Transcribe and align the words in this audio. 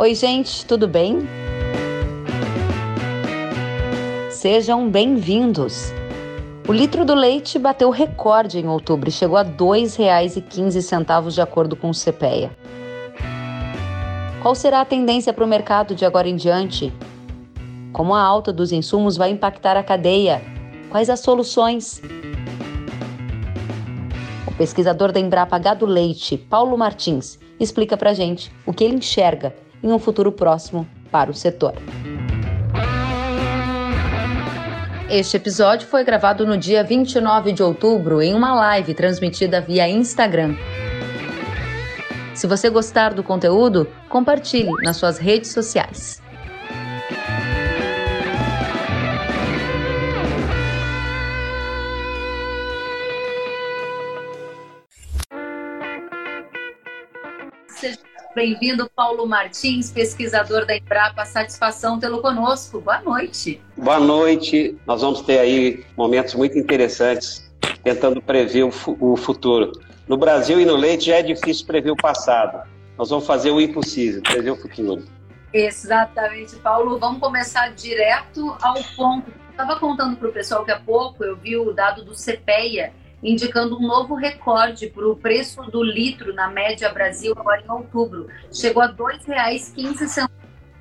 Oi, 0.00 0.14
gente, 0.14 0.64
tudo 0.64 0.86
bem? 0.86 1.28
Sejam 4.30 4.88
bem-vindos. 4.88 5.92
O 6.68 6.72
litro 6.72 7.04
do 7.04 7.16
leite 7.16 7.58
bateu 7.58 7.90
recorde 7.90 8.60
em 8.60 8.68
outubro 8.68 9.08
e 9.08 9.12
chegou 9.12 9.36
a 9.36 9.42
R$ 9.42 9.50
2,15 9.58 11.32
de 11.32 11.40
acordo 11.40 11.74
com 11.74 11.90
o 11.90 11.92
CPEA. 11.92 12.56
Qual 14.40 14.54
será 14.54 14.82
a 14.82 14.84
tendência 14.84 15.32
para 15.32 15.44
o 15.44 15.48
mercado 15.48 15.96
de 15.96 16.04
agora 16.04 16.28
em 16.28 16.36
diante? 16.36 16.92
Como 17.92 18.14
a 18.14 18.22
alta 18.22 18.52
dos 18.52 18.70
insumos 18.70 19.16
vai 19.16 19.30
impactar 19.30 19.76
a 19.76 19.82
cadeia? 19.82 20.40
Quais 20.90 21.10
as 21.10 21.18
soluções? 21.18 22.00
O 24.46 24.52
pesquisador 24.52 25.10
da 25.10 25.18
Embrapa 25.18 25.58
Gado 25.58 25.86
Leite, 25.86 26.38
Paulo 26.38 26.78
Martins, 26.78 27.36
explica 27.58 27.96
para 27.96 28.14
gente 28.14 28.52
o 28.64 28.72
que 28.72 28.84
ele 28.84 28.94
enxerga 28.94 29.52
em 29.82 29.92
um 29.92 29.98
futuro 29.98 30.32
próximo 30.32 30.86
para 31.10 31.30
o 31.30 31.34
setor. 31.34 31.74
Este 35.10 35.38
episódio 35.38 35.88
foi 35.88 36.04
gravado 36.04 36.46
no 36.46 36.58
dia 36.58 36.84
29 36.84 37.52
de 37.52 37.62
outubro 37.62 38.20
em 38.20 38.34
uma 38.34 38.54
live 38.54 38.92
transmitida 38.92 39.60
via 39.60 39.88
Instagram. 39.88 40.54
Se 42.34 42.46
você 42.46 42.68
gostar 42.68 43.14
do 43.14 43.22
conteúdo, 43.22 43.88
compartilhe 44.08 44.70
nas 44.82 44.98
suas 44.98 45.18
redes 45.18 45.50
sociais. 45.50 46.22
Bem-vindo, 58.38 58.88
Paulo 58.94 59.26
Martins, 59.26 59.90
pesquisador 59.90 60.64
da 60.64 60.76
Embrapa. 60.76 61.24
Satisfação 61.24 61.98
tê-lo 61.98 62.22
conosco. 62.22 62.80
Boa 62.80 63.00
noite. 63.00 63.60
Boa 63.76 63.98
noite. 63.98 64.78
Nós 64.86 65.00
vamos 65.00 65.22
ter 65.22 65.40
aí 65.40 65.84
momentos 65.96 66.36
muito 66.36 66.56
interessantes 66.56 67.50
tentando 67.82 68.22
prever 68.22 68.62
o, 68.62 68.70
o 69.00 69.16
futuro. 69.16 69.72
No 70.06 70.16
Brasil 70.16 70.60
e 70.60 70.64
no 70.64 70.76
leite 70.76 71.06
já 71.06 71.16
é 71.16 71.22
difícil 71.22 71.66
prever 71.66 71.90
o 71.90 71.96
passado. 71.96 72.62
Nós 72.96 73.10
vamos 73.10 73.26
fazer 73.26 73.50
o 73.50 73.60
impossível, 73.60 74.22
prever 74.22 74.52
o 74.52 74.56
futuro. 74.56 75.04
Exatamente, 75.52 76.54
Paulo. 76.56 76.96
Vamos 76.96 77.18
começar 77.18 77.74
direto 77.74 78.56
ao 78.62 78.76
ponto. 78.94 79.32
Estava 79.50 79.80
contando 79.80 80.16
para 80.16 80.28
o 80.28 80.32
pessoal 80.32 80.64
que 80.64 80.70
há 80.70 80.78
pouco 80.78 81.24
eu 81.24 81.36
vi 81.36 81.56
o 81.56 81.72
dado 81.72 82.04
do 82.04 82.12
CPEA 82.12 82.92
indicando 83.22 83.76
um 83.76 83.86
novo 83.86 84.14
recorde 84.14 84.88
para 84.88 85.08
o 85.08 85.16
preço 85.16 85.62
do 85.70 85.82
litro 85.82 86.34
na 86.34 86.48
média 86.48 86.92
Brasil 86.92 87.34
agora 87.36 87.62
em 87.62 87.70
outubro. 87.70 88.28
Chegou 88.52 88.82
a 88.82 88.86
R$ 88.86 88.94
2,15 88.94 90.28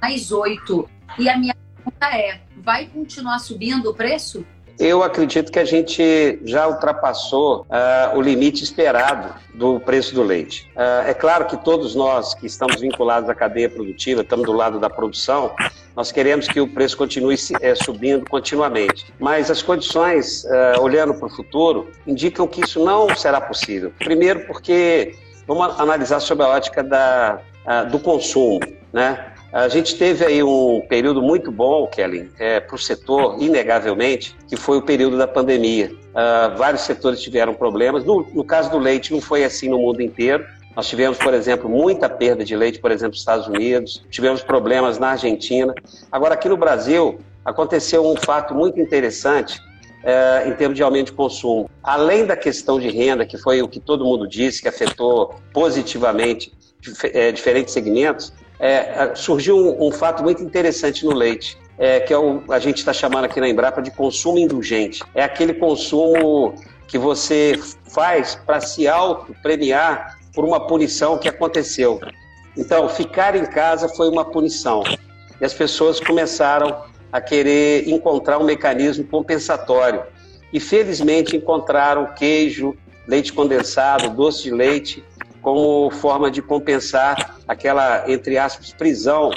mais 0.01 0.31
8. 0.31 0.89
E 1.19 1.29
a 1.29 1.37
minha 1.37 1.55
pergunta 1.75 2.07
é: 2.15 2.41
vai 2.57 2.87
continuar 2.87 3.39
subindo 3.39 3.89
o 3.89 3.93
preço? 3.93 4.45
Eu 4.79 5.01
acredito 5.01 5.51
que 5.51 5.57
a 5.57 5.65
gente 5.65 6.39
já 6.43 6.67
ultrapassou 6.67 7.61
uh, 7.61 8.15
o 8.15 8.21
limite 8.21 8.63
esperado 8.63 9.33
do 9.55 9.79
preço 9.79 10.13
do 10.13 10.21
leite. 10.21 10.71
Uh, 10.75 11.07
é 11.07 11.15
claro 11.15 11.47
que 11.47 11.57
todos 11.57 11.95
nós 11.95 12.35
que 12.35 12.45
estamos 12.45 12.79
vinculados 12.79 13.27
à 13.27 13.33
cadeia 13.33 13.67
produtiva, 13.67 14.21
estamos 14.21 14.45
do 14.45 14.53
lado 14.53 14.79
da 14.79 14.87
produção, 14.87 15.55
nós 15.97 16.11
queremos 16.11 16.47
que 16.47 16.61
o 16.61 16.67
preço 16.67 16.95
continue 16.95 17.35
é, 17.59 17.73
subindo 17.73 18.23
continuamente. 18.29 19.11
Mas 19.19 19.49
as 19.49 19.63
condições, 19.63 20.43
uh, 20.43 20.79
olhando 20.79 21.15
para 21.15 21.25
o 21.25 21.29
futuro, 21.29 21.89
indicam 22.05 22.47
que 22.47 22.63
isso 22.63 22.85
não 22.85 23.13
será 23.15 23.41
possível. 23.41 23.91
Primeiro, 23.97 24.41
porque 24.41 25.15
vamos 25.47 25.79
analisar 25.79 26.19
sob 26.19 26.43
a 26.43 26.49
ótica 26.49 26.83
da, 26.83 27.41
do 27.89 27.97
consumo, 27.97 28.59
né? 28.93 29.33
A 29.51 29.67
gente 29.69 29.95
teve 29.95 30.25
aí 30.25 30.43
um 30.43 30.81
período 30.87 31.21
muito 31.21 31.51
bom, 31.51 31.87
Kelly, 31.87 32.29
é, 32.37 32.59
para 32.59 32.75
o 32.75 32.77
setor, 32.77 33.41
inegavelmente, 33.41 34.35
que 34.47 34.57
foi 34.57 34.77
o 34.77 34.81
período 34.81 35.17
da 35.17 35.25
pandemia. 35.25 35.89
Uh, 35.89 36.57
vários 36.57 36.81
setores 36.81 37.21
tiveram 37.21 37.53
problemas. 37.53 38.03
No, 38.03 38.27
no 38.33 38.43
caso 38.43 38.69
do 38.69 38.77
leite, 38.77 39.13
não 39.13 39.21
foi 39.21 39.43
assim 39.43 39.69
no 39.69 39.79
mundo 39.79 40.01
inteiro. 40.01 40.45
Nós 40.77 40.87
tivemos, 40.87 41.17
por 41.17 41.33
exemplo, 41.33 41.67
muita 41.67 42.07
perda 42.07 42.45
de 42.45 42.55
leite, 42.55 42.77
por 42.77 42.91
exemplo, 42.91 43.13
nos 43.13 43.21
Estados 43.21 43.47
Unidos, 43.47 44.05
tivemos 44.11 44.43
problemas 44.43 44.99
na 44.99 45.09
Argentina. 45.09 45.73
Agora, 46.11 46.35
aqui 46.35 46.47
no 46.47 46.55
Brasil, 46.55 47.17
aconteceu 47.43 48.07
um 48.07 48.15
fato 48.15 48.53
muito 48.53 48.79
interessante 48.79 49.59
é, 50.03 50.47
em 50.47 50.53
termos 50.53 50.77
de 50.77 50.83
aumento 50.83 51.07
de 51.07 51.13
consumo. 51.13 51.67
Além 51.81 52.27
da 52.27 52.37
questão 52.37 52.79
de 52.79 52.89
renda, 52.89 53.25
que 53.25 53.39
foi 53.39 53.59
o 53.59 53.67
que 53.67 53.79
todo 53.79 54.05
mundo 54.05 54.27
disse, 54.27 54.61
que 54.61 54.67
afetou 54.67 55.33
positivamente 55.51 56.53
é, 57.05 57.31
diferentes 57.31 57.73
segmentos, 57.73 58.31
é, 58.59 59.15
surgiu 59.15 59.57
um, 59.57 59.87
um, 59.87 59.91
fato 59.91 60.21
muito 60.21 60.43
interessante 60.43 61.03
no 61.03 61.11
leite, 61.11 61.57
que 62.05 62.13
é 62.13 62.17
o, 62.17 62.43
a 62.49 62.59
gente 62.59 62.77
está 62.77 62.93
chamando 62.93 63.25
aqui 63.25 63.39
na 63.39 63.49
Embrapa 63.49 63.81
de 63.81 63.89
consumo 63.89 64.37
indulgente. 64.37 65.03
É 65.15 65.23
aquele 65.23 65.55
consumo 65.55 66.53
que 66.87 66.99
você 66.99 67.59
faz 67.83 68.35
para 68.35 68.61
se 68.61 68.87
auto-premiar 68.87 70.16
por 70.37 70.45
uma 70.45 70.59
punição 70.59 71.17
que 71.17 71.27
aconteceu. 71.27 71.99
Então, 72.55 72.87
ficar 72.87 73.35
em 73.35 73.43
casa 73.43 73.89
foi 73.89 74.07
uma 74.07 74.23
punição. 74.23 74.83
E 75.41 75.43
as 75.43 75.51
pessoas 75.51 75.99
começaram 75.99 76.83
a 77.11 77.19
querer 77.19 77.89
encontrar 77.89 78.37
um 78.37 78.43
mecanismo 78.43 79.03
compensatório. 79.03 80.03
E 80.53 80.59
felizmente 80.59 81.35
encontraram 81.35 82.13
queijo, 82.13 82.75
leite 83.07 83.33
condensado, 83.33 84.11
doce 84.11 84.43
de 84.43 84.51
leite 84.51 85.03
como 85.41 85.89
forma 85.89 86.29
de 86.29 86.43
compensar 86.43 87.39
aquela, 87.47 88.03
entre 88.07 88.37
aspas, 88.37 88.71
prisão 88.71 89.31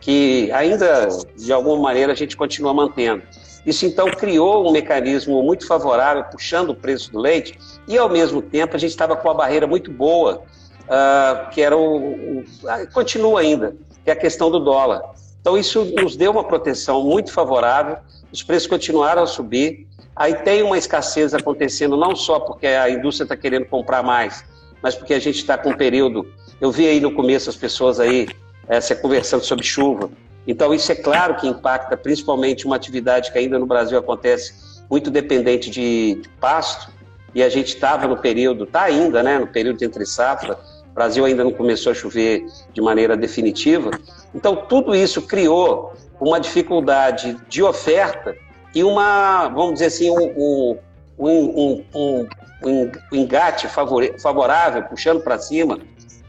que 0.00 0.48
ainda, 0.52 1.08
de 1.36 1.52
alguma 1.52 1.82
maneira, 1.82 2.12
a 2.12 2.16
gente 2.16 2.36
continua 2.36 2.72
mantendo. 2.72 3.24
Isso 3.66 3.84
então 3.84 4.08
criou 4.12 4.68
um 4.68 4.70
mecanismo 4.70 5.42
muito 5.42 5.66
favorável, 5.66 6.22
puxando 6.30 6.70
o 6.70 6.74
preço 6.74 7.10
do 7.10 7.18
leite, 7.18 7.58
e 7.86 7.96
ao 7.96 8.08
mesmo 8.08 8.42
tempo 8.42 8.76
a 8.76 8.78
gente 8.78 8.90
estava 8.90 9.16
com 9.16 9.28
uma 9.28 9.34
barreira 9.34 9.66
muito 9.66 9.90
boa, 9.90 10.42
uh, 10.84 11.50
que 11.50 11.62
era 11.62 11.76
o, 11.76 12.40
o, 12.40 12.44
continua 12.92 13.40
ainda, 13.40 13.76
que 14.04 14.10
é 14.10 14.12
a 14.12 14.16
questão 14.16 14.50
do 14.50 14.58
dólar. 14.58 15.02
Então 15.40 15.56
isso 15.56 15.84
nos 15.84 16.16
deu 16.16 16.32
uma 16.32 16.44
proteção 16.44 17.02
muito 17.02 17.32
favorável, 17.32 17.98
os 18.32 18.42
preços 18.42 18.68
continuaram 18.68 19.22
a 19.22 19.26
subir, 19.26 19.86
aí 20.14 20.34
tem 20.34 20.62
uma 20.62 20.76
escassez 20.76 21.34
acontecendo 21.34 21.96
não 21.96 22.16
só 22.16 22.40
porque 22.40 22.66
a 22.66 22.90
indústria 22.90 23.24
está 23.24 23.36
querendo 23.36 23.66
comprar 23.66 24.02
mais, 24.02 24.44
mas 24.82 24.94
porque 24.94 25.14
a 25.14 25.20
gente 25.20 25.36
está 25.36 25.56
com 25.56 25.70
um 25.70 25.76
período. 25.76 26.26
Eu 26.60 26.70
vi 26.70 26.86
aí 26.88 27.00
no 27.00 27.12
começo 27.12 27.48
as 27.50 27.56
pessoas 27.56 28.00
aí 28.00 28.28
é, 28.68 28.80
se 28.80 28.94
conversando 28.96 29.44
sobre 29.44 29.64
chuva. 29.64 30.10
Então, 30.46 30.72
isso 30.72 30.90
é 30.92 30.94
claro 30.94 31.36
que 31.36 31.46
impacta 31.46 31.96
principalmente 31.96 32.66
uma 32.66 32.76
atividade 32.76 33.32
que 33.32 33.38
ainda 33.38 33.58
no 33.58 33.66
Brasil 33.66 33.98
acontece 33.98 34.54
muito 34.88 35.10
dependente 35.10 35.68
de, 35.70 36.20
de 36.22 36.28
pasto, 36.40 36.90
e 37.36 37.42
a 37.42 37.50
gente 37.50 37.74
estava 37.74 38.08
no 38.08 38.16
período, 38.16 38.64
está 38.64 38.84
ainda, 38.84 39.22
né, 39.22 39.38
no 39.38 39.46
período 39.46 39.82
entre 39.82 40.06
safra, 40.06 40.58
o 40.90 40.94
Brasil 40.94 41.22
ainda 41.22 41.44
não 41.44 41.52
começou 41.52 41.92
a 41.92 41.94
chover 41.94 42.46
de 42.72 42.80
maneira 42.80 43.14
definitiva. 43.14 43.90
Então, 44.34 44.56
tudo 44.56 44.94
isso 44.94 45.20
criou 45.20 45.92
uma 46.18 46.40
dificuldade 46.40 47.36
de 47.46 47.62
oferta 47.62 48.34
e 48.74 48.82
uma, 48.82 49.48
vamos 49.48 49.74
dizer 49.74 49.86
assim, 49.86 50.10
um, 50.10 50.78
um, 51.18 51.84
um, 51.94 52.26
um 52.64 52.90
engate 53.12 53.68
favorável, 53.68 54.84
puxando 54.84 55.20
para 55.20 55.38
cima, 55.38 55.78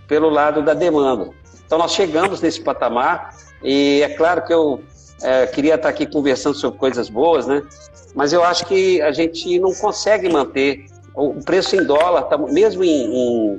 pelo 0.10 0.30
lado 0.30 0.62
da 0.62 0.74
demanda. 0.74 1.30
Então, 1.66 1.78
nós 1.78 1.94
chegamos 1.94 2.42
nesse 2.42 2.60
patamar 2.60 3.34
e 3.64 4.02
é 4.04 4.10
claro 4.10 4.44
que 4.46 4.54
eu 4.54 4.84
é, 5.24 5.48
queria 5.48 5.76
estar 5.76 5.88
aqui 5.88 6.06
conversando 6.06 6.58
sobre 6.58 6.78
coisas 6.78 7.08
boas, 7.08 7.48
né? 7.48 7.64
Mas 8.14 8.34
eu 8.34 8.44
acho 8.44 8.66
que 8.66 9.02
a 9.02 9.14
gente 9.14 9.58
não 9.58 9.74
consegue 9.74 10.28
manter 10.28 10.86
o 11.18 11.44
preço 11.44 11.76
em 11.76 11.84
dólar, 11.84 12.24
tá, 12.24 12.38
mesmo 12.38 12.84
em, 12.84 13.16
em 13.16 13.58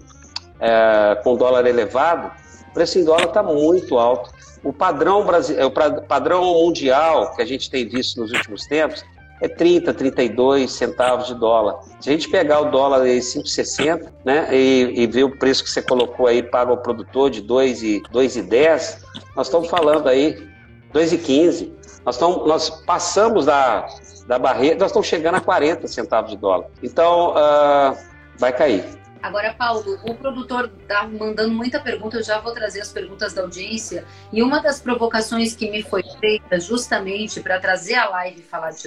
é, 0.60 1.20
com 1.24 1.36
dólar 1.36 1.66
elevado, 1.66 2.30
o 2.70 2.72
preço 2.72 2.98
em 2.98 3.04
dólar 3.04 3.24
está 3.24 3.42
muito 3.42 3.98
alto. 3.98 4.30
O 4.62 4.72
padrão, 4.72 5.26
é, 5.56 5.64
o 5.64 5.70
padrão 6.02 6.44
mundial 6.44 7.34
que 7.34 7.42
a 7.42 7.44
gente 7.44 7.68
tem 7.68 7.88
visto 7.88 8.20
nos 8.20 8.30
últimos 8.32 8.64
tempos 8.66 9.04
é 9.40 9.48
30, 9.48 9.92
32 9.94 10.70
centavos 10.70 11.26
de 11.26 11.34
dólar. 11.34 11.80
Se 12.00 12.10
a 12.10 12.12
gente 12.12 12.28
pegar 12.28 12.60
o 12.60 12.70
dólar 12.70 13.02
aí 13.02 13.18
5,60, 13.18 14.08
né, 14.24 14.48
e, 14.52 15.02
e 15.02 15.06
ver 15.06 15.24
o 15.24 15.38
preço 15.38 15.62
que 15.62 15.70
você 15.70 15.82
colocou 15.82 16.26
aí 16.26 16.42
para 16.42 16.72
o 16.72 16.76
produtor 16.76 17.30
de 17.30 17.40
2 17.40 17.82
e 17.82 18.02
2,10, 18.12 18.98
nós 19.36 19.46
estamos 19.46 19.68
falando 19.68 20.08
aí 20.08 20.48
2,15. 20.92 21.70
Nós, 22.04 22.18
nós 22.20 22.70
passamos 22.84 23.46
da, 23.46 23.86
da 24.28 24.38
barreira, 24.38 24.76
nós 24.76 24.90
estamos 24.90 25.08
chegando 25.08 25.36
a 25.36 25.40
40 25.40 25.88
centavos 25.88 26.30
de 26.30 26.36
dólar. 26.36 26.68
Então, 26.82 27.30
uh, 27.30 27.96
vai 28.36 28.52
cair. 28.52 28.84
Agora, 29.22 29.54
Paulo, 29.54 29.98
o 30.04 30.14
produtor 30.14 30.70
está 30.80 31.08
mandando 31.08 31.50
muita 31.50 31.80
pergunta, 31.80 32.18
eu 32.18 32.22
já 32.22 32.38
vou 32.38 32.52
trazer 32.52 32.82
as 32.82 32.92
perguntas 32.92 33.32
da 33.32 33.40
audiência. 33.40 34.04
E 34.30 34.42
uma 34.42 34.60
das 34.60 34.80
provocações 34.80 35.56
que 35.56 35.70
me 35.70 35.82
foi 35.82 36.02
feita 36.20 36.60
justamente 36.60 37.40
para 37.40 37.58
trazer 37.58 37.94
a 37.94 38.10
live 38.10 38.40
e 38.40 38.42
falar 38.42 38.70
de 38.70 38.86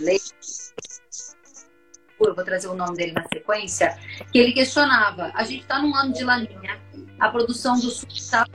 eu 2.20 2.36
vou 2.36 2.46
trazer 2.46 2.68
o 2.68 2.76
nome 2.76 2.96
dele 2.96 3.14
na 3.14 3.24
sequência, 3.34 3.98
que 4.32 4.38
ele 4.38 4.52
questionava, 4.52 5.32
a 5.34 5.44
gente 5.44 5.64
está 5.64 5.82
num 5.82 5.96
ano 5.96 6.14
de 6.14 6.24
laninha, 6.24 6.80
a 7.20 7.30
produção 7.30 7.74
do 7.80 7.90
sul 7.90 8.08
está 8.14 8.46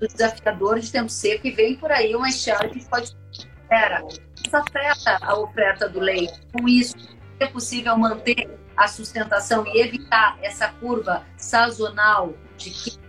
desafiador 0.00 0.80
de 0.80 0.90
tempo 0.90 1.08
seco 1.08 1.46
e 1.46 1.52
vem 1.52 1.76
por 1.76 1.92
aí 1.92 2.16
uma 2.16 2.28
estiagem 2.28 2.70
que 2.70 2.84
pode 2.86 3.14
afeta 3.74 5.18
a 5.20 5.38
oferta 5.38 5.88
do 5.88 6.00
leite. 6.00 6.34
Com 6.52 6.68
isso, 6.68 6.96
é 7.40 7.46
possível 7.46 7.96
manter 7.96 8.48
a 8.76 8.88
sustentação 8.88 9.64
e 9.66 9.80
evitar 9.80 10.36
essa 10.42 10.68
curva 10.80 11.22
sazonal 11.36 12.32
de 12.56 12.70
que 12.70 13.04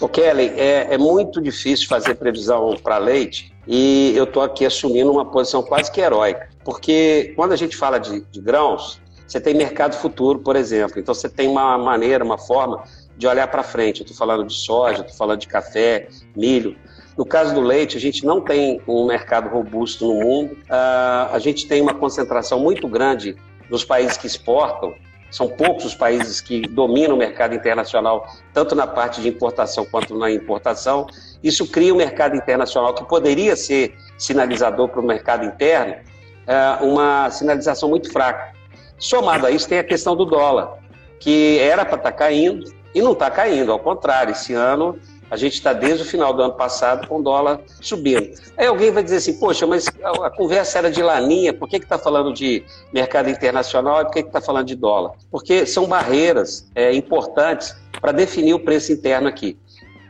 o 0.00 0.08
Kelly, 0.08 0.52
é, 0.56 0.94
é, 0.94 0.98
muito 0.98 1.40
difícil 1.40 1.88
fazer 1.88 2.16
previsão 2.16 2.76
para 2.82 2.98
leite 2.98 3.54
e 3.66 4.12
eu 4.14 4.24
estou 4.24 4.42
aqui 4.42 4.66
assumindo 4.66 5.10
uma 5.10 5.24
posição 5.24 5.62
quase 5.62 5.90
que 5.90 6.00
heróica, 6.00 6.50
porque 6.64 7.32
quando 7.34 7.52
a 7.52 7.56
gente 7.56 7.76
fala 7.76 7.98
de, 7.98 8.20
de 8.20 8.40
grãos, 8.40 9.00
você 9.26 9.40
tem 9.40 9.54
mercado 9.54 9.96
futuro, 9.96 10.38
por 10.40 10.54
exemplo, 10.54 11.00
então 11.00 11.14
você 11.14 11.28
tem 11.28 11.48
uma 11.48 11.78
maneira, 11.78 12.22
uma 12.22 12.38
forma 12.38 12.84
de 13.16 13.26
olhar 13.26 13.48
para 13.48 13.62
frente. 13.62 14.00
Eu 14.00 14.04
estou 14.04 14.16
falando 14.16 14.46
de 14.46 14.54
soja, 14.54 15.00
estou 15.00 15.16
falando 15.16 15.40
de 15.40 15.48
café, 15.48 16.08
milho. 16.36 16.76
No 17.16 17.24
caso 17.24 17.54
do 17.54 17.60
leite, 17.60 17.96
a 17.96 18.00
gente 18.00 18.26
não 18.26 18.40
tem 18.40 18.80
um 18.86 19.06
mercado 19.06 19.48
robusto 19.48 20.06
no 20.06 20.14
mundo. 20.20 20.52
Uh, 20.52 21.32
a 21.32 21.38
gente 21.38 21.66
tem 21.66 21.80
uma 21.80 21.94
concentração 21.94 22.60
muito 22.60 22.86
grande 22.86 23.36
nos 23.70 23.84
países 23.84 24.18
que 24.18 24.26
exportam. 24.26 24.94
São 25.30 25.48
poucos 25.48 25.84
os 25.86 25.94
países 25.94 26.40
que 26.40 26.60
dominam 26.62 27.16
o 27.16 27.18
mercado 27.18 27.54
internacional, 27.54 28.26
tanto 28.52 28.74
na 28.74 28.86
parte 28.86 29.20
de 29.20 29.28
importação 29.28 29.84
quanto 29.86 30.16
na 30.16 30.30
importação. 30.30 31.06
Isso 31.42 31.66
cria 31.66 31.92
um 31.92 31.96
mercado 31.96 32.36
internacional 32.36 32.94
que 32.94 33.04
poderia 33.04 33.56
ser 33.56 33.96
sinalizador 34.18 34.88
para 34.88 35.00
o 35.00 35.04
mercado 35.04 35.44
interno, 35.46 35.94
uh, 35.94 36.84
uma 36.84 37.30
sinalização 37.30 37.88
muito 37.88 38.12
fraca. 38.12 38.54
Somado 38.98 39.46
a 39.46 39.50
isso, 39.50 39.68
tem 39.68 39.78
a 39.78 39.84
questão 39.84 40.14
do 40.14 40.24
dólar, 40.26 40.78
que 41.18 41.58
era 41.58 41.84
para 41.84 41.96
estar 41.96 42.12
tá 42.12 42.16
caindo 42.16 42.70
e 42.94 43.02
não 43.02 43.12
está 43.12 43.30
caindo, 43.30 43.72
ao 43.72 43.78
contrário, 43.78 44.32
esse 44.32 44.54
ano 44.54 44.98
a 45.30 45.36
gente 45.36 45.54
está 45.54 45.72
desde 45.72 46.02
o 46.02 46.06
final 46.06 46.32
do 46.32 46.42
ano 46.42 46.54
passado 46.54 47.06
com 47.06 47.18
o 47.18 47.22
dólar 47.22 47.60
subindo. 47.80 48.30
Aí 48.56 48.66
alguém 48.66 48.90
vai 48.90 49.02
dizer 49.02 49.16
assim, 49.16 49.38
poxa, 49.38 49.66
mas 49.66 49.86
a 50.22 50.30
conversa 50.30 50.78
era 50.78 50.90
de 50.90 51.02
laninha, 51.02 51.52
por 51.52 51.68
que 51.68 51.76
está 51.76 51.98
falando 51.98 52.32
de 52.32 52.64
mercado 52.92 53.28
internacional 53.28 54.02
e 54.02 54.04
por 54.04 54.12
que 54.12 54.20
está 54.20 54.40
falando 54.40 54.66
de 54.66 54.76
dólar? 54.76 55.12
Porque 55.30 55.66
são 55.66 55.86
barreiras 55.86 56.68
é, 56.74 56.92
importantes 56.94 57.74
para 58.00 58.12
definir 58.12 58.54
o 58.54 58.60
preço 58.60 58.92
interno 58.92 59.28
aqui. 59.28 59.58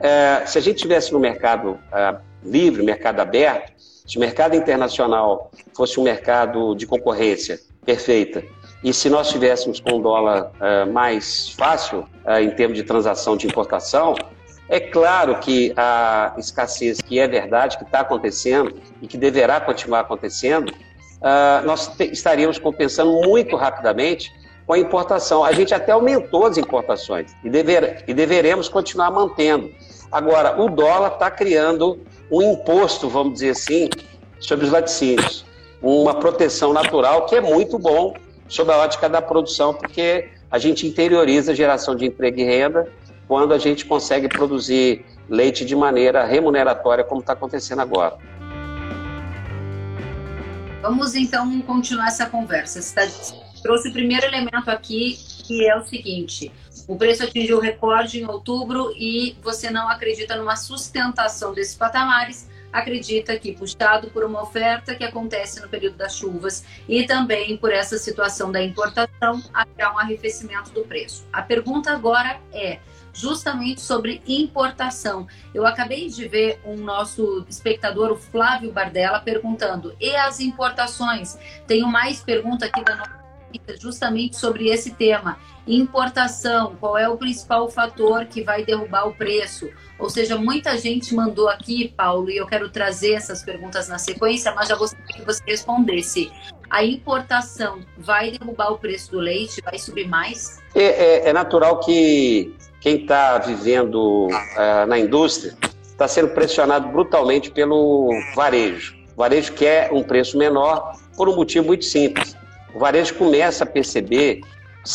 É, 0.00 0.44
se 0.46 0.58
a 0.58 0.60
gente 0.60 0.78
tivesse 0.78 1.12
no 1.12 1.18
mercado 1.18 1.78
é, 1.92 2.16
livre, 2.44 2.82
mercado 2.82 3.20
aberto, 3.20 3.72
se 4.06 4.16
o 4.18 4.20
mercado 4.20 4.54
internacional 4.54 5.50
fosse 5.74 5.98
um 5.98 6.02
mercado 6.02 6.74
de 6.74 6.86
concorrência 6.86 7.58
perfeita, 7.84 8.44
e 8.84 8.92
se 8.92 9.08
nós 9.08 9.30
tivéssemos 9.30 9.80
com 9.80 9.98
o 9.98 10.02
dólar 10.02 10.52
é, 10.60 10.84
mais 10.84 11.48
fácil 11.50 12.06
é, 12.24 12.42
em 12.42 12.50
termos 12.50 12.76
de 12.76 12.84
transação 12.84 13.36
de 13.36 13.46
importação, 13.46 14.14
é 14.68 14.80
claro 14.80 15.38
que 15.38 15.72
a 15.76 16.34
escassez, 16.38 17.00
que 17.00 17.18
é 17.18 17.28
verdade, 17.28 17.78
que 17.78 17.84
está 17.84 18.00
acontecendo 18.00 18.74
e 19.00 19.06
que 19.06 19.16
deverá 19.16 19.60
continuar 19.60 20.00
acontecendo, 20.00 20.70
uh, 20.70 21.64
nós 21.64 21.92
estaríamos 22.00 22.58
compensando 22.58 23.12
muito 23.22 23.54
rapidamente 23.54 24.32
com 24.66 24.72
a 24.72 24.78
importação. 24.78 25.44
A 25.44 25.52
gente 25.52 25.72
até 25.72 25.92
aumentou 25.92 26.46
as 26.46 26.56
importações 26.56 27.32
e, 27.44 27.48
dever, 27.48 28.02
e 28.08 28.12
deveremos 28.12 28.68
continuar 28.68 29.10
mantendo. 29.10 29.70
Agora, 30.10 30.60
o 30.60 30.68
dólar 30.68 31.12
está 31.12 31.30
criando 31.30 32.00
um 32.30 32.42
imposto, 32.42 33.08
vamos 33.08 33.34
dizer 33.34 33.50
assim, 33.50 33.88
sobre 34.40 34.66
os 34.66 34.72
laticínios. 34.72 35.44
Uma 35.80 36.14
proteção 36.14 36.72
natural 36.72 37.26
que 37.26 37.36
é 37.36 37.40
muito 37.40 37.78
bom 37.78 38.14
sob 38.48 38.72
a 38.72 38.78
ótica 38.78 39.08
da 39.08 39.22
produção, 39.22 39.74
porque 39.74 40.28
a 40.50 40.58
gente 40.58 40.86
interioriza 40.86 41.52
a 41.52 41.54
geração 41.54 41.94
de 41.94 42.06
emprego 42.06 42.40
e 42.40 42.44
renda 42.44 42.88
quando 43.28 43.52
a 43.52 43.58
gente 43.58 43.84
consegue 43.84 44.28
produzir 44.28 45.04
leite 45.28 45.64
de 45.64 45.74
maneira 45.74 46.24
remuneratória, 46.24 47.04
como 47.04 47.20
está 47.20 47.32
acontecendo 47.32 47.80
agora. 47.80 48.16
Vamos 50.82 51.14
então 51.14 51.60
continuar 51.62 52.08
essa 52.08 52.26
conversa. 52.26 52.80
Você 52.80 53.34
trouxe 53.62 53.88
o 53.88 53.92
primeiro 53.92 54.24
elemento 54.26 54.70
aqui, 54.70 55.18
que 55.44 55.68
é 55.68 55.76
o 55.76 55.84
seguinte: 55.84 56.52
o 56.86 56.96
preço 56.96 57.24
atingiu 57.24 57.58
recorde 57.58 58.20
em 58.20 58.26
outubro 58.26 58.92
e 58.96 59.36
você 59.42 59.70
não 59.70 59.88
acredita 59.88 60.36
numa 60.36 60.54
sustentação 60.54 61.52
desses 61.52 61.74
patamares, 61.74 62.48
acredita 62.72 63.36
que, 63.36 63.52
puxado 63.52 64.10
por 64.10 64.22
uma 64.22 64.42
oferta 64.42 64.94
que 64.94 65.02
acontece 65.02 65.60
no 65.60 65.68
período 65.68 65.96
das 65.96 66.16
chuvas 66.16 66.64
e 66.88 67.04
também 67.04 67.56
por 67.56 67.72
essa 67.72 67.98
situação 67.98 68.52
da 68.52 68.62
importação, 68.62 69.42
haverá 69.52 69.92
um 69.92 69.98
arrefecimento 69.98 70.70
do 70.70 70.82
preço. 70.82 71.26
A 71.32 71.42
pergunta 71.42 71.90
agora 71.90 72.38
é 72.52 72.78
justamente 73.16 73.80
sobre 73.80 74.22
importação. 74.26 75.26
Eu 75.54 75.66
acabei 75.66 76.08
de 76.08 76.28
ver 76.28 76.60
um 76.64 76.76
nosso 76.76 77.44
espectador, 77.48 78.12
o 78.12 78.16
Flávio 78.16 78.70
Bardella, 78.70 79.20
perguntando: 79.20 79.96
e 79.98 80.14
as 80.14 80.38
importações? 80.38 81.38
Tenho 81.66 81.88
mais 81.88 82.20
pergunta 82.20 82.66
aqui 82.66 82.84
da 82.84 82.94
nossa 82.94 83.26
justamente 83.80 84.36
sobre 84.36 84.68
esse 84.68 84.92
tema. 84.94 85.38
Importação, 85.66 86.76
qual 86.78 86.96
é 86.96 87.08
o 87.08 87.16
principal 87.16 87.68
fator 87.68 88.26
que 88.26 88.42
vai 88.42 88.64
derrubar 88.64 89.08
o 89.08 89.14
preço? 89.14 89.68
Ou 89.98 90.08
seja, 90.10 90.36
muita 90.36 90.76
gente 90.78 91.14
mandou 91.14 91.48
aqui, 91.48 91.88
Paulo, 91.96 92.30
e 92.30 92.36
eu 92.36 92.46
quero 92.46 92.68
trazer 92.68 93.14
essas 93.14 93.42
perguntas 93.42 93.88
na 93.88 93.98
sequência, 93.98 94.52
mas 94.54 94.68
já 94.68 94.76
gostaria 94.76 95.06
que 95.06 95.24
você 95.24 95.42
respondesse. 95.46 96.30
A 96.68 96.84
importação 96.84 97.80
vai 97.96 98.30
derrubar 98.30 98.72
o 98.72 98.78
preço 98.78 99.10
do 99.12 99.18
leite? 99.18 99.60
Vai 99.62 99.78
subir 99.78 100.06
mais? 100.06 100.62
É, 100.74 100.84
é, 100.84 101.28
é 101.30 101.32
natural 101.32 101.80
que 101.80 102.54
quem 102.86 102.98
está 102.98 103.36
vivendo 103.38 104.28
uh, 104.28 104.86
na 104.86 104.96
indústria 104.96 105.56
está 105.82 106.06
sendo 106.06 106.28
pressionado 106.28 106.86
brutalmente 106.86 107.50
pelo 107.50 108.08
varejo. 108.36 108.94
O 109.12 109.16
varejo 109.16 109.54
quer 109.54 109.92
um 109.92 110.04
preço 110.04 110.38
menor 110.38 110.96
por 111.16 111.28
um 111.28 111.34
motivo 111.34 111.66
muito 111.66 111.84
simples. 111.84 112.36
O 112.72 112.78
varejo 112.78 113.16
começa 113.16 113.64
a 113.64 113.66
perceber 113.66 114.42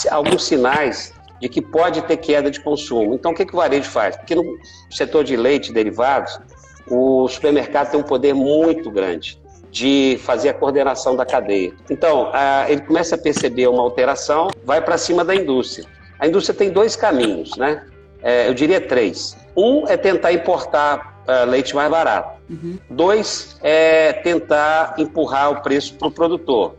alguns 0.10 0.46
sinais 0.46 1.14
de 1.42 1.50
que 1.50 1.62
pode 1.62 2.02
ter 2.04 2.16
queda 2.16 2.50
de 2.50 2.62
consumo. 2.62 3.14
Então, 3.14 3.34
o 3.34 3.36
que, 3.36 3.46
que 3.46 3.54
o 3.54 3.58
varejo 3.58 3.90
faz? 3.90 4.16
Porque 4.16 4.36
no 4.36 4.58
setor 4.90 5.26
de 5.26 5.36
leite 5.36 5.72
e 5.72 5.74
derivados, 5.74 6.40
o 6.88 7.28
supermercado 7.28 7.92
tem 7.92 8.00
um 8.00 8.04
poder 8.04 8.34
muito 8.34 8.90
grande 8.90 9.38
de 9.70 10.18
fazer 10.24 10.48
a 10.48 10.54
coordenação 10.54 11.18
da 11.18 11.26
cadeia. 11.26 11.74
Então, 11.90 12.32
ele 12.70 12.84
começa 12.84 13.16
a 13.16 13.18
perceber 13.18 13.68
uma 13.68 13.84
alteração, 13.84 14.50
vai 14.64 14.80
para 14.80 14.98
cima 14.98 15.26
da 15.26 15.36
indústria. 15.36 15.86
A 16.22 16.28
indústria 16.28 16.56
tem 16.56 16.70
dois 16.70 16.96
caminhos, 16.96 17.58
né? 17.58 17.84
É, 18.22 18.48
eu 18.48 18.54
diria 18.54 18.80
três. 18.80 19.38
Um 19.56 19.88
é 19.88 19.98
tentar 19.98 20.32
importar 20.32 21.24
uh, 21.28 21.50
leite 21.50 21.76
mais 21.76 21.90
barato. 21.90 22.40
Uhum. 22.50 22.78
Dois 22.90 23.58
é 23.62 24.14
tentar 24.14 24.96
empurrar 24.98 25.52
o 25.52 25.62
preço 25.62 25.94
para 25.96 26.08
o 26.08 26.12
produtor. 26.12 26.76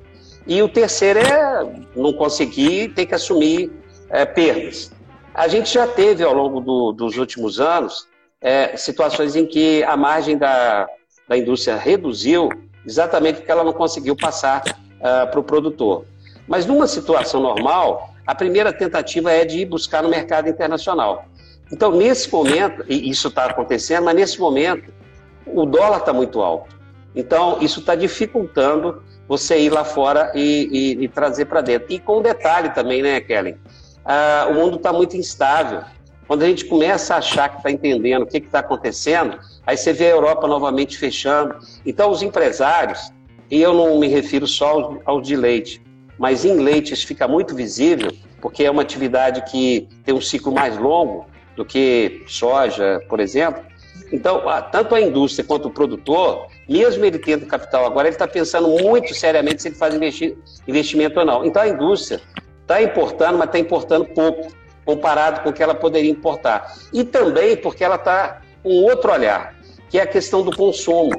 E 0.46 0.62
o 0.62 0.68
terceiro 0.68 1.20
é 1.20 1.66
não 1.94 2.12
conseguir 2.12 2.88
ter 2.94 3.06
que 3.06 3.14
assumir 3.14 3.70
é, 4.10 4.24
perdas. 4.24 4.90
A 5.34 5.48
gente 5.48 5.72
já 5.72 5.86
teve 5.86 6.22
ao 6.24 6.34
longo 6.34 6.60
do, 6.60 6.92
dos 6.92 7.16
últimos 7.16 7.60
anos 7.60 8.06
é, 8.40 8.76
situações 8.76 9.36
em 9.36 9.46
que 9.46 9.82
a 9.84 9.96
margem 9.96 10.36
da, 10.36 10.86
da 11.28 11.38
indústria 11.38 11.76
reduziu 11.76 12.48
exatamente 12.84 13.36
porque 13.36 13.50
ela 13.50 13.64
não 13.64 13.72
conseguiu 13.72 14.16
passar 14.16 14.62
uh, 14.66 15.30
para 15.30 15.40
o 15.40 15.42
produtor. 15.42 16.04
Mas 16.46 16.66
numa 16.66 16.86
situação 16.86 17.40
normal, 17.40 18.10
a 18.26 18.34
primeira 18.34 18.72
tentativa 18.72 19.30
é 19.32 19.44
de 19.44 19.60
ir 19.60 19.66
buscar 19.66 20.02
no 20.02 20.08
mercado 20.08 20.48
internacional. 20.48 21.24
Então, 21.72 21.90
nesse 21.90 22.30
momento, 22.30 22.84
e 22.86 23.08
isso 23.08 23.28
está 23.28 23.46
acontecendo, 23.46 24.04
mas 24.04 24.14
nesse 24.14 24.38
momento, 24.38 24.92
o 25.46 25.64
dólar 25.64 25.98
está 25.98 26.12
muito 26.12 26.42
alto. 26.42 26.76
Então, 27.16 27.58
isso 27.62 27.80
está 27.80 27.94
dificultando 27.94 29.02
você 29.26 29.58
ir 29.58 29.70
lá 29.70 29.82
fora 29.82 30.30
e, 30.34 30.68
e, 31.00 31.04
e 31.04 31.08
trazer 31.08 31.46
para 31.46 31.62
dentro. 31.62 31.86
E 31.90 31.98
com 31.98 32.18
um 32.18 32.22
detalhe 32.22 32.68
também, 32.70 33.02
né, 33.02 33.18
Kellen? 33.22 33.56
Ah, 34.04 34.48
o 34.50 34.54
mundo 34.54 34.76
está 34.76 34.92
muito 34.92 35.16
instável. 35.16 35.80
Quando 36.28 36.42
a 36.42 36.46
gente 36.46 36.66
começa 36.66 37.14
a 37.14 37.18
achar 37.18 37.48
que 37.48 37.56
está 37.56 37.70
entendendo 37.70 38.22
o 38.22 38.26
que 38.26 38.36
está 38.36 38.58
acontecendo, 38.58 39.38
aí 39.66 39.76
você 39.76 39.94
vê 39.94 40.08
a 40.08 40.10
Europa 40.10 40.46
novamente 40.46 40.98
fechando. 40.98 41.56
Então, 41.86 42.10
os 42.10 42.22
empresários, 42.22 43.10
e 43.50 43.62
eu 43.62 43.72
não 43.72 43.98
me 43.98 44.08
refiro 44.08 44.46
só 44.46 44.68
aos, 44.68 45.00
aos 45.06 45.26
de 45.26 45.36
leite, 45.36 45.82
mas 46.18 46.44
em 46.44 46.56
leite 46.58 46.92
isso 46.92 47.06
fica 47.06 47.26
muito 47.26 47.54
visível, 47.54 48.12
porque 48.42 48.62
é 48.62 48.70
uma 48.70 48.82
atividade 48.82 49.42
que 49.50 49.88
tem 50.04 50.14
um 50.14 50.20
ciclo 50.20 50.52
mais 50.52 50.76
longo 50.76 51.31
do 51.56 51.64
que 51.64 52.24
soja, 52.26 53.00
por 53.08 53.20
exemplo. 53.20 53.62
Então, 54.12 54.42
tanto 54.70 54.94
a 54.94 55.00
indústria 55.00 55.44
quanto 55.44 55.68
o 55.68 55.70
produtor, 55.70 56.48
mesmo 56.68 57.04
ele 57.04 57.18
tendo 57.18 57.46
capital 57.46 57.86
agora, 57.86 58.08
ele 58.08 58.14
está 58.14 58.28
pensando 58.28 58.68
muito 58.68 59.14
seriamente 59.14 59.62
se 59.62 59.68
ele 59.68 59.74
faz 59.74 59.94
investimento 60.66 61.18
ou 61.18 61.24
não. 61.24 61.44
Então, 61.44 61.62
a 61.62 61.68
indústria 61.68 62.20
está 62.60 62.82
importando, 62.82 63.38
mas 63.38 63.46
está 63.46 63.58
importando 63.58 64.04
pouco, 64.06 64.52
comparado 64.84 65.40
com 65.40 65.48
o 65.48 65.52
que 65.52 65.62
ela 65.62 65.74
poderia 65.74 66.10
importar. 66.10 66.74
E 66.92 67.04
também 67.04 67.56
porque 67.56 67.82
ela 67.82 67.96
está 67.96 68.42
com 68.62 68.70
outro 68.82 69.12
olhar, 69.12 69.54
que 69.88 69.98
é 69.98 70.02
a 70.02 70.06
questão 70.06 70.42
do 70.42 70.54
consumo. 70.54 71.10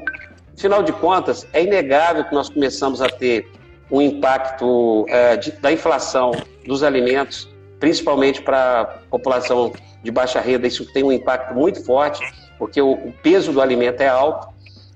Afinal 0.56 0.84
de 0.84 0.92
contas, 0.94 1.48
é 1.52 1.64
inegável 1.64 2.26
que 2.26 2.34
nós 2.34 2.48
começamos 2.50 3.02
a 3.02 3.10
ter 3.10 3.48
um 3.90 4.02
impacto 4.02 5.06
é, 5.10 5.36
de, 5.36 5.52
da 5.54 5.72
inflação 5.72 6.32
dos 6.66 6.84
alimentos, 6.84 7.50
principalmente 7.84 8.42
para 8.42 8.80
a 8.80 8.86
população 8.86 9.74
de 10.02 10.10
baixa 10.10 10.40
renda, 10.40 10.66
isso 10.66 10.86
tem 10.94 11.04
um 11.04 11.12
impacto 11.12 11.54
muito 11.54 11.84
forte. 11.84 12.24
porque 12.58 12.82
o, 12.82 12.94
o 12.94 13.14
peso 13.22 13.52
do 13.52 13.60
alimento 13.60 14.00
é 14.00 14.08
alto 14.08 14.48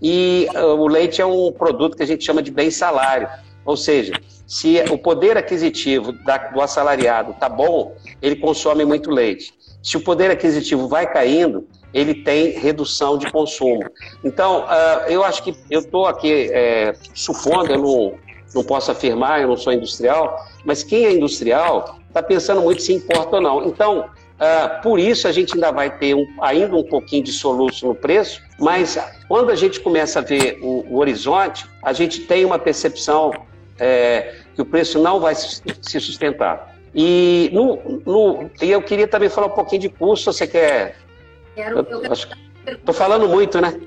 e 0.01 0.47
uh, 0.55 0.67
o 0.67 0.87
leite 0.87 1.21
é 1.21 1.25
um 1.25 1.51
produto 1.51 1.97
que 1.97 2.03
a 2.03 2.05
gente 2.05 2.23
chama 2.23 2.41
de 2.41 2.49
bem 2.49 2.71
salário, 2.71 3.27
ou 3.65 3.75
seja, 3.75 4.13
se 4.45 4.81
o 4.89 4.97
poder 4.97 5.35
aquisitivo 5.35 6.13
da, 6.23 6.37
do 6.37 6.61
assalariado 6.61 7.31
está 7.31 7.49
bom, 7.49 7.93
ele 8.21 8.37
consome 8.37 8.85
muito 8.85 9.11
leite. 9.11 9.53
Se 9.83 9.97
o 9.97 10.01
poder 10.01 10.31
aquisitivo 10.31 10.87
vai 10.87 11.11
caindo, 11.11 11.67
ele 11.93 12.13
tem 12.13 12.57
redução 12.57 13.17
de 13.17 13.29
consumo. 13.29 13.83
Então, 14.23 14.61
uh, 14.61 15.09
eu 15.09 15.25
acho 15.25 15.43
que 15.43 15.53
eu 15.69 15.81
estou 15.81 16.05
aqui 16.05 16.49
é, 16.53 16.93
supondo, 17.13 17.69
eu 17.69 17.81
não, 17.81 18.13
não 18.55 18.63
posso 18.63 18.91
afirmar, 18.91 19.41
eu 19.41 19.49
não 19.49 19.57
sou 19.57 19.73
industrial, 19.73 20.39
mas 20.63 20.83
quem 20.83 21.03
é 21.03 21.11
industrial 21.11 21.97
está 22.17 22.23
pensando 22.23 22.61
muito 22.61 22.81
se 22.81 22.93
importa 22.93 23.37
ou 23.37 23.41
não. 23.41 23.65
Então, 23.65 23.99
uh, 24.01 24.81
por 24.81 24.99
isso 24.99 25.27
a 25.27 25.31
gente 25.31 25.53
ainda 25.53 25.71
vai 25.71 25.95
ter 25.97 26.15
um, 26.15 26.25
ainda 26.41 26.75
um 26.75 26.83
pouquinho 26.83 27.23
de 27.23 27.31
soluço 27.31 27.85
no 27.87 27.95
preço, 27.95 28.41
mas 28.59 28.97
quando 29.27 29.51
a 29.51 29.55
gente 29.55 29.79
começa 29.79 30.19
a 30.19 30.21
ver 30.21 30.59
o, 30.61 30.85
o 30.89 30.97
horizonte, 30.97 31.65
a 31.83 31.93
gente 31.93 32.21
tem 32.21 32.43
uma 32.43 32.57
percepção 32.57 33.31
é, 33.79 34.35
que 34.55 34.61
o 34.61 34.65
preço 34.65 34.99
não 34.99 35.19
vai 35.19 35.35
se 35.35 35.99
sustentar. 35.99 36.75
E 36.95 37.49
no, 37.53 38.01
no, 38.05 38.49
eu 38.59 38.81
queria 38.81 39.07
também 39.07 39.29
falar 39.29 39.47
um 39.47 39.51
pouquinho 39.51 39.81
de 39.81 39.89
custo. 39.89 40.33
Você 40.33 40.47
quer? 40.47 40.95
Quero. 41.53 41.79
Eu, 41.79 42.03
eu 42.03 42.13
Estou 42.13 42.93
falando 42.93 43.29
muito, 43.29 43.61
né? 43.61 43.79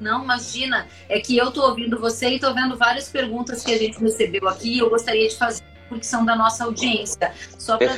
Não, 0.00 0.22
imagina. 0.22 0.86
É 1.08 1.18
que 1.18 1.36
eu 1.36 1.48
estou 1.48 1.64
ouvindo 1.64 1.98
você 1.98 2.28
e 2.28 2.34
estou 2.36 2.54
vendo 2.54 2.76
várias 2.76 3.08
perguntas 3.08 3.64
que 3.64 3.72
a 3.72 3.78
gente 3.78 3.98
recebeu 3.98 4.48
aqui. 4.48 4.78
Eu 4.78 4.90
gostaria 4.90 5.28
de 5.28 5.36
fazer 5.36 5.62
porque 5.92 6.06
são 6.06 6.24
da 6.24 6.34
nossa 6.34 6.64
audiência. 6.64 7.32
Só 7.58 7.76
para 7.76 7.94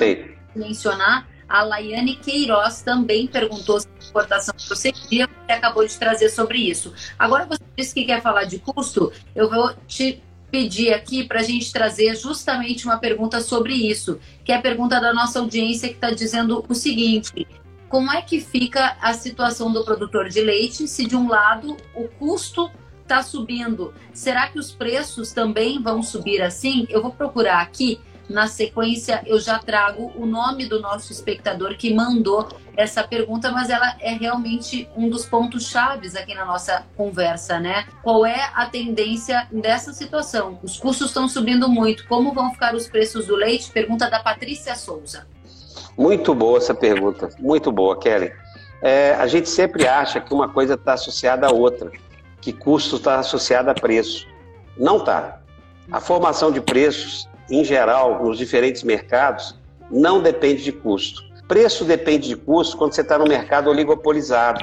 mencionar, 0.55 1.29
a 1.49 1.63
Laiane 1.63 2.17
Queiroz 2.17 2.83
também 2.83 3.29
perguntou 3.29 3.81
se 3.81 3.87
a 3.87 3.99
exportação 4.03 4.55
procedia, 4.67 5.29
você 5.29 5.53
acabou 5.53 5.87
de 5.87 5.97
trazer 5.97 6.29
sobre 6.29 6.59
isso. 6.59 6.93
Agora 7.17 7.47
você 7.47 7.63
disse 7.77 7.95
que 7.95 8.05
quer 8.05 8.21
falar 8.21 8.45
de 8.45 8.59
custo, 8.59 9.13
eu 9.35 9.49
vou 9.49 9.73
te 9.87 10.21
pedir 10.51 10.93
aqui 10.93 11.25
para 11.25 11.41
a 11.41 11.43
gente 11.43 11.73
trazer 11.73 12.17
justamente 12.17 12.85
uma 12.85 12.99
pergunta 12.99 13.41
sobre 13.41 13.75
isso, 13.75 14.19
que 14.45 14.51
é 14.51 14.57
a 14.57 14.63
pergunta 14.63 15.01
da 15.01 15.13
nossa 15.13 15.39
audiência 15.39 15.89
que 15.89 15.95
está 15.95 16.11
dizendo 16.11 16.65
o 16.69 16.75
seguinte: 16.75 17.47
como 17.89 18.11
é 18.11 18.23
que 18.23 18.41
fica 18.41 18.97
a 19.01 19.13
situação 19.15 19.73
do 19.73 19.85
produtor 19.85 20.29
de 20.29 20.41
leite 20.41 20.89
se 20.89 21.07
de 21.07 21.15
um 21.15 21.29
lado 21.29 21.77
o 21.95 22.09
custo 22.09 22.71
está 23.05 23.23
subindo? 23.23 23.95
Será 24.13 24.49
que 24.49 24.59
os 24.59 24.73
preços 24.73 25.33
também 25.33 25.81
vão 25.81 26.03
subir 26.03 26.43
assim? 26.43 26.87
Eu 26.91 27.01
vou 27.01 27.13
procurar 27.13 27.61
aqui 27.61 28.01
na 28.29 28.47
sequência, 28.47 29.23
eu 29.27 29.39
já 29.39 29.59
trago 29.59 30.11
o 30.17 30.25
nome 30.25 30.67
do 30.67 30.81
nosso 30.81 31.13
espectador 31.13 31.77
que 31.77 31.93
mandou 31.93 32.49
essa 32.75 33.05
pergunta, 33.05 33.53
mas 33.53 33.69
ela 33.69 33.97
é 34.01 34.15
realmente 34.15 34.89
um 34.97 35.09
dos 35.11 35.27
pontos 35.27 35.69
chaves 35.69 36.17
aqui 36.17 36.35
na 36.35 36.45
nossa 36.45 36.85
conversa, 36.97 37.61
né? 37.61 37.85
Qual 38.03 38.25
é 38.25 38.51
a 38.55 38.67
tendência 38.67 39.47
dessa 39.53 39.93
situação? 39.93 40.59
Os 40.63 40.79
custos 40.79 41.09
estão 41.09 41.29
subindo 41.29 41.69
muito. 41.69 42.09
Como 42.09 42.33
vão 42.33 42.51
ficar 42.51 42.75
os 42.75 42.89
preços 42.89 43.27
do 43.27 43.37
leite? 43.37 43.71
Pergunta 43.71 44.09
da 44.11 44.21
Patrícia 44.21 44.75
Souza. 44.75 45.27
Muito 45.97 46.35
boa 46.35 46.59
essa 46.59 46.75
pergunta, 46.75 47.29
muito 47.39 47.71
boa, 47.71 47.99
Kelly. 47.99 48.33
É, 48.83 49.15
a 49.15 49.27
gente 49.27 49.49
sempre 49.49 49.87
acha 49.87 50.21
que 50.21 50.35
uma 50.35 50.49
coisa 50.49 50.75
está 50.75 50.95
associada 50.95 51.47
à 51.47 51.53
outra, 51.53 51.93
que 52.45 52.53
custo 52.53 52.97
está 52.97 53.19
associado 53.19 53.71
a 53.71 53.75
preço. 53.75 54.29
Não 54.77 54.99
está. 54.99 55.41
A 55.91 55.99
formação 55.99 56.53
de 56.53 56.61
preços 56.61 57.27
em 57.51 57.65
geral, 57.65 58.23
nos 58.23 58.37
diferentes 58.37 58.83
mercados, 58.83 59.59
não 59.91 60.21
depende 60.21 60.63
de 60.63 60.73
custo. 60.73 61.23
Preço 61.49 61.85
depende 61.85 62.29
de 62.29 62.37
custo 62.37 62.77
quando 62.77 62.93
você 62.93 63.01
está 63.01 63.19
no 63.19 63.27
mercado 63.27 63.71
oligopolizado, 63.71 64.63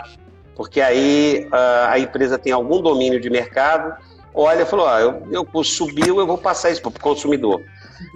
porque 0.56 0.80
aí 0.80 1.48
a, 1.52 1.94
a 1.94 2.00
empresa 2.00 2.38
tem 2.38 2.52
algum 2.54 2.82
domínio 2.82 3.20
de 3.20 3.30
mercado, 3.30 3.96
olha 4.34 4.62
e 4.62 4.66
falou: 4.66 4.88
ah, 4.88 5.00
eu, 5.00 5.26
meu 5.26 5.44
custo 5.44 5.74
subiu, 5.74 6.20
eu 6.20 6.28
vou 6.28 6.38
passar 6.38 6.70
isso 6.70 6.82
para 6.82 6.90
o 6.90 7.00
consumidor. 7.00 7.62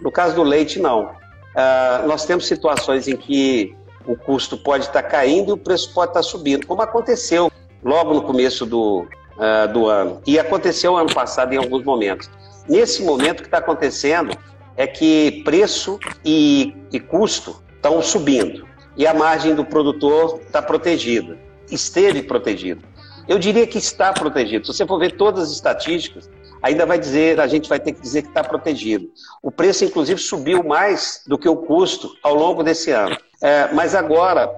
No 0.04 0.12
caso 0.12 0.36
do 0.36 0.44
leite, 0.44 0.80
não. 0.80 1.06
Uh, 1.06 2.08
nós 2.08 2.26
temos 2.26 2.48
situações 2.48 3.08
em 3.08 3.16
que 3.16 3.76
o 4.06 4.16
custo 4.16 4.58
pode 4.58 4.86
estar 4.86 5.04
tá 5.04 5.10
caindo 5.10 5.50
e 5.50 5.54
o 5.54 5.58
preço 5.58 5.94
pode 5.94 6.12
estar 6.12 6.20
tá 6.20 6.24
subindo, 6.24 6.68
como 6.68 6.82
aconteceu 6.82 7.52
logo 7.84 8.14
no 8.14 8.24
começo 8.24 8.66
do, 8.66 9.08
uh, 9.38 9.72
do 9.72 9.88
ano. 9.88 10.22
E 10.26 10.40
aconteceu 10.40 10.96
ano 10.96 11.14
passado 11.14 11.54
em 11.54 11.58
alguns 11.58 11.84
momentos. 11.84 12.30
Nesse 12.68 13.04
momento, 13.04 13.40
o 13.40 13.42
que 13.44 13.48
está 13.48 13.60
acontecendo 13.60 14.36
é 14.76 14.88
que 14.88 15.42
preço 15.44 16.00
e, 16.24 16.76
e 16.92 17.00
custo 17.00 17.62
estão 17.76 18.02
subindo 18.02 18.68
e 18.98 19.06
a 19.06 19.14
margem 19.14 19.54
do 19.54 19.64
produtor 19.64 20.40
está 20.46 20.62
protegida, 20.62 21.38
esteve 21.70 22.24
protegida. 22.24 22.82
Eu 23.28 23.40
diria 23.40 23.66
que 23.66 23.78
está 23.78 24.14
protegido. 24.14 24.66
Se 24.66 24.74
você 24.74 24.86
for 24.86 25.00
ver 25.00 25.14
todas 25.14 25.46
as 25.46 25.52
estatísticas, 25.52 26.30
ainda 26.62 26.86
vai 26.86 26.98
dizer, 26.98 27.40
a 27.40 27.48
gente 27.48 27.68
vai 27.68 27.80
ter 27.80 27.92
que 27.94 28.02
dizer 28.02 28.22
que 28.22 28.28
está 28.30 28.44
protegido. 28.44 29.10
O 29.42 29.52
preço, 29.52 29.84
inclusive, 29.84 30.20
subiu 30.20 30.64
mais 30.64 31.24
do 31.28 31.38
que 31.38 31.50
o 31.50 31.56
custo 31.56 32.16
ao 32.24 32.36
longo 32.36 32.64
desse 32.64 32.92
ano. 32.92 33.18
É, 33.42 33.74
mas 33.74 33.96
agora, 33.96 34.50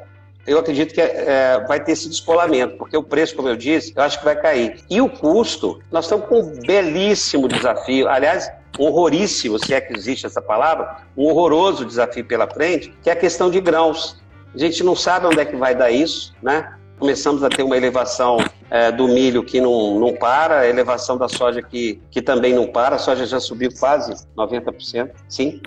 eu 0.48 0.58
acredito 0.58 0.94
que 0.94 1.02
é, 1.02 1.64
vai 1.68 1.84
ter 1.84 1.92
esse 1.92 2.08
descolamento, 2.08 2.78
porque 2.78 2.96
o 2.96 3.04
preço, 3.04 3.36
como 3.36 3.50
eu 3.50 3.58
disse, 3.58 3.92
eu 3.94 4.02
acho 4.02 4.18
que 4.18 4.26
vai 4.26 4.36
cair. 4.36 4.80
E 4.90 5.02
o 5.02 5.10
custo, 5.10 5.80
nós 5.92 6.06
estamos 6.06 6.26
com 6.28 6.40
um 6.40 6.60
belíssimo 6.62 7.50
desafio. 7.50 8.08
Aliás, 8.08 8.50
horroríssimo, 8.80 9.60
se 9.60 9.74
é 9.74 9.82
que 9.82 9.94
existe 9.94 10.26
essa 10.26 10.42
palavra, 10.42 11.02
um 11.18 11.26
horroroso 11.26 11.84
desafio 11.84 12.24
pela 12.24 12.48
frente, 12.48 12.94
que 13.04 13.10
é 13.10 13.14
a 13.14 13.16
questão 13.16 13.52
de 13.52 13.60
grãos. 13.60 14.18
A 14.56 14.58
gente 14.58 14.84
não 14.84 14.96
sabe 14.96 15.28
onde 15.28 15.40
é 15.40 15.46
que 15.46 15.56
vai 15.58 15.76
dar 15.76 15.92
isso, 15.92 16.34
né? 16.42 16.74
Começamos 16.98 17.44
a 17.44 17.50
ter 17.50 17.64
uma 17.64 17.76
elevação 17.76 18.38
é, 18.70 18.92
do 18.92 19.08
milho 19.08 19.44
que 19.44 19.62
não, 19.62 20.00
não 20.00 20.14
para, 20.14 20.60
a 20.60 20.68
elevação 20.68 21.18
da 21.18 21.28
soja 21.28 21.62
que, 21.62 22.02
que 22.12 22.22
também 22.22 22.54
não 22.54 22.68
para, 22.68 22.96
a 22.96 23.00
soja 23.00 23.26
já 23.26 23.40
subiu 23.40 23.70
quase 23.78 24.14
90%, 24.36 25.12
sim. 25.28 25.62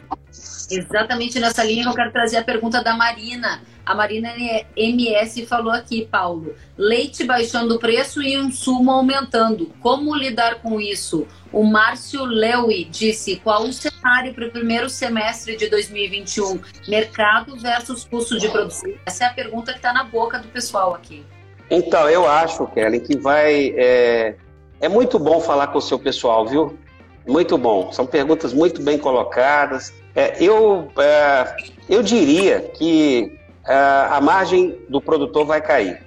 Exatamente 0.71 1.41
nessa 1.41 1.65
linha 1.65 1.85
eu 1.85 1.95
quero 1.95 2.13
trazer 2.13 2.37
a 2.37 2.45
pergunta 2.45 2.83
da 2.83 2.95
Marina. 2.95 3.61
A 3.85 3.95
Marina 3.95 4.33
MS 4.77 5.45
falou 5.47 5.73
aqui, 5.73 6.07
Paulo, 6.07 6.55
leite 6.79 7.25
baixando 7.25 7.75
o 7.75 7.79
preço 7.79 8.23
e 8.23 8.35
insumo 8.35 8.93
aumentando. 8.93 9.73
Como 9.81 10.15
lidar 10.15 10.57
com 10.63 10.81
isso? 10.81 11.27
O 11.53 11.65
Márcio 11.65 12.25
Leui 12.25 12.85
disse: 12.85 13.37
qual 13.43 13.65
o 13.65 13.73
cenário 13.73 14.33
para 14.33 14.47
o 14.47 14.51
primeiro 14.51 14.89
semestre 14.89 15.57
de 15.57 15.69
2021? 15.69 16.61
Mercado 16.87 17.57
versus 17.57 18.05
custo 18.05 18.39
de 18.39 18.49
produção? 18.49 18.93
Essa 19.05 19.25
é 19.25 19.27
a 19.27 19.33
pergunta 19.33 19.73
que 19.73 19.79
está 19.79 19.93
na 19.93 20.05
boca 20.05 20.39
do 20.39 20.47
pessoal 20.47 20.95
aqui. 20.95 21.25
Então, 21.71 22.09
eu 22.11 22.27
acho, 22.29 22.67
Kelly, 22.69 23.01
que 23.01 23.17
vai. 23.17 23.73
É, 23.77 24.35
é 24.81 24.89
muito 24.89 25.19
bom 25.19 25.41
falar 25.41 25.69
com 25.69 25.79
o 25.79 25.83
seu 25.83 25.99
pessoal, 25.99 26.47
viu? 26.47 26.77
Muito 27.27 27.57
bom. 27.57 27.93
São 27.93 28.07
perguntas 28.07 28.53
muito 28.53 28.83
bem 28.83 28.99
colocadas. 28.99 29.93
É, 30.15 30.43
eu, 30.43 30.89
é, 30.99 31.57
eu 31.89 32.03
diria 32.03 32.61
que 32.61 33.39
é, 33.67 33.75
a 33.75 34.21
margem 34.21 34.79
do 34.89 35.01
produtor 35.01 35.47
vai 35.47 35.61
cair. 35.61 36.03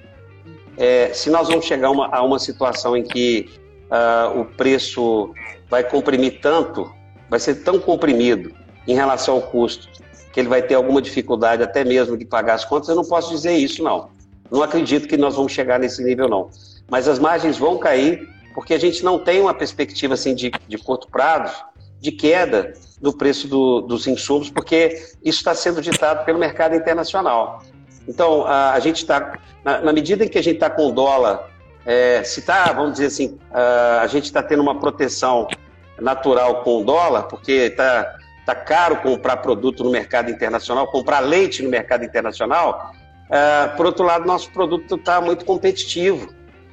É, 0.76 1.10
se 1.14 1.30
nós 1.30 1.48
vamos 1.48 1.64
chegar 1.64 1.90
uma, 1.90 2.08
a 2.14 2.22
uma 2.22 2.38
situação 2.38 2.96
em 2.96 3.02
que 3.02 3.48
uh, 3.84 4.40
o 4.40 4.44
preço 4.44 5.32
vai 5.70 5.84
comprimir 5.84 6.40
tanto, 6.40 6.92
vai 7.30 7.38
ser 7.38 7.56
tão 7.62 7.78
comprimido 7.78 8.52
em 8.86 8.94
relação 8.94 9.36
ao 9.36 9.42
custo, 9.42 9.88
que 10.32 10.40
ele 10.40 10.48
vai 10.48 10.62
ter 10.62 10.74
alguma 10.74 11.00
dificuldade 11.00 11.62
até 11.62 11.84
mesmo 11.84 12.16
de 12.16 12.24
pagar 12.24 12.54
as 12.54 12.64
contas, 12.64 12.88
eu 12.88 12.96
não 12.96 13.04
posso 13.04 13.30
dizer 13.30 13.52
isso, 13.52 13.82
não. 13.82 14.10
Não 14.50 14.62
acredito 14.62 15.08
que 15.08 15.16
nós 15.16 15.36
vamos 15.36 15.52
chegar 15.52 15.78
nesse 15.78 16.02
nível, 16.02 16.28
não. 16.28 16.50
Mas 16.90 17.08
as 17.08 17.18
margens 17.18 17.56
vão 17.56 17.78
cair, 17.78 18.28
porque 18.54 18.74
a 18.74 18.78
gente 18.78 19.04
não 19.04 19.18
tem 19.18 19.40
uma 19.40 19.54
perspectiva 19.54 20.14
assim 20.14 20.34
de, 20.34 20.50
de 20.68 20.78
curto 20.78 21.08
prazo 21.08 21.64
de 22.04 22.12
queda 22.12 22.74
do 23.00 23.14
preço 23.14 23.48
do, 23.48 23.80
dos 23.80 24.06
insumos, 24.06 24.50
porque 24.50 24.94
isso 25.24 25.38
está 25.38 25.54
sendo 25.54 25.80
ditado 25.80 26.22
pelo 26.26 26.38
mercado 26.38 26.76
internacional. 26.76 27.62
Então, 28.06 28.44
a, 28.44 28.72
a 28.72 28.80
gente 28.80 28.96
está, 28.96 29.38
na, 29.64 29.80
na, 29.80 29.92
medida 29.92 30.22
em 30.22 30.28
que 30.28 30.38
a 30.38 30.42
gente 30.42 30.56
está 30.56 30.68
com 30.68 30.88
o 30.88 30.92
dólar 30.92 31.48
é, 31.86 32.22
se 32.22 32.40
está, 32.40 32.72
vamos 32.72 32.92
dizer 32.92 33.06
assim, 33.06 33.38
uh, 33.50 34.00
a 34.00 34.06
gente 34.06 34.24
está 34.24 34.42
tendo 34.42 34.62
uma 34.62 34.78
proteção 34.78 35.48
natural 35.98 36.62
com 36.62 36.82
o 36.82 36.84
dólar, 36.84 37.22
porque 37.24 37.52
está 37.52 38.16
tá 38.44 38.54
caro 38.54 38.96
comprar 38.96 39.38
produto 39.38 39.82
no 39.82 39.90
mercado 39.90 40.30
internacional, 40.30 40.86
comprar 40.88 41.20
leite 41.20 41.62
no 41.62 41.70
mercado 41.70 42.04
internacional, 42.04 42.92
uh, 43.28 43.76
por 43.76 43.86
outro 43.86 44.04
lado, 44.04 44.26
nosso 44.26 44.50
produto 44.50 44.96
está 44.96 45.20
muito 45.20 45.44
competitivo. 45.44 46.32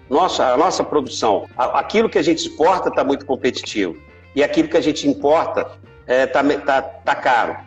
Nossa, 0.09 0.53
a 0.53 0.57
nossa 0.57 0.83
produção, 0.83 1.47
aquilo 1.57 2.09
que 2.09 2.17
a 2.17 2.21
gente 2.21 2.39
exporta 2.39 2.89
está 2.89 3.03
muito 3.03 3.25
competitivo. 3.25 3.95
E 4.35 4.43
aquilo 4.43 4.67
que 4.67 4.77
a 4.77 4.81
gente 4.81 5.07
importa 5.07 5.71
está 6.05 6.39
é, 6.39 6.57
tá, 6.57 6.81
tá 6.81 7.15
caro. 7.15 7.57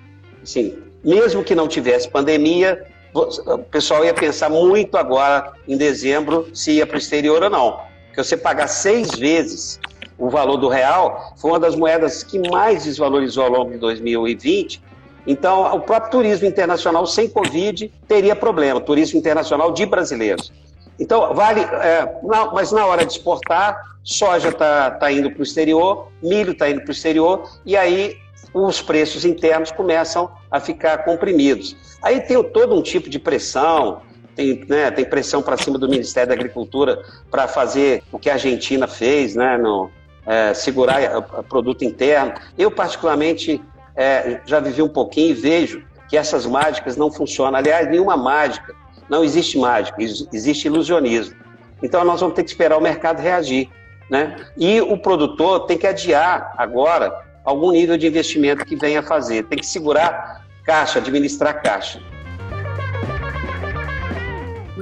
Assim, 0.42 0.78
mesmo 1.02 1.42
que 1.42 1.54
não 1.54 1.66
tivesse 1.66 2.08
pandemia, 2.08 2.84
o 3.14 3.58
pessoal 3.58 4.04
ia 4.04 4.12
pensar 4.12 4.50
muito 4.50 4.96
agora, 4.96 5.52
em 5.68 5.76
dezembro, 5.76 6.48
se 6.52 6.72
ia 6.72 6.86
para 6.86 6.96
o 6.96 6.98
exterior 6.98 7.42
ou 7.42 7.50
não. 7.50 7.80
Porque 8.06 8.22
você 8.22 8.36
pagar 8.36 8.68
seis 8.68 9.10
vezes 9.10 9.80
o 10.18 10.28
valor 10.28 10.56
do 10.56 10.68
real 10.68 11.34
foi 11.36 11.50
uma 11.50 11.60
das 11.60 11.74
moedas 11.74 12.22
que 12.22 12.38
mais 12.50 12.84
desvalorizou 12.84 13.44
ao 13.44 13.50
longo 13.50 13.72
de 13.72 13.78
2020. 13.78 14.82
Então, 15.26 15.74
o 15.74 15.80
próprio 15.80 16.10
turismo 16.10 16.46
internacional 16.46 17.06
sem 17.06 17.28
Covid 17.28 17.90
teria 18.06 18.36
problema, 18.36 18.80
turismo 18.80 19.18
internacional 19.18 19.72
de 19.72 19.86
brasileiros. 19.86 20.52
Então, 20.98 21.34
vale. 21.34 21.60
É, 21.60 22.20
não, 22.22 22.52
mas 22.52 22.70
na 22.70 22.86
hora 22.86 23.04
de 23.04 23.12
exportar, 23.12 23.76
soja 24.02 24.50
está 24.50 24.90
tá 24.90 25.10
indo 25.10 25.30
para 25.30 25.40
o 25.40 25.42
exterior, 25.42 26.08
milho 26.22 26.52
está 26.52 26.68
indo 26.68 26.82
para 26.82 26.90
o 26.90 26.92
exterior, 26.92 27.48
e 27.64 27.76
aí 27.76 28.16
os 28.52 28.80
preços 28.80 29.24
internos 29.24 29.72
começam 29.72 30.30
a 30.50 30.60
ficar 30.60 30.98
comprimidos. 31.04 31.76
Aí 32.02 32.20
tem 32.20 32.40
todo 32.44 32.76
um 32.76 32.82
tipo 32.82 33.08
de 33.08 33.18
pressão, 33.18 34.02
tem, 34.36 34.64
né, 34.68 34.90
tem 34.90 35.04
pressão 35.04 35.42
para 35.42 35.56
cima 35.56 35.78
do 35.78 35.88
Ministério 35.88 36.28
da 36.28 36.34
Agricultura 36.34 37.02
para 37.30 37.48
fazer 37.48 38.02
o 38.12 38.18
que 38.18 38.30
a 38.30 38.34
Argentina 38.34 38.86
fez, 38.86 39.34
né, 39.34 39.56
no, 39.56 39.90
é, 40.26 40.54
segurar 40.54 41.18
o 41.18 41.42
produto 41.42 41.84
interno. 41.84 42.34
Eu, 42.56 42.70
particularmente, 42.70 43.60
é, 43.96 44.40
já 44.44 44.60
vivi 44.60 44.82
um 44.82 44.88
pouquinho 44.88 45.30
e 45.30 45.34
vejo 45.34 45.82
que 46.08 46.16
essas 46.16 46.46
mágicas 46.46 46.96
não 46.96 47.10
funcionam. 47.10 47.58
Aliás, 47.58 47.88
nenhuma 47.88 48.16
mágica, 48.16 48.74
não 49.08 49.24
existe 49.24 49.58
mágica, 49.58 49.96
existe 50.00 50.66
ilusionismo. 50.66 51.34
Então, 51.82 52.04
nós 52.04 52.20
vamos 52.20 52.34
ter 52.34 52.44
que 52.44 52.50
esperar 52.50 52.78
o 52.78 52.80
mercado 52.80 53.20
reagir. 53.20 53.68
Né? 54.10 54.36
E 54.56 54.80
o 54.80 54.98
produtor 54.98 55.66
tem 55.66 55.78
que 55.78 55.86
adiar 55.86 56.54
agora 56.56 57.12
algum 57.44 57.72
nível 57.72 57.96
de 57.96 58.06
investimento 58.06 58.64
que 58.64 58.76
venha 58.76 59.02
fazer. 59.02 59.44
Tem 59.44 59.58
que 59.58 59.66
segurar 59.66 60.44
caixa, 60.64 60.98
administrar 60.98 61.62
caixa. 61.62 62.00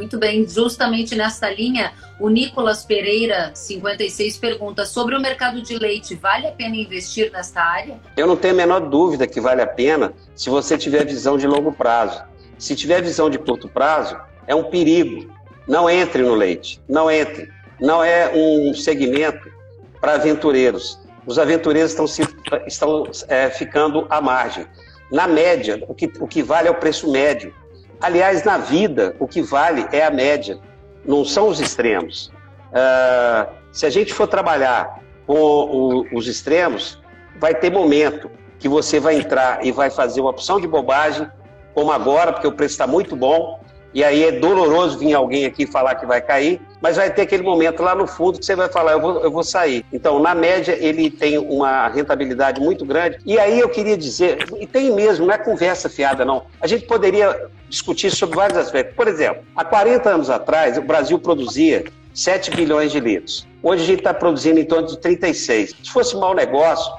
Muito 0.02 0.18
bem, 0.18 0.44
justamente 0.48 1.14
nessa 1.14 1.48
linha, 1.48 1.92
o 2.18 2.28
Nicolas 2.28 2.84
Pereira, 2.84 3.52
56, 3.54 4.36
pergunta 4.36 4.84
sobre 4.84 5.14
o 5.14 5.20
mercado 5.20 5.62
de 5.62 5.78
leite, 5.78 6.16
vale 6.16 6.48
a 6.48 6.50
pena 6.50 6.74
investir 6.74 7.30
nesta 7.30 7.62
área? 7.62 8.00
Eu 8.16 8.26
não 8.26 8.34
tenho 8.34 8.54
a 8.54 8.56
menor 8.56 8.80
dúvida 8.80 9.28
que 9.28 9.40
vale 9.40 9.62
a 9.62 9.66
pena 9.66 10.12
se 10.34 10.50
você 10.50 10.76
tiver 10.76 11.06
visão 11.06 11.38
de 11.38 11.46
longo 11.46 11.72
prazo. 11.72 12.20
Se 12.58 12.74
tiver 12.74 13.00
visão 13.00 13.30
de 13.30 13.38
curto 13.38 13.68
prazo, 13.68 14.18
é 14.48 14.56
um 14.56 14.64
perigo. 14.64 15.32
Não 15.68 15.88
entre 15.88 16.24
no 16.24 16.34
leite, 16.34 16.82
não 16.88 17.08
entre. 17.08 17.48
Não 17.80 18.02
é 18.02 18.28
um 18.34 18.74
segmento 18.74 19.48
para 20.00 20.14
aventureiros. 20.14 20.98
Os 21.24 21.38
aventureiros 21.38 21.92
estão, 21.92 22.08
se, 22.08 22.22
estão 22.66 23.04
é, 23.28 23.50
ficando 23.50 24.04
à 24.10 24.20
margem. 24.20 24.66
Na 25.12 25.28
média, 25.28 25.80
o 25.86 25.94
que, 25.94 26.10
o 26.18 26.26
que 26.26 26.42
vale 26.42 26.66
é 26.66 26.72
o 26.72 26.74
preço 26.74 27.08
médio. 27.08 27.54
Aliás, 28.02 28.42
na 28.42 28.58
vida, 28.58 29.14
o 29.20 29.28
que 29.28 29.40
vale 29.40 29.86
é 29.92 30.04
a 30.04 30.10
média, 30.10 30.58
não 31.04 31.24
são 31.24 31.48
os 31.48 31.60
extremos. 31.60 32.32
Uh, 32.72 33.48
se 33.70 33.86
a 33.86 33.90
gente 33.90 34.12
for 34.12 34.26
trabalhar 34.26 35.00
com 35.24 35.34
o, 35.34 36.06
os 36.12 36.26
extremos, 36.26 37.00
vai 37.38 37.54
ter 37.54 37.70
momento 37.70 38.28
que 38.58 38.68
você 38.68 38.98
vai 38.98 39.16
entrar 39.16 39.64
e 39.64 39.70
vai 39.70 39.88
fazer 39.88 40.20
uma 40.20 40.30
opção 40.30 40.60
de 40.60 40.66
bobagem, 40.66 41.30
como 41.74 41.92
agora, 41.92 42.32
porque 42.32 42.46
o 42.46 42.52
preço 42.52 42.74
está 42.74 42.86
muito 42.86 43.14
bom, 43.14 43.60
e 43.94 44.02
aí 44.02 44.24
é 44.24 44.32
doloroso 44.32 44.98
vir 44.98 45.14
alguém 45.14 45.44
aqui 45.44 45.66
falar 45.66 45.94
que 45.96 46.06
vai 46.06 46.20
cair, 46.20 46.60
mas 46.80 46.96
vai 46.96 47.12
ter 47.12 47.22
aquele 47.22 47.42
momento 47.42 47.82
lá 47.82 47.94
no 47.94 48.06
fundo 48.06 48.38
que 48.38 48.44
você 48.44 48.56
vai 48.56 48.68
falar, 48.68 48.92
eu 48.92 49.00
vou, 49.00 49.20
eu 49.20 49.30
vou 49.30 49.44
sair. 49.44 49.84
Então, 49.92 50.18
na 50.18 50.34
média, 50.34 50.76
ele 50.78 51.10
tem 51.10 51.38
uma 51.38 51.88
rentabilidade 51.88 52.60
muito 52.60 52.84
grande. 52.84 53.18
E 53.24 53.38
aí 53.38 53.60
eu 53.60 53.68
queria 53.68 53.96
dizer, 53.96 54.46
e 54.58 54.66
tem 54.66 54.90
mesmo, 54.92 55.26
não 55.26 55.34
é 55.34 55.38
conversa 55.38 55.88
fiada, 55.88 56.24
não. 56.24 56.44
A 56.60 56.66
gente 56.66 56.86
poderia 56.86 57.48
discutir 57.68 58.10
sobre 58.10 58.36
vários 58.36 58.58
aspectos. 58.58 58.96
Por 58.96 59.08
exemplo, 59.08 59.42
há 59.56 59.64
40 59.64 60.08
anos 60.08 60.30
atrás, 60.30 60.76
o 60.76 60.82
Brasil 60.82 61.18
produzia 61.18 61.84
7 62.14 62.50
bilhões 62.50 62.92
de 62.92 63.00
litros. 63.00 63.46
Hoje 63.62 63.84
a 63.84 63.86
gente 63.86 63.98
está 63.98 64.12
produzindo 64.12 64.58
em 64.58 64.64
torno 64.64 64.88
de 64.88 64.98
36. 64.98 65.74
Se 65.82 65.90
fosse 65.90 66.16
mau 66.16 66.34
negócio, 66.34 66.92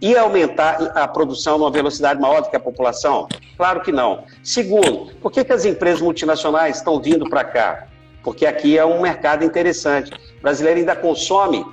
ia 0.00 0.20
aumentar 0.20 0.92
a 0.94 1.06
produção 1.08 1.58
numa 1.58 1.70
velocidade 1.70 2.20
maior 2.20 2.42
do 2.42 2.50
que 2.50 2.56
a 2.56 2.60
população? 2.60 3.28
Claro 3.56 3.80
que 3.80 3.92
não. 3.92 4.24
Segundo, 4.42 5.12
por 5.20 5.30
que, 5.30 5.44
que 5.44 5.52
as 5.52 5.64
empresas 5.64 6.00
multinacionais 6.00 6.76
estão 6.76 7.00
vindo 7.00 7.28
para 7.28 7.44
cá? 7.44 7.86
Porque 8.22 8.46
aqui 8.46 8.76
é 8.78 8.84
um 8.84 9.00
mercado 9.00 9.44
interessante. 9.44 10.12
O 10.38 10.42
brasileiro 10.42 10.80
ainda 10.80 10.96
consome 10.96 11.64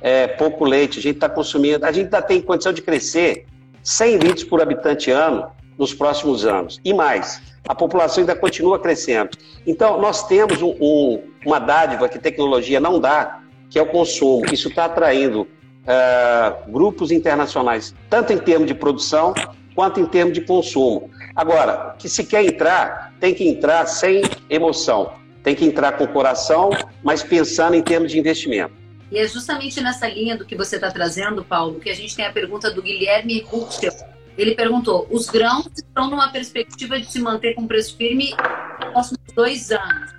é, 0.00 0.26
pouco 0.26 0.64
leite, 0.64 0.98
a 0.98 1.02
gente 1.02 1.16
está 1.16 1.28
consumindo, 1.28 1.84
a 1.84 1.92
gente 1.92 2.06
ainda 2.06 2.22
tem 2.22 2.40
condição 2.40 2.72
de 2.72 2.82
crescer 2.82 3.46
100 3.82 4.16
litros 4.18 4.44
por 4.44 4.60
habitante 4.60 5.10
ano 5.10 5.50
nos 5.76 5.94
próximos 5.94 6.44
anos. 6.44 6.80
E 6.84 6.92
mais, 6.92 7.40
a 7.66 7.74
população 7.74 8.22
ainda 8.22 8.34
continua 8.34 8.78
crescendo. 8.78 9.30
Então, 9.66 10.00
nós 10.00 10.26
temos 10.26 10.62
um, 10.62 10.74
um, 10.80 11.22
uma 11.44 11.58
dádiva 11.58 12.08
que 12.08 12.18
tecnologia 12.18 12.80
não 12.80 12.98
dá, 12.98 13.40
que 13.70 13.78
é 13.78 13.82
o 13.82 13.86
consumo. 13.86 14.44
Isso 14.52 14.68
está 14.68 14.86
atraindo 14.86 15.46
uh, 15.88 16.70
grupos 16.70 17.10
internacionais, 17.10 17.94
tanto 18.10 18.32
em 18.32 18.38
termos 18.38 18.68
de 18.68 18.74
produção 18.74 19.34
quanto 19.74 20.00
em 20.00 20.06
termos 20.06 20.34
de 20.34 20.42
consumo. 20.42 21.10
Agora, 21.34 21.94
que 21.98 22.08
se 22.08 22.24
quer 22.24 22.44
entrar, 22.44 23.14
tem 23.20 23.34
que 23.34 23.48
entrar 23.48 23.86
sem 23.86 24.22
emoção, 24.50 25.12
tem 25.42 25.54
que 25.54 25.64
entrar 25.64 25.92
com 25.92 26.04
o 26.04 26.08
coração, 26.08 26.70
mas 27.02 27.22
pensando 27.22 27.74
em 27.74 27.82
termos 27.82 28.10
de 28.10 28.18
investimento. 28.18 28.74
E 29.10 29.18
é 29.18 29.26
justamente 29.26 29.80
nessa 29.80 30.06
linha 30.08 30.36
do 30.36 30.44
que 30.44 30.54
você 30.54 30.76
está 30.76 30.90
trazendo, 30.90 31.42
Paulo, 31.42 31.80
que 31.80 31.88
a 31.88 31.94
gente 31.94 32.14
tem 32.14 32.26
a 32.26 32.32
pergunta 32.32 32.70
do 32.70 32.82
Guilherme 32.82 33.40
Ruxel. 33.40 33.92
Ele 34.36 34.54
perguntou: 34.54 35.06
os 35.10 35.28
grãos 35.30 35.68
estão 35.74 36.10
numa 36.10 36.30
perspectiva 36.30 37.00
de 37.00 37.10
se 37.10 37.18
manter 37.20 37.54
com 37.54 37.66
preço 37.66 37.96
firme 37.96 38.34
nos 38.80 38.90
próximos 38.92 39.20
dois 39.34 39.70
anos. 39.70 40.17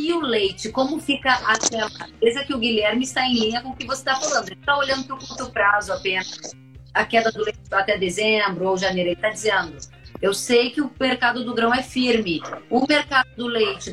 E 0.00 0.14
o 0.14 0.20
leite, 0.20 0.70
como 0.70 0.98
fica 0.98 1.30
a 1.30 1.60
certeza 1.60 2.42
que 2.46 2.54
o 2.54 2.58
Guilherme 2.58 3.04
está 3.04 3.22
em 3.26 3.34
linha 3.34 3.60
com 3.60 3.68
o 3.68 3.76
que 3.76 3.86
você 3.86 4.00
está 4.00 4.16
falando? 4.16 4.48
Ele 4.48 4.58
está 4.58 4.78
olhando 4.78 5.04
para 5.04 5.14
o 5.14 5.18
curto 5.18 5.50
prazo 5.50 5.92
apenas, 5.92 6.40
a 6.94 7.04
queda 7.04 7.30
do 7.30 7.44
leite 7.44 7.60
até 7.70 7.98
dezembro 7.98 8.66
ou 8.66 8.78
janeiro. 8.78 9.10
Ele 9.10 9.16
está 9.16 9.28
dizendo: 9.28 9.76
eu 10.22 10.32
sei 10.32 10.70
que 10.70 10.80
o 10.80 10.90
mercado 10.98 11.44
do 11.44 11.54
grão 11.54 11.74
é 11.74 11.82
firme. 11.82 12.40
O 12.70 12.86
mercado 12.88 13.28
do 13.36 13.46
leite 13.46 13.92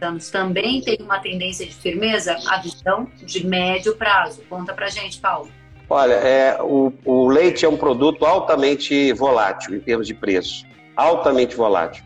anos 0.00 0.28
também 0.28 0.80
tem 0.80 0.98
uma 1.00 1.20
tendência 1.20 1.64
de 1.64 1.72
firmeza? 1.72 2.36
A 2.48 2.58
visão 2.58 3.08
de 3.22 3.46
médio 3.46 3.94
prazo. 3.94 4.42
Conta 4.50 4.74
para 4.74 4.88
gente, 4.88 5.20
Paulo. 5.20 5.48
Olha, 5.88 6.14
é, 6.14 6.58
o, 6.60 6.92
o 7.04 7.28
leite 7.28 7.64
é 7.64 7.68
um 7.68 7.76
produto 7.76 8.26
altamente 8.26 9.12
volátil 9.12 9.76
em 9.76 9.80
termos 9.80 10.08
de 10.08 10.14
preço. 10.14 10.66
Altamente 10.96 11.54
volátil. 11.54 12.04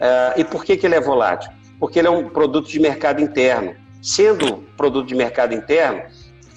É, 0.00 0.40
e 0.40 0.44
por 0.44 0.64
que, 0.64 0.74
que 0.74 0.86
ele 0.86 0.94
é 0.94 1.00
volátil? 1.02 1.57
Porque 1.78 1.98
ele 1.98 2.08
é 2.08 2.10
um 2.10 2.28
produto 2.28 2.68
de 2.68 2.80
mercado 2.80 3.20
interno. 3.20 3.74
Sendo 4.02 4.64
produto 4.76 5.06
de 5.06 5.14
mercado 5.14 5.54
interno, 5.54 6.02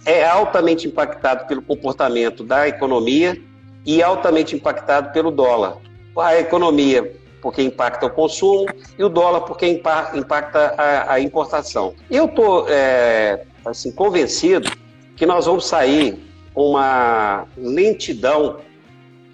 é 0.06 0.26
altamente 0.26 0.88
impactado 0.88 1.48
pelo 1.48 1.62
comportamento 1.62 2.44
da 2.44 2.68
economia 2.68 3.40
e 3.86 4.02
altamente 4.02 4.56
impactado 4.56 5.12
pelo 5.12 5.32
dólar. 5.32 5.78
A 6.18 6.38
economia, 6.38 7.16
porque 7.42 7.62
impacta 7.62 8.06
o 8.06 8.10
consumo, 8.10 8.66
e 8.98 9.04
o 9.04 9.10
dólar, 9.10 9.42
porque 9.42 9.68
impacta 9.68 10.76
a, 10.78 11.14
a 11.14 11.20
importação. 11.20 11.94
Eu 12.10 12.26
estou 12.26 12.66
é, 12.70 13.44
assim, 13.66 13.92
convencido 13.92 14.70
que 15.16 15.26
nós 15.26 15.46
vamos 15.46 15.66
sair 15.66 16.20
com 16.54 16.72
uma 16.72 17.46
lentidão 17.58 18.58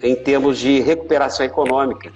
em 0.02 0.14
termos 0.14 0.58
de 0.58 0.80
recuperação 0.80 1.44
econômica, 1.44 2.12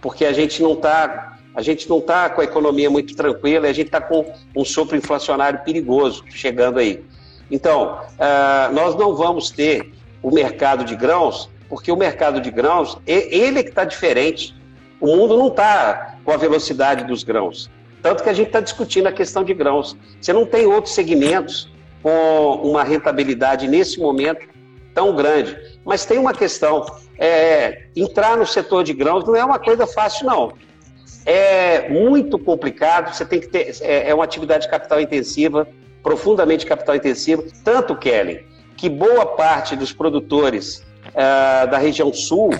porque 0.00 0.24
a 0.24 0.32
gente 0.32 0.62
não 0.62 0.74
está 0.74 1.33
a 1.54 1.62
gente 1.62 1.88
não 1.88 1.98
está 1.98 2.28
com 2.28 2.40
a 2.40 2.44
economia 2.44 2.90
muito 2.90 3.14
tranquila, 3.14 3.68
a 3.68 3.72
gente 3.72 3.86
está 3.86 4.00
com 4.00 4.32
um 4.54 4.64
sopro 4.64 4.96
inflacionário 4.96 5.60
perigoso 5.64 6.24
chegando 6.30 6.78
aí. 6.78 7.04
Então, 7.50 8.00
uh, 8.14 8.74
nós 8.74 8.94
não 8.96 9.14
vamos 9.14 9.50
ter 9.50 9.92
o 10.22 10.30
mercado 10.30 10.84
de 10.84 10.96
grãos, 10.96 11.50
porque 11.68 11.92
o 11.92 11.96
mercado 11.96 12.40
de 12.40 12.50
grãos, 12.50 12.98
ele 13.06 13.58
é 13.58 13.62
que 13.62 13.68
está 13.68 13.84
diferente 13.84 14.54
o 15.04 15.16
mundo 15.16 15.36
não 15.36 15.48
está 15.48 16.16
com 16.24 16.32
a 16.32 16.36
velocidade 16.38 17.04
dos 17.04 17.22
grãos. 17.22 17.70
Tanto 18.00 18.22
que 18.22 18.28
a 18.30 18.32
gente 18.32 18.46
está 18.46 18.60
discutindo 18.60 19.06
a 19.06 19.12
questão 19.12 19.44
de 19.44 19.52
grãos. 19.52 19.94
Você 20.18 20.32
não 20.32 20.46
tem 20.46 20.64
outros 20.64 20.94
segmentos 20.94 21.70
com 22.02 22.60
uma 22.62 22.82
rentabilidade 22.82 23.68
nesse 23.68 24.00
momento 24.00 24.46
tão 24.94 25.14
grande. 25.14 25.56
Mas 25.84 26.06
tem 26.06 26.16
uma 26.16 26.32
questão: 26.32 26.86
é, 27.18 27.88
entrar 27.94 28.38
no 28.38 28.46
setor 28.46 28.82
de 28.82 28.94
grãos 28.94 29.26
não 29.26 29.36
é 29.36 29.44
uma 29.44 29.58
coisa 29.58 29.86
fácil, 29.86 30.26
não. 30.26 30.54
É 31.26 31.88
muito 31.88 32.38
complicado, 32.38 33.14
você 33.14 33.24
tem 33.24 33.40
que 33.40 33.48
ter. 33.48 33.74
É, 33.80 34.10
é 34.10 34.14
uma 34.14 34.24
atividade 34.24 34.68
capital 34.68 35.00
intensiva, 35.00 35.66
profundamente 36.02 36.66
capital 36.66 36.96
intensiva. 36.96 37.42
Tanto, 37.64 37.96
Kelly, 37.96 38.44
que 38.76 38.88
boa 38.88 39.24
parte 39.24 39.74
dos 39.74 39.92
produtores 39.92 40.84
uh, 41.08 41.70
da 41.70 41.78
região 41.78 42.12
sul, 42.12 42.50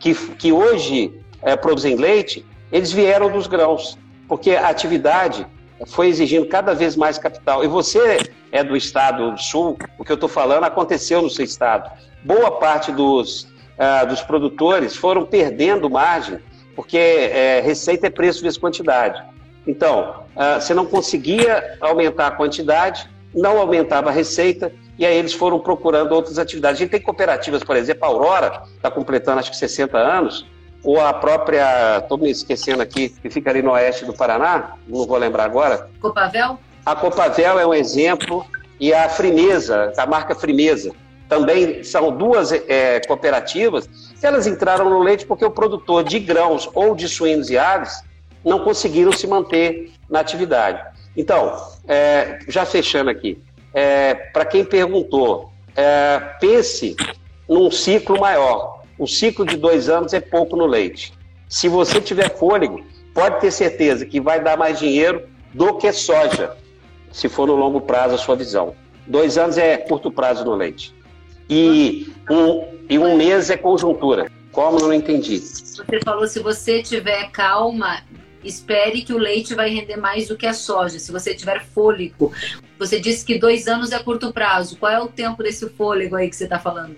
que, 0.00 0.14
que 0.36 0.52
hoje 0.52 1.12
é, 1.42 1.56
produzem 1.56 1.94
leite, 1.94 2.44
eles 2.72 2.90
vieram 2.90 3.30
dos 3.30 3.46
grãos, 3.46 3.96
porque 4.26 4.52
a 4.52 4.68
atividade 4.68 5.46
foi 5.86 6.08
exigindo 6.08 6.46
cada 6.46 6.74
vez 6.74 6.96
mais 6.96 7.18
capital. 7.18 7.62
E 7.64 7.68
você 7.68 8.18
é 8.50 8.64
do 8.64 8.76
estado 8.76 9.32
do 9.32 9.40
sul, 9.40 9.78
o 9.98 10.04
que 10.04 10.10
eu 10.10 10.14
estou 10.14 10.28
falando 10.28 10.64
aconteceu 10.64 11.22
no 11.22 11.30
seu 11.30 11.44
estado. 11.44 11.90
Boa 12.24 12.52
parte 12.52 12.90
dos, 12.90 13.42
uh, 13.42 14.06
dos 14.08 14.22
produtores 14.22 14.96
foram 14.96 15.24
perdendo 15.24 15.90
margem, 15.90 16.38
porque 16.74 16.96
é, 16.96 17.60
receita 17.60 18.06
é 18.06 18.10
preço 18.10 18.42
vezes 18.42 18.58
quantidade. 18.58 19.22
Então, 19.66 20.24
uh, 20.36 20.60
você 20.60 20.74
não 20.74 20.84
conseguia 20.84 21.76
aumentar 21.80 22.26
a 22.26 22.30
quantidade, 22.30 23.08
não 23.34 23.58
aumentava 23.58 24.10
a 24.10 24.12
receita, 24.12 24.72
e 24.98 25.06
aí 25.06 25.16
eles 25.16 25.32
foram 25.32 25.58
procurando 25.58 26.12
outras 26.12 26.38
atividades. 26.38 26.80
A 26.80 26.84
gente 26.84 26.90
tem 26.90 27.00
cooperativas, 27.00 27.64
por 27.64 27.76
exemplo, 27.76 28.04
a 28.04 28.08
Aurora 28.08 28.62
está 28.76 28.90
completando 28.90 29.40
acho 29.40 29.50
que 29.50 29.56
60 29.56 29.96
anos, 29.96 30.46
ou 30.84 31.00
a 31.00 31.12
própria, 31.14 31.98
estou 31.98 32.18
me 32.18 32.30
esquecendo 32.30 32.82
aqui, 32.82 33.08
que 33.08 33.30
fica 33.30 33.50
ali 33.50 33.62
no 33.62 33.72
oeste 33.72 34.04
do 34.04 34.12
Paraná, 34.12 34.76
não 34.86 35.06
vou 35.06 35.16
lembrar 35.16 35.44
agora. 35.44 35.88
Copavel? 36.00 36.58
A 36.84 36.94
Copavel 36.94 37.58
é 37.58 37.66
um 37.66 37.72
exemplo 37.72 38.44
e 38.78 38.92
a 38.92 39.08
Frimeza, 39.08 39.92
a 39.96 40.06
marca 40.06 40.34
Frimeza, 40.34 40.92
também 41.28 41.82
são 41.82 42.16
duas 42.16 42.52
é, 42.52 43.00
cooperativas 43.06 43.88
elas 44.24 44.46
entraram 44.46 44.88
no 44.88 45.00
leite 45.00 45.26
porque 45.26 45.44
o 45.44 45.50
produtor 45.50 46.02
de 46.02 46.18
grãos 46.18 46.68
ou 46.74 46.94
de 46.94 47.08
suínos 47.08 47.50
e 47.50 47.58
aves 47.58 48.02
não 48.44 48.60
conseguiram 48.60 49.12
se 49.12 49.26
manter 49.26 49.92
na 50.08 50.20
atividade. 50.20 50.82
Então, 51.16 51.54
é, 51.86 52.40
já 52.48 52.64
fechando 52.64 53.10
aqui, 53.10 53.38
é, 53.72 54.14
para 54.14 54.44
quem 54.44 54.64
perguntou, 54.64 55.50
é, 55.76 56.18
pense 56.40 56.96
num 57.48 57.70
ciclo 57.70 58.18
maior. 58.18 58.82
O 58.98 59.06
ciclo 59.06 59.44
de 59.44 59.56
dois 59.56 59.88
anos 59.88 60.12
é 60.12 60.20
pouco 60.20 60.56
no 60.56 60.66
leite. 60.66 61.12
Se 61.48 61.68
você 61.68 62.00
tiver 62.00 62.30
fôlego, 62.36 62.84
pode 63.12 63.40
ter 63.40 63.50
certeza 63.50 64.06
que 64.06 64.20
vai 64.20 64.42
dar 64.42 64.56
mais 64.56 64.78
dinheiro 64.78 65.28
do 65.52 65.74
que 65.74 65.92
soja, 65.92 66.56
se 67.12 67.28
for 67.28 67.46
no 67.46 67.54
longo 67.54 67.80
prazo 67.80 68.14
a 68.14 68.18
sua 68.18 68.36
visão. 68.36 68.74
Dois 69.06 69.36
anos 69.36 69.58
é 69.58 69.76
curto 69.76 70.10
prazo 70.10 70.44
no 70.44 70.54
leite. 70.54 70.94
E 71.48 72.12
um, 72.30 72.64
e 72.88 72.98
um 72.98 73.16
mês 73.16 73.50
é 73.50 73.56
conjuntura. 73.56 74.30
Como 74.52 74.78
não 74.78 74.92
entendi? 74.92 75.38
Você 75.38 76.00
falou 76.04 76.26
se 76.26 76.38
você 76.38 76.82
tiver 76.82 77.30
calma, 77.30 78.02
espere 78.42 79.02
que 79.02 79.12
o 79.12 79.18
leite 79.18 79.54
vai 79.54 79.68
render 79.68 79.96
mais 79.96 80.28
do 80.28 80.36
que 80.36 80.46
a 80.46 80.52
soja, 80.52 80.98
se 80.98 81.10
você 81.10 81.34
tiver 81.34 81.64
fôlego. 81.64 82.32
Você 82.78 83.00
disse 83.00 83.24
que 83.24 83.38
dois 83.38 83.66
anos 83.66 83.92
é 83.92 83.98
curto 83.98 84.32
prazo. 84.32 84.76
Qual 84.76 84.92
é 84.92 85.00
o 85.00 85.08
tempo 85.08 85.42
desse 85.42 85.68
fôlego 85.70 86.16
aí 86.16 86.28
que 86.28 86.36
você 86.36 86.44
está 86.44 86.58
falando? 86.58 86.96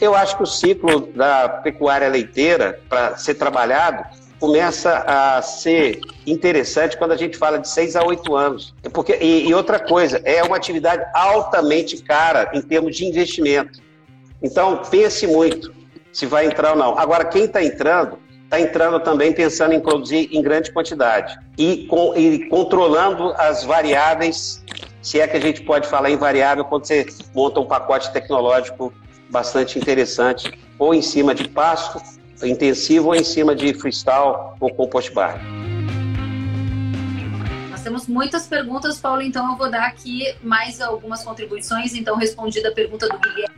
Eu 0.00 0.14
acho 0.14 0.36
que 0.36 0.42
o 0.42 0.46
ciclo 0.46 1.12
da 1.14 1.48
pecuária 1.48 2.08
leiteira, 2.08 2.80
para 2.88 3.16
ser 3.16 3.34
trabalhado, 3.34 4.04
começa 4.44 5.02
a 5.06 5.40
ser 5.40 6.00
interessante 6.26 6.98
quando 6.98 7.12
a 7.12 7.16
gente 7.16 7.34
fala 7.38 7.58
de 7.58 7.66
seis 7.66 7.96
a 7.96 8.04
oito 8.04 8.36
anos. 8.36 8.74
Porque, 8.92 9.16
e, 9.18 9.48
e 9.48 9.54
outra 9.54 9.78
coisa, 9.78 10.20
é 10.22 10.42
uma 10.42 10.54
atividade 10.54 11.02
altamente 11.14 11.96
cara 12.02 12.50
em 12.52 12.60
termos 12.60 12.94
de 12.94 13.06
investimento. 13.06 13.80
Então, 14.42 14.82
pense 14.90 15.26
muito 15.26 15.72
se 16.12 16.26
vai 16.26 16.44
entrar 16.44 16.72
ou 16.72 16.76
não. 16.76 16.98
Agora, 16.98 17.24
quem 17.24 17.44
está 17.44 17.64
entrando, 17.64 18.18
está 18.44 18.60
entrando 18.60 19.00
também 19.00 19.32
pensando 19.32 19.72
em 19.72 19.80
produzir 19.80 20.28
em 20.30 20.42
grande 20.42 20.70
quantidade 20.70 21.38
e, 21.56 21.86
com, 21.86 22.14
e 22.14 22.46
controlando 22.50 23.32
as 23.38 23.64
variáveis, 23.64 24.62
se 25.00 25.20
é 25.20 25.26
que 25.26 25.38
a 25.38 25.40
gente 25.40 25.62
pode 25.62 25.88
falar 25.88 26.10
em 26.10 26.18
variável, 26.18 26.66
quando 26.66 26.84
você 26.84 27.06
monta 27.34 27.60
um 27.60 27.66
pacote 27.66 28.12
tecnológico 28.12 28.92
bastante 29.30 29.78
interessante, 29.78 30.52
ou 30.78 30.92
em 30.92 31.00
cima 31.00 31.34
de 31.34 31.48
pasto 31.48 31.98
intensivo, 32.42 33.08
ou 33.08 33.14
em 33.14 33.24
cima 33.24 33.54
de 33.54 33.72
freestyle 33.74 34.54
ou 34.60 34.70
compost 34.70 35.12
bar. 35.12 35.40
Nós 37.70 37.82
temos 37.82 38.06
muitas 38.06 38.46
perguntas, 38.46 38.98
Paulo, 38.98 39.22
então 39.22 39.50
eu 39.50 39.56
vou 39.56 39.70
dar 39.70 39.86
aqui 39.86 40.34
mais 40.42 40.80
algumas 40.80 41.22
contribuições. 41.22 41.94
Então, 41.94 42.16
respondida 42.16 42.68
a 42.70 42.72
pergunta 42.72 43.08
do 43.08 43.18
Guilherme, 43.18 43.54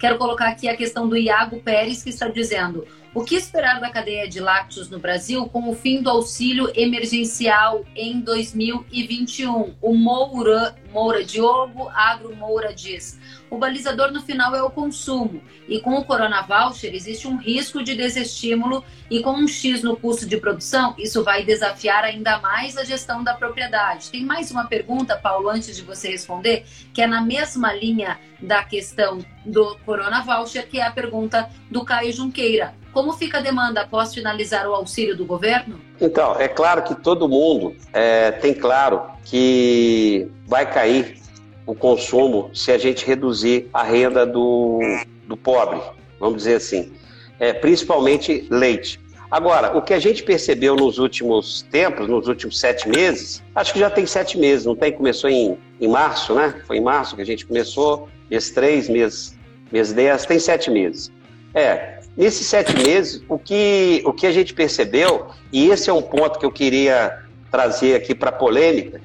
quero 0.00 0.16
colocar 0.16 0.48
aqui 0.48 0.66
a 0.66 0.76
questão 0.76 1.06
do 1.06 1.16
Iago 1.16 1.60
Pérez, 1.60 2.02
que 2.02 2.08
está 2.08 2.26
dizendo: 2.26 2.86
o 3.12 3.22
que 3.22 3.34
esperar 3.34 3.80
da 3.80 3.90
cadeia 3.90 4.28
de 4.28 4.40
lácteos 4.40 4.88
no 4.88 4.98
Brasil 4.98 5.46
com 5.46 5.68
o 5.68 5.74
fim 5.74 6.00
do 6.00 6.08
auxílio 6.08 6.72
emergencial 6.74 7.84
em 7.94 8.20
2021? 8.20 9.74
O 9.82 9.94
Moura, 9.94 10.74
Moura 10.92 11.24
Diogo 11.24 11.88
Agro 11.92 12.34
Moura 12.34 12.72
diz: 12.72 13.20
o 13.50 13.58
balizador 13.58 14.12
no 14.12 14.22
final 14.22 14.54
é 14.54 14.62
o 14.62 14.70
consumo. 14.70 15.42
E 15.68 15.80
com 15.80 15.96
o 15.96 16.04
Corona 16.04 16.42
Voucher 16.42 16.94
existe 16.94 17.26
um 17.26 17.36
risco 17.36 17.82
de 17.82 17.96
desestímulo 17.96 18.84
e 19.10 19.20
com 19.20 19.32
um 19.32 19.48
X 19.48 19.82
no 19.82 19.96
custo 19.96 20.24
de 20.24 20.36
produção, 20.36 20.94
isso 20.96 21.24
vai 21.24 21.44
desafiar 21.44 22.04
ainda 22.04 22.38
mais 22.38 22.76
a 22.76 22.84
gestão 22.84 23.24
da 23.24 23.34
propriedade. 23.34 24.10
Tem 24.10 24.24
mais 24.24 24.52
uma 24.52 24.66
pergunta, 24.66 25.16
Paulo, 25.16 25.48
antes 25.48 25.76
de 25.76 25.82
você 25.82 26.10
responder, 26.10 26.64
que 26.94 27.02
é 27.02 27.08
na 27.08 27.20
mesma 27.20 27.72
linha 27.72 28.18
da 28.40 28.62
questão 28.62 29.18
do 29.44 29.76
Corona 29.90 30.22
Voucher, 30.22 30.68
que 30.68 30.78
é 30.78 30.86
a 30.86 30.90
pergunta 30.92 31.50
do 31.68 31.84
Caio 31.84 32.12
Junqueira. 32.12 32.74
Como 32.92 33.12
fica 33.12 33.38
a 33.38 33.40
demanda 33.40 33.80
após 33.80 34.14
finalizar 34.14 34.68
o 34.68 34.72
auxílio 34.72 35.16
do 35.16 35.24
governo? 35.24 35.80
Então, 36.00 36.36
é 36.38 36.46
claro 36.46 36.84
que 36.84 36.94
todo 36.94 37.28
mundo 37.28 37.74
é, 37.92 38.30
tem 38.30 38.54
claro 38.54 39.02
que 39.24 40.30
vai 40.46 40.72
cair 40.72 41.20
o 41.66 41.74
consumo 41.74 42.52
se 42.54 42.70
a 42.70 42.78
gente 42.78 43.04
reduzir 43.04 43.68
a 43.74 43.82
renda 43.82 44.24
do, 44.24 44.78
do 45.26 45.36
pobre, 45.36 45.80
vamos 46.20 46.36
dizer 46.36 46.54
assim, 46.54 46.92
é, 47.40 47.52
principalmente 47.52 48.46
leite. 48.48 49.00
Agora, 49.28 49.76
o 49.76 49.82
que 49.82 49.92
a 49.92 49.98
gente 49.98 50.22
percebeu 50.22 50.76
nos 50.76 50.98
últimos 50.98 51.62
tempos, 51.62 52.06
nos 52.06 52.28
últimos 52.28 52.60
sete 52.60 52.88
meses, 52.88 53.42
acho 53.56 53.72
que 53.72 53.80
já 53.80 53.90
tem 53.90 54.06
sete 54.06 54.38
meses, 54.38 54.66
não 54.66 54.76
tem? 54.76 54.92
Começou 54.92 55.28
em, 55.28 55.58
em 55.80 55.88
março, 55.88 56.32
né? 56.32 56.62
Foi 56.64 56.76
em 56.76 56.80
março 56.80 57.16
que 57.16 57.22
a 57.22 57.26
gente 57.26 57.44
começou, 57.44 58.08
mês 58.30 58.50
três, 58.50 58.88
mês, 58.88 59.36
mês 59.72 59.92
dez, 59.92 60.26
tem 60.26 60.38
sete 60.38 60.70
meses. 60.70 61.10
É, 61.54 62.00
nesses 62.16 62.46
sete 62.46 62.74
meses, 62.76 63.22
o 63.28 63.38
que, 63.38 64.02
o 64.04 64.12
que 64.12 64.26
a 64.26 64.32
gente 64.32 64.54
percebeu, 64.54 65.28
e 65.52 65.70
esse 65.70 65.90
é 65.90 65.92
um 65.92 66.02
ponto 66.02 66.38
que 66.38 66.46
eu 66.46 66.52
queria 66.52 67.18
trazer 67.50 67.94
aqui 67.94 68.14
para 68.14 68.30
polêmica, 68.30 69.00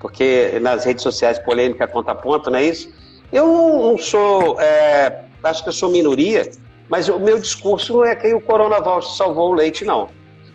porque 0.00 0.58
nas 0.60 0.84
redes 0.84 1.02
sociais 1.02 1.38
polêmica 1.38 1.86
conta 1.86 2.14
ponto, 2.14 2.50
não 2.50 2.58
é 2.58 2.64
isso? 2.64 2.92
Eu 3.32 3.46
não 3.46 3.98
sou, 3.98 4.60
é, 4.60 5.24
acho 5.42 5.62
que 5.62 5.68
eu 5.68 5.72
sou 5.72 5.90
minoria, 5.90 6.50
mas 6.88 7.08
o 7.08 7.18
meu 7.18 7.38
discurso 7.38 7.94
não 7.94 8.04
é 8.04 8.14
que 8.14 8.34
o 8.34 8.40
Corona 8.40 8.80
Voucher 8.80 9.12
salvou 9.16 9.50
o 9.50 9.54
leite, 9.54 9.84
não. 9.84 10.08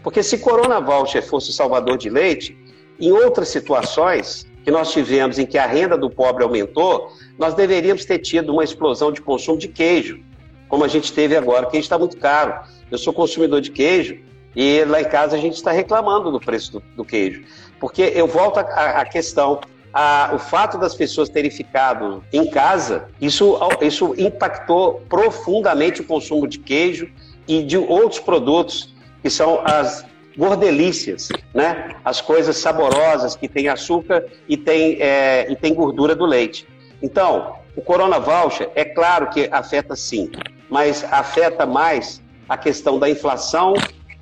Porque 0.04 0.22
se 0.22 0.38
Corona 0.38 0.80
Voucher 0.80 1.24
fosse 1.24 1.52
salvador 1.52 1.98
de 1.98 2.10
leite, 2.10 2.58
em 3.00 3.12
outras 3.12 3.50
situações 3.50 4.46
que 4.68 4.72
nós 4.72 4.92
tivemos 4.92 5.40
em 5.40 5.46
que 5.46 5.58
a 5.58 5.66
renda 5.66 5.98
do 5.98 6.10
pobre 6.10 6.44
aumentou, 6.44 7.14
nós 7.40 7.54
deveríamos 7.54 8.04
ter 8.04 8.20
tido 8.20 8.52
uma 8.52 8.66
explosão 8.66 9.14
de 9.14 9.22
consumo 9.22 9.58
de 9.58 9.70
queijo, 9.70 10.20
como 10.68 10.84
a 10.84 10.90
gente 10.90 11.14
teve 11.14 11.38
agora. 11.38 11.68
Queijo 11.68 11.86
está 11.86 11.98
muito 11.98 12.18
caro. 12.18 12.54
Eu 12.92 12.98
sou 12.98 13.14
consumidor 13.14 13.62
de 13.62 13.72
queijo 13.72 14.20
e 14.54 14.84
lá 14.84 15.00
em 15.00 15.06
casa 15.06 15.38
a 15.38 15.40
gente 15.40 15.54
está 15.54 15.72
reclamando 15.72 16.34
do 16.34 16.40
preço 16.42 16.74
do, 16.74 16.84
do 16.98 17.06
queijo. 17.06 17.46
Porque 17.80 18.12
eu 18.14 18.28
volto 18.28 18.58
à 18.58 19.06
questão, 19.06 19.62
a, 19.94 20.32
o 20.34 20.38
fato 20.38 20.78
das 20.78 20.94
pessoas 20.94 21.30
terem 21.30 21.50
ficado 21.50 22.22
em 22.34 22.46
casa, 22.50 23.08
isso, 23.22 23.58
isso 23.80 24.16
impactou 24.18 25.02
profundamente 25.08 26.02
o 26.02 26.04
consumo 26.04 26.46
de 26.46 26.60
queijo 26.60 27.10
e 27.48 27.64
de 27.64 27.78
outros 27.78 28.20
produtos 28.20 28.94
que 29.22 29.30
são 29.30 29.62
as 29.64 30.06
gordelícias, 30.38 31.30
né? 31.54 31.96
As 32.06 32.22
coisas 32.22 32.58
saborosas 32.58 33.36
que 33.36 33.48
tem 33.48 33.68
açúcar 33.68 34.26
e 34.48 34.56
tem, 34.56 35.02
é, 35.02 35.52
e 35.52 35.56
tem 35.56 35.74
gordura 35.74 36.16
do 36.16 36.26
leite. 36.26 36.68
Então, 37.02 37.56
o 37.76 37.82
Corona 37.82 38.20
Voucher, 38.20 38.70
é 38.76 38.86
claro 38.86 39.30
que 39.30 39.50
afeta 39.52 39.96
sim, 39.96 40.32
mas 40.70 41.04
afeta 41.12 41.66
mais 41.66 42.22
a 42.48 42.58
questão 42.58 42.98
da 42.98 43.10
inflação, 43.10 43.74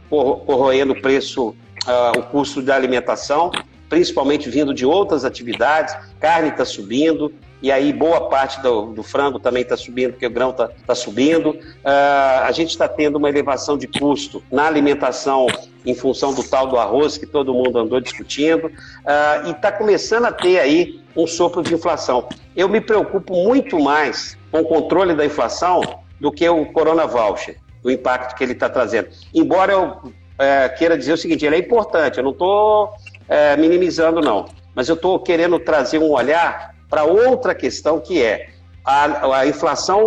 corroendo 0.10 0.94
o 0.94 1.02
preço 1.02 1.50
uh, 1.50 2.20
o 2.20 2.24
custo 2.24 2.62
da 2.62 2.76
alimentação, 2.76 3.52
principalmente 3.90 4.50
vindo 4.50 4.74
de 4.74 4.86
outras 4.86 5.24
atividades, 5.24 5.96
carne 6.20 6.50
está 6.50 6.66
subindo, 6.66 7.34
e 7.66 7.72
aí 7.72 7.92
boa 7.92 8.30
parte 8.30 8.62
do, 8.62 8.94
do 8.94 9.02
frango 9.02 9.40
também 9.40 9.64
está 9.64 9.76
subindo, 9.76 10.12
porque 10.12 10.28
o 10.28 10.30
grão 10.30 10.52
está 10.52 10.70
tá 10.86 10.94
subindo. 10.94 11.50
Uh, 11.50 12.44
a 12.44 12.52
gente 12.52 12.70
está 12.70 12.88
tendo 12.88 13.16
uma 13.16 13.28
elevação 13.28 13.76
de 13.76 13.88
custo 13.88 14.44
na 14.52 14.68
alimentação 14.68 15.48
em 15.84 15.96
função 15.96 16.32
do 16.32 16.44
tal 16.44 16.68
do 16.68 16.78
arroz 16.78 17.18
que 17.18 17.26
todo 17.26 17.56
mundo 17.56 17.80
andou 17.80 18.00
discutindo, 18.00 18.68
uh, 18.68 19.48
e 19.48 19.50
está 19.50 19.72
começando 19.72 20.26
a 20.26 20.32
ter 20.32 20.60
aí 20.60 21.02
um 21.16 21.26
sopro 21.26 21.64
de 21.64 21.74
inflação. 21.74 22.30
Eu 22.56 22.70
me 22.70 22.80
preocupo 22.80 23.34
muito 23.34 23.80
mais 23.80 24.38
com 24.52 24.60
o 24.60 24.66
controle 24.66 25.16
da 25.16 25.26
inflação 25.26 25.82
do 26.22 26.32
que 26.32 26.48
o 26.48 26.68
Corona 26.68 27.08
Voucher, 27.08 27.58
o 27.84 27.90
impacto 27.90 28.36
que 28.36 28.44
ele 28.44 28.54
está 28.54 28.70
trazendo. 28.70 29.08
Embora 29.34 29.74
eu 29.74 30.14
é, 30.38 30.70
queira 30.70 30.96
dizer 30.96 31.14
o 31.14 31.18
seguinte: 31.18 31.44
ele 31.44 31.56
é 31.56 31.60
importante, 31.60 32.20
eu 32.20 32.24
não 32.24 32.32
estou 32.32 32.94
é, 33.28 33.58
minimizando, 33.58 34.22
não, 34.22 34.46
mas 34.76 34.88
eu 34.88 34.94
estou 34.94 35.18
querendo 35.18 35.58
trazer 35.58 35.98
um 35.98 36.12
olhar 36.12 36.75
para 36.90 37.04
outra 37.04 37.54
questão 37.56 38.00
que 38.00 38.22
é 38.22 38.50
a, 38.84 39.40
a 39.40 39.48
inflação 39.48 40.06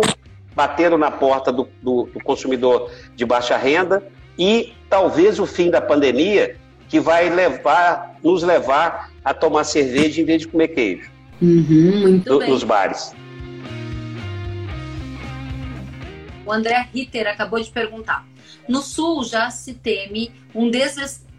batendo 0.55 0.97
na 0.97 1.11
porta 1.11 1.51
do, 1.51 1.67
do, 1.81 2.09
do, 2.13 2.23
consumidor 2.23 2.91
de 3.15 3.25
baixa 3.25 3.55
renda 3.57 4.03
e 4.37 4.73
talvez 4.89 5.39
o 5.39 5.45
fim 5.45 5.69
da 5.69 5.81
pandemia 5.81 6.57
que 6.87 6.99
vai 6.99 7.29
levar, 7.29 8.17
nos 8.23 8.43
levar 8.43 9.11
a 9.23 9.33
tomar 9.33 9.63
cerveja 9.63 10.21
em 10.21 10.25
vez 10.25 10.41
de 10.41 10.47
comer 10.47 10.69
queijo 10.69 11.11
uhum, 11.41 12.21
no, 12.25 12.39
nos 12.47 12.63
bares. 12.63 13.13
O 16.45 16.51
André 16.51 16.87
Ritter 16.93 17.27
acabou 17.27 17.61
de 17.61 17.69
perguntar. 17.69 18.25
No 18.67 18.81
Sul 18.81 19.23
já 19.23 19.51
se 19.51 19.73
teme 19.73 20.31
um 20.53 20.69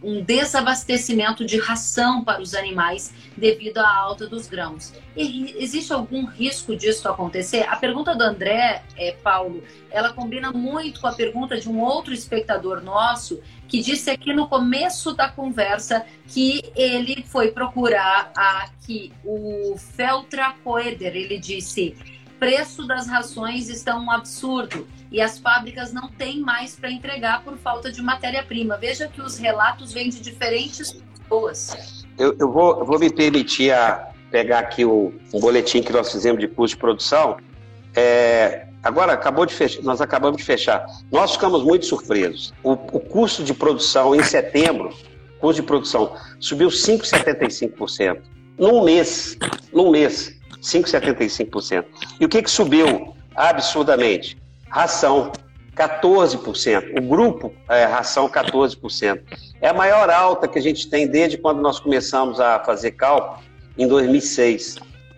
um 0.02 0.22
desabastecimento 0.22 1.44
de 1.44 1.58
ração 1.58 2.24
para 2.24 2.40
os 2.40 2.54
animais 2.54 3.12
devido 3.36 3.78
à 3.78 3.88
alta 3.88 4.26
dos 4.26 4.48
grãos. 4.48 4.92
E 5.16 5.54
existe 5.58 5.92
algum 5.92 6.24
risco 6.24 6.74
disso 6.74 7.08
acontecer? 7.08 7.66
A 7.68 7.76
pergunta 7.76 8.14
do 8.14 8.22
André, 8.22 8.82
é, 8.96 9.12
Paulo, 9.12 9.62
ela 9.90 10.12
combina 10.12 10.52
muito 10.52 11.00
com 11.00 11.06
a 11.06 11.12
pergunta 11.12 11.58
de 11.58 11.68
um 11.68 11.80
outro 11.80 12.14
espectador 12.14 12.82
nosso 12.82 13.40
que 13.68 13.80
disse 13.80 14.10
aqui 14.10 14.32
no 14.32 14.48
começo 14.48 15.12
da 15.14 15.28
conversa 15.28 16.04
que 16.26 16.62
ele 16.74 17.24
foi 17.28 17.52
procurar 17.52 18.32
aqui 18.34 19.12
o 19.24 19.76
Feltra 19.76 20.54
Coeder. 20.64 21.14
Ele 21.14 21.38
disse: 21.38 21.96
preço 22.40 22.86
das 22.86 23.06
rações 23.06 23.68
está 23.68 23.94
um 23.96 24.10
absurdo 24.10 24.88
e 25.12 25.20
as 25.20 25.38
fábricas 25.38 25.92
não 25.92 26.08
têm 26.08 26.40
mais 26.40 26.74
para 26.74 26.90
entregar 26.90 27.44
por 27.44 27.58
falta 27.58 27.92
de 27.92 28.00
matéria-prima. 28.00 28.78
Veja 28.78 29.06
que 29.06 29.20
os 29.20 29.36
relatos 29.36 29.92
vêm 29.92 30.08
de 30.08 30.20
diferentes 30.20 30.92
pessoas. 31.18 32.06
Eu, 32.18 32.34
eu, 32.38 32.50
vou, 32.50 32.80
eu 32.80 32.86
vou 32.86 32.98
me 32.98 33.12
permitir 33.12 33.72
a 33.72 34.08
pegar 34.30 34.60
aqui 34.60 34.84
o, 34.84 35.12
boletim 35.34 35.82
que 35.82 35.92
nós 35.92 36.10
fizemos 36.10 36.40
de 36.40 36.48
custo 36.48 36.76
de 36.76 36.80
produção. 36.80 37.36
É, 37.94 38.66
agora 38.82 39.12
acabou 39.12 39.44
de 39.44 39.52
fechar, 39.52 39.82
nós 39.82 40.00
acabamos 40.00 40.38
de 40.38 40.44
fechar. 40.44 40.86
Nós 41.12 41.32
ficamos 41.32 41.62
muito 41.62 41.84
surpresos. 41.84 42.54
O, 42.62 42.72
o 42.72 43.00
custo 43.00 43.44
de 43.44 43.52
produção 43.52 44.14
em 44.14 44.22
setembro, 44.22 44.96
custo 45.40 45.60
de 45.60 45.66
produção 45.66 46.16
subiu 46.38 46.68
5,75%. 46.68 48.20
Num 48.58 48.84
mês, 48.84 49.36
num 49.72 49.90
mês, 49.90 50.39
5,75%. 50.60 51.84
E 52.18 52.24
o 52.24 52.28
que, 52.28 52.42
que 52.42 52.50
subiu 52.50 53.14
absurdamente? 53.34 54.36
Ração, 54.68 55.32
14%. 55.74 56.98
O 56.98 57.02
grupo 57.02 57.52
é, 57.68 57.84
ração, 57.84 58.28
14%. 58.28 59.20
É 59.60 59.68
a 59.68 59.74
maior 59.74 60.10
alta 60.10 60.46
que 60.46 60.58
a 60.58 60.62
gente 60.62 60.88
tem 60.88 61.06
desde 61.06 61.38
quando 61.38 61.60
nós 61.60 61.80
começamos 61.80 62.40
a 62.40 62.58
fazer 62.60 62.92
cálculo, 62.92 63.42
em 63.78 63.86
2006. 63.86 64.76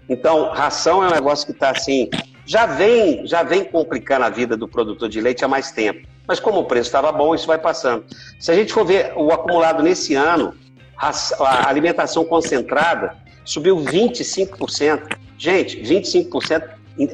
Então, 0.09 0.51
ração 0.51 1.03
é 1.03 1.09
um 1.09 1.11
negócio 1.11 1.47
que 1.47 1.53
está 1.53 1.71
assim, 1.71 2.09
já 2.45 2.67
vem, 2.67 3.27
já 3.27 3.43
vem 3.43 3.65
complicando 3.65 4.25
a 4.25 4.31
vida 4.31 4.57
do 4.57 4.69
produtor 4.69 5.09
de 5.09 5.21
leite 5.21 5.45
há 5.45 5.49
mais 5.49 5.73
tempo. 5.73 6.07
Mas 6.27 6.39
como 6.39 6.61
o 6.61 6.65
preço 6.65 6.89
estava 6.89 7.11
bom, 7.11 7.35
isso 7.35 7.47
vai 7.47 7.59
passando. 7.59 8.05
Se 8.39 8.51
a 8.51 8.55
gente 8.55 8.73
for 8.73 8.85
ver 8.85 9.13
o 9.17 9.33
acumulado 9.33 9.83
nesse 9.83 10.15
ano, 10.15 10.55
a 10.97 11.69
alimentação 11.69 12.25
concentrada 12.25 13.17
subiu 13.45 13.77
25%. 13.77 15.17
Gente, 15.43 15.83
25% 15.83 16.63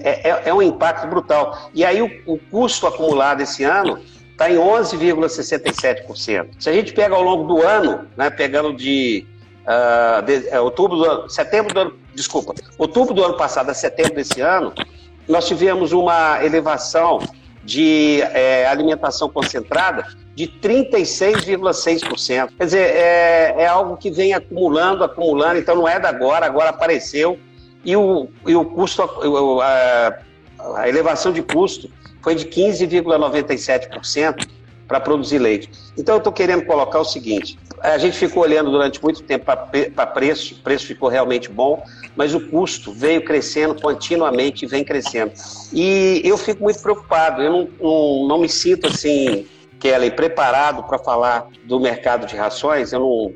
é, 0.05 0.29
é, 0.29 0.43
é 0.51 0.53
um 0.53 0.61
impacto 0.61 1.07
brutal. 1.07 1.71
E 1.73 1.83
aí 1.83 2.03
o, 2.03 2.11
o 2.27 2.37
custo 2.37 2.87
acumulado 2.87 3.41
esse 3.41 3.65
ano 3.65 3.99
está 4.33 4.51
em 4.51 4.57
11,67%. 4.57 6.49
Se 6.59 6.69
a 6.69 6.73
gente 6.75 6.93
pega 6.93 7.15
ao 7.15 7.23
longo 7.23 7.45
do 7.45 7.63
ano, 7.63 8.07
né, 8.19 8.29
pegando 8.29 8.75
de, 8.75 9.25
uh, 9.65 10.21
de 10.21 10.47
uh, 10.55 10.63
outubro 10.63 10.99
do 10.99 11.07
ano, 11.07 11.31
setembro 11.31 11.73
do 11.73 11.81
ano, 11.81 11.99
desculpa, 12.15 12.55
outubro 12.77 13.15
do 13.15 13.25
ano 13.25 13.39
passado 13.39 13.71
a 13.71 13.75
setembro 13.75 14.17
desse 14.17 14.43
ano, 14.43 14.75
nós 15.27 15.49
tivemos 15.49 15.93
uma 15.93 16.45
elevação 16.45 17.21
de 17.65 18.21
é, 18.35 18.67
alimentação 18.67 19.31
concentrada 19.31 20.07
de 20.35 20.49
36,6%. 20.49 22.51
Quer 22.59 22.65
dizer, 22.65 22.95
é, 22.95 23.55
é 23.57 23.67
algo 23.67 23.97
que 23.97 24.11
vem 24.11 24.35
acumulando, 24.35 25.03
acumulando, 25.03 25.59
então 25.59 25.75
não 25.75 25.89
é 25.89 25.99
da 25.99 26.11
agora, 26.11 26.45
agora 26.45 26.69
apareceu 26.69 27.39
e 27.89 27.97
o, 27.97 28.29
e 28.47 28.55
o 28.55 28.65
custo, 28.67 29.03
a, 29.03 30.19
a 30.77 30.87
elevação 30.87 31.33
de 31.33 31.43
custo 31.43 31.91
foi 32.23 32.35
de 32.35 32.45
15,97% 32.45 34.47
para 34.87 35.01
produzir 35.01 35.39
leite. 35.39 35.71
Então 35.97 36.17
eu 36.17 36.19
estou 36.19 36.31
querendo 36.31 36.67
colocar 36.67 37.01
o 37.01 37.05
seguinte: 37.05 37.59
a 37.81 37.97
gente 37.97 38.19
ficou 38.19 38.43
olhando 38.43 38.71
durante 38.71 39.03
muito 39.03 39.23
tempo 39.23 39.47
para 39.47 40.07
preço, 40.07 40.55
o 40.55 40.59
preço 40.59 40.87
ficou 40.87 41.09
realmente 41.09 41.49
bom, 41.49 41.83
mas 42.15 42.35
o 42.35 42.41
custo 42.49 42.93
veio 42.93 43.25
crescendo 43.25 43.81
continuamente 43.81 44.67
e 44.67 44.69
vem 44.69 44.85
crescendo. 44.85 45.33
E 45.73 46.21
eu 46.23 46.37
fico 46.37 46.63
muito 46.63 46.83
preocupado, 46.83 47.41
eu 47.41 47.51
não, 47.51 47.67
não, 47.81 48.29
não 48.29 48.39
me 48.39 48.51
sinto 48.51 48.87
assim, 48.87 49.47
Kelly, 49.81 50.11
preparado 50.11 50.83
para 50.83 50.99
falar 50.99 51.49
do 51.65 51.81
mercado 51.81 52.27
de 52.27 52.37
rações, 52.37 52.93
eu 52.93 53.01
não, 53.01 53.33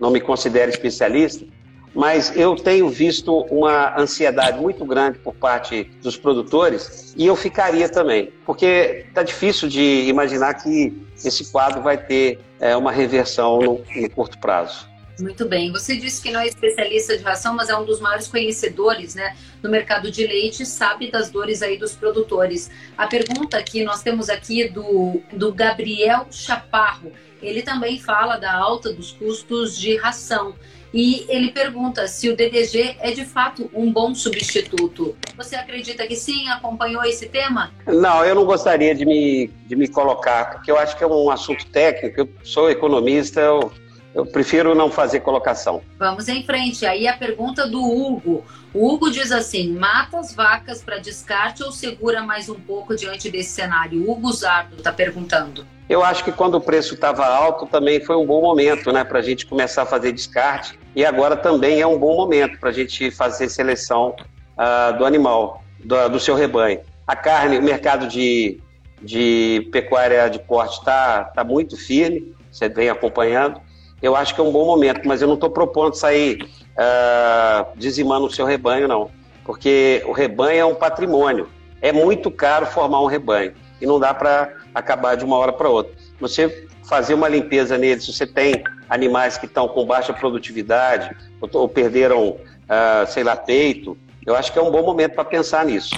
não 0.00 0.10
me 0.10 0.20
considero 0.20 0.72
especialista, 0.72 1.46
mas 1.94 2.34
eu 2.36 2.56
tenho 2.56 2.88
visto 2.88 3.40
uma 3.50 3.98
ansiedade 3.98 4.58
muito 4.60 4.84
grande 4.84 5.18
por 5.18 5.34
parte 5.34 5.84
dos 6.02 6.16
produtores 6.16 7.14
e 7.16 7.26
eu 7.26 7.36
ficaria 7.36 7.88
também, 7.88 8.32
porque 8.46 9.04
está 9.08 9.22
difícil 9.22 9.68
de 9.68 10.06
imaginar 10.08 10.54
que 10.54 10.92
esse 11.24 11.50
quadro 11.52 11.82
vai 11.82 11.98
ter 11.98 12.38
é, 12.58 12.76
uma 12.76 12.90
reversão 12.90 13.58
no, 13.60 13.84
no 13.94 14.10
curto 14.10 14.38
prazo. 14.38 14.92
Muito 15.20 15.46
bem. 15.46 15.70
Você 15.70 15.96
disse 15.96 16.22
que 16.22 16.30
não 16.30 16.40
é 16.40 16.48
especialista 16.48 17.16
de 17.16 17.22
ração, 17.22 17.54
mas 17.54 17.68
é 17.68 17.76
um 17.76 17.84
dos 17.84 18.00
maiores 18.00 18.26
conhecedores 18.26 19.14
né, 19.14 19.36
no 19.62 19.70
mercado 19.70 20.10
de 20.10 20.26
leite, 20.26 20.64
sabe 20.64 21.10
das 21.10 21.30
dores 21.30 21.62
aí 21.62 21.76
dos 21.78 21.92
produtores. 21.92 22.70
A 22.96 23.06
pergunta 23.06 23.62
que 23.62 23.84
nós 23.84 24.02
temos 24.02 24.30
aqui 24.30 24.68
do, 24.68 25.22
do 25.32 25.52
Gabriel 25.52 26.26
Chaparro, 26.30 27.12
ele 27.42 27.62
também 27.62 28.00
fala 28.00 28.36
da 28.36 28.54
alta 28.54 28.92
dos 28.92 29.12
custos 29.12 29.78
de 29.78 29.96
ração. 29.96 30.54
E 30.92 31.24
ele 31.28 31.50
pergunta 31.50 32.06
se 32.06 32.28
o 32.28 32.36
DDG 32.36 32.96
é 33.00 33.12
de 33.12 33.24
fato 33.24 33.70
um 33.72 33.90
bom 33.90 34.14
substituto. 34.14 35.16
Você 35.36 35.56
acredita 35.56 36.06
que 36.06 36.14
sim? 36.14 36.48
Acompanhou 36.48 37.02
esse 37.04 37.28
tema? 37.28 37.72
Não, 37.86 38.24
eu 38.24 38.34
não 38.34 38.44
gostaria 38.44 38.94
de 38.94 39.06
me, 39.06 39.48
de 39.66 39.74
me 39.74 39.88
colocar, 39.88 40.50
porque 40.52 40.70
eu 40.70 40.78
acho 40.78 40.96
que 40.96 41.02
é 41.02 41.06
um 41.06 41.30
assunto 41.30 41.66
técnico. 41.66 42.20
Eu 42.20 42.28
sou 42.44 42.70
economista, 42.70 43.40
eu, 43.40 43.72
eu 44.14 44.26
prefiro 44.26 44.74
não 44.74 44.90
fazer 44.90 45.20
colocação. 45.20 45.80
Vamos 45.98 46.28
em 46.28 46.44
frente. 46.44 46.84
Aí 46.84 47.08
a 47.08 47.16
pergunta 47.16 47.66
do 47.66 47.82
Hugo. 47.82 48.44
O 48.74 48.92
Hugo 48.92 49.10
diz 49.10 49.32
assim: 49.32 49.72
mata 49.72 50.18
as 50.18 50.34
vacas 50.34 50.82
para 50.82 50.98
descarte 50.98 51.62
ou 51.62 51.72
segura 51.72 52.22
mais 52.22 52.50
um 52.50 52.60
pouco 52.60 52.94
diante 52.94 53.30
desse 53.30 53.50
cenário? 53.50 54.02
O 54.02 54.12
Hugo 54.12 54.30
Zardo 54.30 54.76
está 54.76 54.92
perguntando. 54.92 55.66
Eu 55.88 56.02
acho 56.02 56.24
que 56.24 56.32
quando 56.32 56.54
o 56.54 56.60
preço 56.60 56.94
estava 56.94 57.26
alto 57.26 57.66
também 57.66 58.02
foi 58.02 58.16
um 58.16 58.24
bom 58.24 58.40
momento 58.40 58.92
né, 58.92 59.04
para 59.04 59.18
a 59.18 59.22
gente 59.22 59.46
começar 59.46 59.82
a 59.82 59.86
fazer 59.86 60.12
descarte. 60.12 60.78
E 60.94 61.04
agora 61.04 61.36
também 61.36 61.80
é 61.80 61.86
um 61.86 61.98
bom 61.98 62.16
momento 62.16 62.58
para 62.58 62.70
a 62.70 62.72
gente 62.72 63.10
fazer 63.10 63.48
seleção 63.48 64.14
uh, 64.58 64.96
do 64.98 65.04
animal, 65.04 65.62
do, 65.82 66.08
do, 66.10 66.20
seu 66.20 66.34
rebanho. 66.34 66.80
A 67.06 67.16
carne, 67.16 67.58
o 67.58 67.62
mercado 67.62 68.06
de, 68.06 68.60
de 69.00 69.68
pecuária 69.72 70.28
de 70.28 70.38
corte 70.40 70.78
está 70.78 71.24
tá 71.24 71.42
muito 71.42 71.76
firme, 71.76 72.34
você 72.50 72.68
vem 72.68 72.90
acompanhando. 72.90 73.60
Eu 74.02 74.14
acho 74.14 74.34
que 74.34 74.40
é 74.40 74.44
um 74.44 74.52
bom 74.52 74.66
momento, 74.66 75.06
mas 75.06 75.22
eu 75.22 75.28
não 75.28 75.34
estou 75.34 75.48
propondo 75.48 75.94
sair 75.94 76.42
uh, 76.72 77.66
dizimando 77.76 78.26
o 78.26 78.30
seu 78.30 78.44
rebanho, 78.44 78.86
não. 78.86 79.10
Porque 79.44 80.02
o 80.06 80.12
rebanho 80.12 80.60
é 80.60 80.64
um 80.64 80.74
patrimônio. 80.74 81.48
É 81.80 81.90
muito 81.90 82.30
caro 82.30 82.66
formar 82.66 83.00
um 83.00 83.06
rebanho 83.06 83.54
e 83.80 83.86
não 83.86 83.98
dá 83.98 84.12
para 84.14 84.54
acabar 84.74 85.16
de 85.16 85.24
uma 85.24 85.36
hora 85.36 85.52
para 85.52 85.68
outra. 85.68 85.92
Você 86.22 86.68
fazer 86.84 87.14
uma 87.14 87.28
limpeza 87.28 87.76
neles, 87.76 88.04
se 88.04 88.12
você 88.12 88.26
tem 88.26 88.62
animais 88.88 89.36
que 89.36 89.46
estão 89.46 89.66
com 89.66 89.84
baixa 89.84 90.12
produtividade 90.12 91.14
ou, 91.40 91.50
ou 91.52 91.68
perderam, 91.68 92.28
uh, 92.28 93.06
sei 93.08 93.24
lá, 93.24 93.34
peito, 93.34 93.98
eu 94.24 94.36
acho 94.36 94.52
que 94.52 94.58
é 94.58 94.62
um 94.62 94.70
bom 94.70 94.84
momento 94.84 95.14
para 95.14 95.24
pensar 95.24 95.64
nisso. 95.64 95.90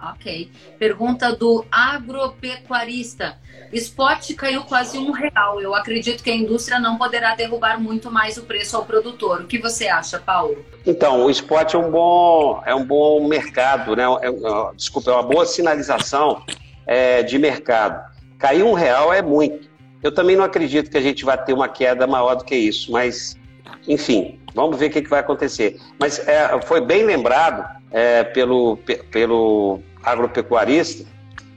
Ok. 0.00 0.50
Pergunta 0.78 1.36
do 1.36 1.64
agropecuarista. 1.70 3.36
Spot 3.72 4.34
caiu 4.34 4.62
quase 4.64 4.98
um 4.98 5.12
real. 5.12 5.60
Eu 5.60 5.74
acredito 5.74 6.24
que 6.24 6.30
a 6.30 6.34
indústria 6.34 6.80
não 6.80 6.96
poderá 6.96 7.34
derrubar 7.34 7.78
muito 7.78 8.10
mais 8.10 8.38
o 8.38 8.42
preço 8.42 8.76
ao 8.76 8.84
produtor. 8.86 9.42
O 9.42 9.46
que 9.46 9.58
você 9.58 9.86
acha, 9.86 10.18
Paulo? 10.18 10.64
Então, 10.86 11.24
o 11.24 11.30
spot 11.30 11.74
é 11.74 11.78
um 11.78 11.90
bom, 11.90 12.62
é 12.66 12.74
um 12.74 12.84
bom 12.84 13.28
mercado, 13.28 13.94
né? 13.94 14.04
É, 14.22 14.28
é, 14.28 14.74
desculpa, 14.74 15.10
é 15.10 15.14
uma 15.14 15.22
boa 15.22 15.44
sinalização 15.44 16.42
é, 16.86 17.22
de 17.22 17.38
mercado. 17.38 18.11
Cair 18.42 18.64
um 18.64 18.72
real 18.72 19.12
é 19.12 19.22
muito. 19.22 19.70
Eu 20.02 20.12
também 20.12 20.34
não 20.34 20.44
acredito 20.44 20.90
que 20.90 20.98
a 20.98 21.00
gente 21.00 21.24
vai 21.24 21.42
ter 21.42 21.52
uma 21.52 21.68
queda 21.68 22.08
maior 22.08 22.34
do 22.34 22.44
que 22.44 22.56
isso, 22.56 22.90
mas, 22.90 23.38
enfim, 23.86 24.40
vamos 24.52 24.76
ver 24.76 24.86
o 24.86 24.90
que, 24.90 25.00
que 25.00 25.08
vai 25.08 25.20
acontecer. 25.20 25.78
Mas 25.96 26.18
é, 26.26 26.60
foi 26.62 26.80
bem 26.80 27.04
lembrado 27.04 27.64
é, 27.92 28.24
pelo, 28.24 28.78
pelo 29.12 29.78
agropecuarista 30.02 31.08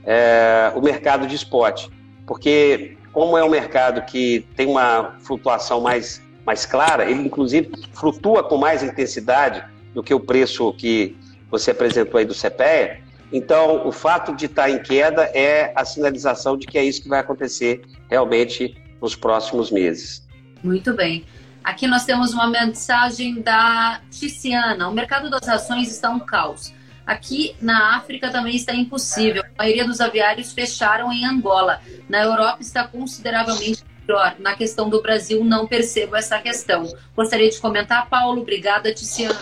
é, 0.04 0.70
o 0.76 0.80
mercado 0.80 1.26
de 1.26 1.34
esporte, 1.34 1.90
porque 2.24 2.96
como 3.12 3.36
é 3.36 3.42
um 3.42 3.50
mercado 3.50 4.02
que 4.02 4.46
tem 4.54 4.68
uma 4.68 5.16
flutuação 5.24 5.80
mais, 5.80 6.22
mais 6.46 6.64
clara, 6.64 7.10
ele 7.10 7.22
inclusive 7.22 7.68
flutua 7.94 8.44
com 8.44 8.56
mais 8.56 8.84
intensidade 8.84 9.64
do 9.92 10.04
que 10.04 10.14
o 10.14 10.20
preço 10.20 10.72
que 10.74 11.16
você 11.50 11.72
apresentou 11.72 12.18
aí 12.18 12.24
do 12.24 12.34
CPEA, 12.34 13.00
então, 13.32 13.86
o 13.86 13.92
fato 13.92 14.34
de 14.34 14.46
estar 14.46 14.70
em 14.70 14.82
queda 14.82 15.24
é 15.34 15.72
a 15.74 15.84
sinalização 15.84 16.56
de 16.56 16.66
que 16.66 16.78
é 16.78 16.84
isso 16.84 17.02
que 17.02 17.08
vai 17.08 17.20
acontecer 17.20 17.82
realmente 18.08 18.76
nos 19.00 19.16
próximos 19.16 19.70
meses. 19.70 20.26
Muito 20.62 20.94
bem. 20.94 21.24
Aqui 21.62 21.86
nós 21.86 22.04
temos 22.04 22.32
uma 22.32 22.46
mensagem 22.46 23.40
da 23.42 24.00
Ticiana. 24.10 24.88
O 24.88 24.92
mercado 24.92 25.28
das 25.28 25.48
ações 25.48 25.90
está 25.90 26.10
um 26.10 26.20
caos. 26.20 26.72
Aqui 27.04 27.56
na 27.60 27.96
África 27.96 28.30
também 28.30 28.54
está 28.54 28.74
impossível. 28.74 29.42
A 29.58 29.62
maioria 29.62 29.84
dos 29.84 30.00
aviários 30.00 30.52
fecharam 30.52 31.12
em 31.12 31.24
Angola. 31.24 31.80
Na 32.08 32.22
Europa 32.22 32.58
está 32.60 32.86
consideravelmente 32.86 33.84
melhor 34.06 34.36
na 34.38 34.54
questão 34.54 34.88
do 34.88 35.02
Brasil, 35.02 35.44
não 35.44 35.66
percebo 35.66 36.14
essa 36.14 36.38
questão. 36.38 36.88
Gostaria 37.16 37.50
de 37.50 37.60
comentar, 37.60 38.08
Paulo. 38.08 38.42
Obrigada, 38.42 38.92
Tiziana. 38.94 39.36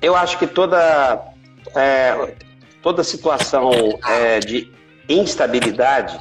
Eu 0.00 0.16
acho 0.16 0.36
que 0.38 0.46
toda, 0.48 1.22
é, 1.76 2.34
toda 2.82 3.04
situação 3.04 3.70
é, 4.06 4.40
de 4.40 4.70
instabilidade 5.08 6.18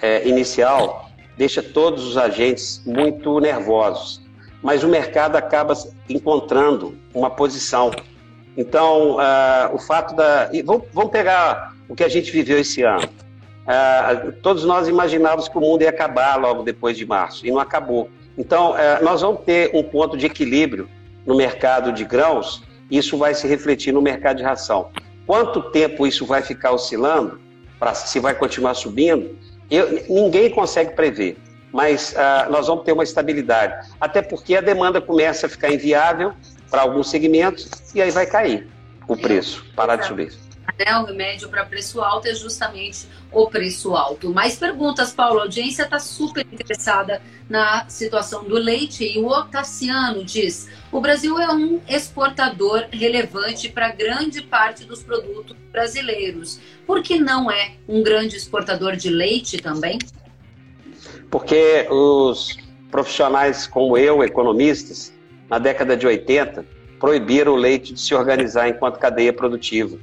é, 0.00 0.26
inicial 0.28 1.10
deixa 1.36 1.62
todos 1.62 2.04
os 2.04 2.16
agentes 2.16 2.82
muito 2.86 3.40
nervosos, 3.40 4.20
mas 4.62 4.84
o 4.84 4.88
mercado 4.88 5.36
acaba 5.36 5.74
encontrando 6.08 6.96
uma 7.14 7.30
posição. 7.30 7.90
Então, 8.56 9.16
uh, 9.16 9.74
o 9.74 9.78
fato 9.78 10.14
da. 10.14 10.50
Vamos, 10.64 10.84
vamos 10.92 11.10
pegar 11.10 11.74
o 11.88 11.94
que 11.94 12.04
a 12.04 12.08
gente 12.08 12.30
viveu 12.30 12.58
esse 12.58 12.82
ano. 12.82 13.08
Uh, 13.62 14.32
todos 14.42 14.64
nós 14.64 14.88
imaginávamos 14.88 15.48
que 15.48 15.56
o 15.56 15.60
mundo 15.60 15.82
ia 15.82 15.88
acabar 15.88 16.36
logo 16.36 16.62
depois 16.62 16.96
de 16.96 17.06
março, 17.06 17.46
e 17.46 17.50
não 17.50 17.58
acabou. 17.58 18.10
Então, 18.36 18.72
uh, 18.72 19.02
nós 19.02 19.22
vamos 19.22 19.42
ter 19.42 19.70
um 19.74 19.82
ponto 19.82 20.16
de 20.16 20.26
equilíbrio 20.26 20.88
no 21.26 21.34
mercado 21.34 21.92
de 21.92 22.04
grãos, 22.04 22.62
isso 22.90 23.16
vai 23.16 23.34
se 23.34 23.46
refletir 23.46 23.92
no 23.92 24.02
mercado 24.02 24.36
de 24.36 24.42
ração. 24.42 24.90
Quanto 25.26 25.62
tempo 25.70 26.06
isso 26.06 26.26
vai 26.26 26.42
ficar 26.42 26.72
oscilando, 26.72 27.40
pra, 27.78 27.94
se 27.94 28.18
vai 28.18 28.34
continuar 28.34 28.74
subindo, 28.74 29.36
eu, 29.70 30.04
ninguém 30.08 30.50
consegue 30.50 30.94
prever, 30.94 31.38
mas 31.72 32.12
uh, 32.12 32.50
nós 32.50 32.66
vamos 32.66 32.84
ter 32.84 32.92
uma 32.92 33.04
estabilidade. 33.04 33.88
Até 34.00 34.20
porque 34.20 34.56
a 34.56 34.60
demanda 34.60 35.00
começa 35.00 35.46
a 35.46 35.48
ficar 35.48 35.72
inviável 35.72 36.32
para 36.70 36.82
alguns 36.82 37.08
segmentos 37.10 37.70
e 37.94 38.02
aí 38.02 38.10
vai 38.10 38.26
cair 38.26 38.68
o 39.08 39.16
preço, 39.16 39.64
parar 39.74 39.96
de 39.96 40.06
subir. 40.06 40.41
Né, 40.78 40.96
o 40.98 41.04
remédio 41.04 41.48
para 41.48 41.64
preço 41.64 42.00
alto 42.00 42.26
é 42.26 42.34
justamente 42.34 43.06
o 43.30 43.48
preço 43.48 43.94
alto. 43.94 44.30
Mais 44.30 44.56
perguntas, 44.56 45.12
Paulo. 45.12 45.40
A 45.40 45.42
audiência 45.42 45.82
está 45.82 45.98
super 45.98 46.46
interessada 46.50 47.20
na 47.48 47.88
situação 47.88 48.44
do 48.44 48.54
leite 48.54 49.04
e 49.04 49.18
o 49.18 49.26
Otaciano 49.26 50.24
diz: 50.24 50.68
o 50.90 51.00
Brasil 51.00 51.38
é 51.38 51.52
um 51.52 51.80
exportador 51.88 52.86
relevante 52.92 53.68
para 53.68 53.90
grande 53.92 54.42
parte 54.42 54.84
dos 54.84 55.02
produtos 55.02 55.56
brasileiros. 55.70 56.60
Por 56.86 57.02
que 57.02 57.18
não 57.18 57.50
é 57.50 57.72
um 57.88 58.02
grande 58.02 58.36
exportador 58.36 58.96
de 58.96 59.10
leite 59.10 59.58
também? 59.58 59.98
Porque 61.30 61.86
os 61.90 62.56
profissionais 62.90 63.66
como 63.66 63.96
eu, 63.96 64.22
economistas, 64.22 65.12
na 65.48 65.58
década 65.58 65.96
de 65.96 66.06
80, 66.06 66.64
proibiram 66.98 67.52
o 67.52 67.56
leite 67.56 67.92
de 67.92 68.00
se 68.00 68.14
organizar 68.14 68.68
enquanto 68.68 68.98
cadeia 68.98 69.32
produtiva 69.32 69.98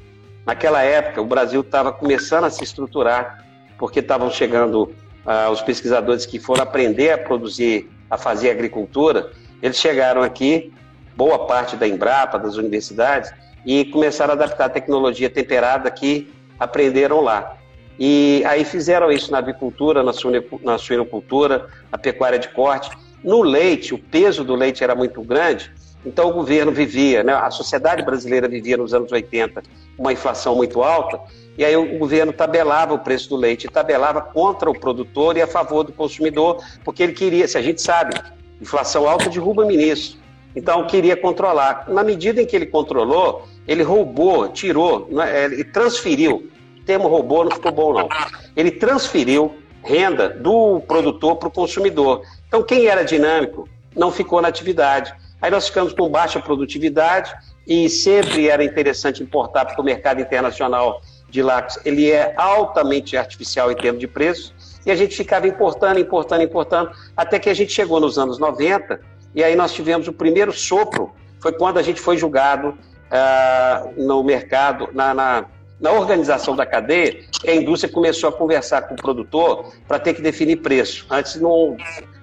Naquela 0.49 0.81
época, 0.81 1.21
o 1.21 1.25
Brasil 1.25 1.61
estava 1.61 1.93
começando 1.93 2.45
a 2.45 2.49
se 2.49 2.63
estruturar, 2.63 3.45
porque 3.77 3.99
estavam 3.99 4.31
chegando 4.31 4.91
ah, 5.23 5.47
os 5.51 5.61
pesquisadores 5.61 6.25
que 6.25 6.39
foram 6.39 6.63
aprender 6.63 7.11
a 7.11 7.19
produzir, 7.19 7.87
a 8.09 8.17
fazer 8.17 8.49
agricultura. 8.49 9.31
Eles 9.61 9.77
chegaram 9.77 10.23
aqui, 10.23 10.73
boa 11.15 11.45
parte 11.45 11.75
da 11.75 11.87
Embrapa, 11.87 12.39
das 12.39 12.55
universidades, 12.55 13.31
e 13.63 13.85
começaram 13.85 14.31
a 14.31 14.33
adaptar 14.33 14.65
a 14.65 14.69
tecnologia 14.69 15.29
temperada 15.29 15.91
que 15.91 16.33
aprenderam 16.59 17.21
lá. 17.21 17.55
E 17.99 18.43
aí 18.47 18.65
fizeram 18.65 19.11
isso 19.11 19.31
na 19.31 19.37
avicultura, 19.37 20.01
na, 20.01 20.79
suinocultura, 20.79 21.67
na 21.91 21.97
pecuária 21.99 22.39
de 22.39 22.47
corte. 22.47 22.89
No 23.23 23.43
leite, 23.43 23.93
o 23.93 23.99
peso 23.99 24.43
do 24.43 24.55
leite 24.55 24.83
era 24.83 24.95
muito 24.95 25.21
grande, 25.21 25.71
então 26.05 26.29
o 26.29 26.33
governo 26.33 26.71
vivia, 26.71 27.23
né, 27.23 27.33
a 27.33 27.51
sociedade 27.51 28.03
brasileira 28.03 28.47
vivia 28.47 28.77
nos 28.77 28.93
anos 28.93 29.11
80 29.11 29.61
uma 29.97 30.13
inflação 30.13 30.55
muito 30.55 30.81
alta, 30.81 31.19
e 31.57 31.65
aí 31.65 31.75
o 31.75 31.97
governo 31.97 32.31
tabelava 32.31 32.93
o 32.93 32.99
preço 32.99 33.29
do 33.29 33.35
leite, 33.35 33.67
tabelava 33.67 34.21
contra 34.21 34.69
o 34.69 34.79
produtor 34.79 35.35
e 35.35 35.41
a 35.41 35.47
favor 35.47 35.83
do 35.83 35.91
consumidor, 35.91 36.63
porque 36.85 37.03
ele 37.03 37.11
queria, 37.11 37.47
se 37.47 37.57
a 37.57 37.61
gente 37.61 37.81
sabe, 37.81 38.15
inflação 38.61 39.07
alta 39.09 39.29
derruba 39.29 39.65
ministro. 39.65 40.17
Então 40.55 40.87
queria 40.87 41.17
controlar. 41.17 41.85
Na 41.89 42.01
medida 42.01 42.41
em 42.41 42.45
que 42.45 42.55
ele 42.55 42.65
controlou, 42.65 43.45
ele 43.67 43.83
roubou, 43.83 44.47
tirou, 44.47 45.07
né, 45.11 45.45
ele 45.45 45.65
transferiu. 45.65 46.49
O 46.77 46.83
termo 46.85 47.09
roubou 47.09 47.43
não 47.43 47.51
ficou 47.51 47.71
bom, 47.71 47.93
não. 47.93 48.09
Ele 48.55 48.71
transferiu 48.71 49.53
renda 49.83 50.29
do 50.29 50.81
produtor 50.87 51.35
para 51.35 51.47
o 51.47 51.51
consumidor. 51.51 52.23
Então, 52.47 52.63
quem 52.63 52.87
era 52.87 53.03
dinâmico 53.03 53.67
não 53.95 54.11
ficou 54.11 54.41
na 54.41 54.47
atividade. 54.47 55.13
Aí 55.41 55.49
nós 55.49 55.67
ficamos 55.67 55.93
com 55.93 56.09
baixa 56.09 56.39
produtividade 56.39 57.33
e 57.67 57.87
sempre 57.89 58.49
era 58.49 58.63
interessante 58.63 59.21
importar, 59.21 59.65
porque 59.65 59.79
o 59.79 59.83
mercado 59.83 60.19
internacional 60.19 61.01
de 61.29 61.43
lácteos 61.43 61.85
ele 61.85 62.09
é 62.09 62.33
altamente 62.35 63.15
artificial 63.15 63.71
em 63.71 63.75
termos 63.75 63.99
de 63.99 64.07
preço, 64.07 64.53
e 64.85 64.91
a 64.91 64.95
gente 64.95 65.15
ficava 65.15 65.47
importando, 65.47 65.99
importando, 65.99 66.43
importando, 66.43 66.91
até 67.15 67.37
que 67.37 67.49
a 67.49 67.53
gente 67.53 67.71
chegou 67.71 67.99
nos 67.99 68.17
anos 68.17 68.39
90, 68.39 68.99
e 69.35 69.43
aí 69.43 69.55
nós 69.55 69.71
tivemos 69.71 70.07
o 70.07 70.13
primeiro 70.13 70.51
sopro, 70.51 71.11
foi 71.39 71.51
quando 71.53 71.77
a 71.77 71.81
gente 71.83 72.01
foi 72.01 72.17
julgado 72.17 72.69
uh, 72.69 74.03
no 74.03 74.23
mercado, 74.23 74.89
na, 74.91 75.13
na, 75.13 75.45
na 75.79 75.91
organização 75.91 76.55
da 76.55 76.65
cadeia, 76.65 77.23
a 77.47 77.51
indústria 77.51 77.91
começou 77.93 78.29
a 78.29 78.31
conversar 78.31 78.81
com 78.83 78.95
o 78.95 78.97
produtor 78.97 79.71
para 79.87 79.99
ter 79.99 80.13
que 80.13 80.21
definir 80.21 80.57
preço. 80.57 81.05
Antes 81.09 81.35
não, 81.35 81.77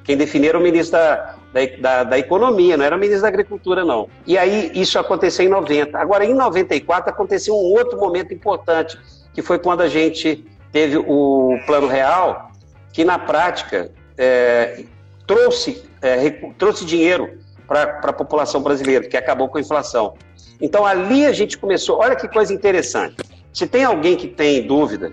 quem 0.05 0.17
definia 0.17 0.51
era 0.51 0.59
o 0.59 0.61
ministro 0.61 0.99
da, 0.99 1.37
da, 1.81 2.05
da, 2.05 2.19
Economia, 2.19 2.77
não 2.77 2.85
era 2.85 2.97
ministro 2.97 3.23
da 3.23 3.29
Agricultura, 3.29 3.85
não. 3.85 4.09
E 4.27 4.37
aí 4.37 4.71
isso 4.75 4.99
aconteceu 4.99 5.47
em 5.47 5.49
90. 5.49 5.97
Agora, 5.99 6.25
em 6.25 6.35
94, 6.35 7.11
aconteceu 7.11 7.55
um 7.55 7.73
outro 7.73 7.99
momento 7.99 8.35
importante, 8.35 8.99
que 9.33 9.43
foi 9.43 9.59
quando 9.59 9.81
a 9.81 9.89
gente 9.89 10.45
teve 10.73 10.97
o 10.99 11.59
Plano 11.67 11.87
Real, 11.87 12.51
que 12.93 13.05
na 13.05 13.19
prática 13.19 13.91
é, 14.19 14.85
trouxe, 15.27 15.83
é, 16.03 16.31
trouxe 16.59 16.85
dinheiro 16.85 17.39
para 17.67 18.01
a 18.03 18.13
população 18.13 18.63
brasileira, 18.63 19.09
que 19.09 19.17
acabou 19.17 19.49
com 19.49 19.59
a 19.59 19.61
inflação. 19.61 20.15
Então 20.61 20.85
ali 20.85 21.27
a 21.27 21.33
gente 21.33 21.59
começou. 21.59 21.99
Olha 21.99 22.17
que 22.17 22.29
coisa 22.29 22.53
interessante. 22.53 23.17
Se 23.53 23.67
tem 23.67 23.85
alguém 23.85 24.17
que 24.17 24.29
tem 24.29 24.67
dúvida, 24.67 25.13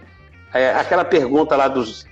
é, 0.54 0.72
aquela 0.72 1.06
pergunta 1.06 1.56
lá 1.56 1.68
dos 1.68 2.06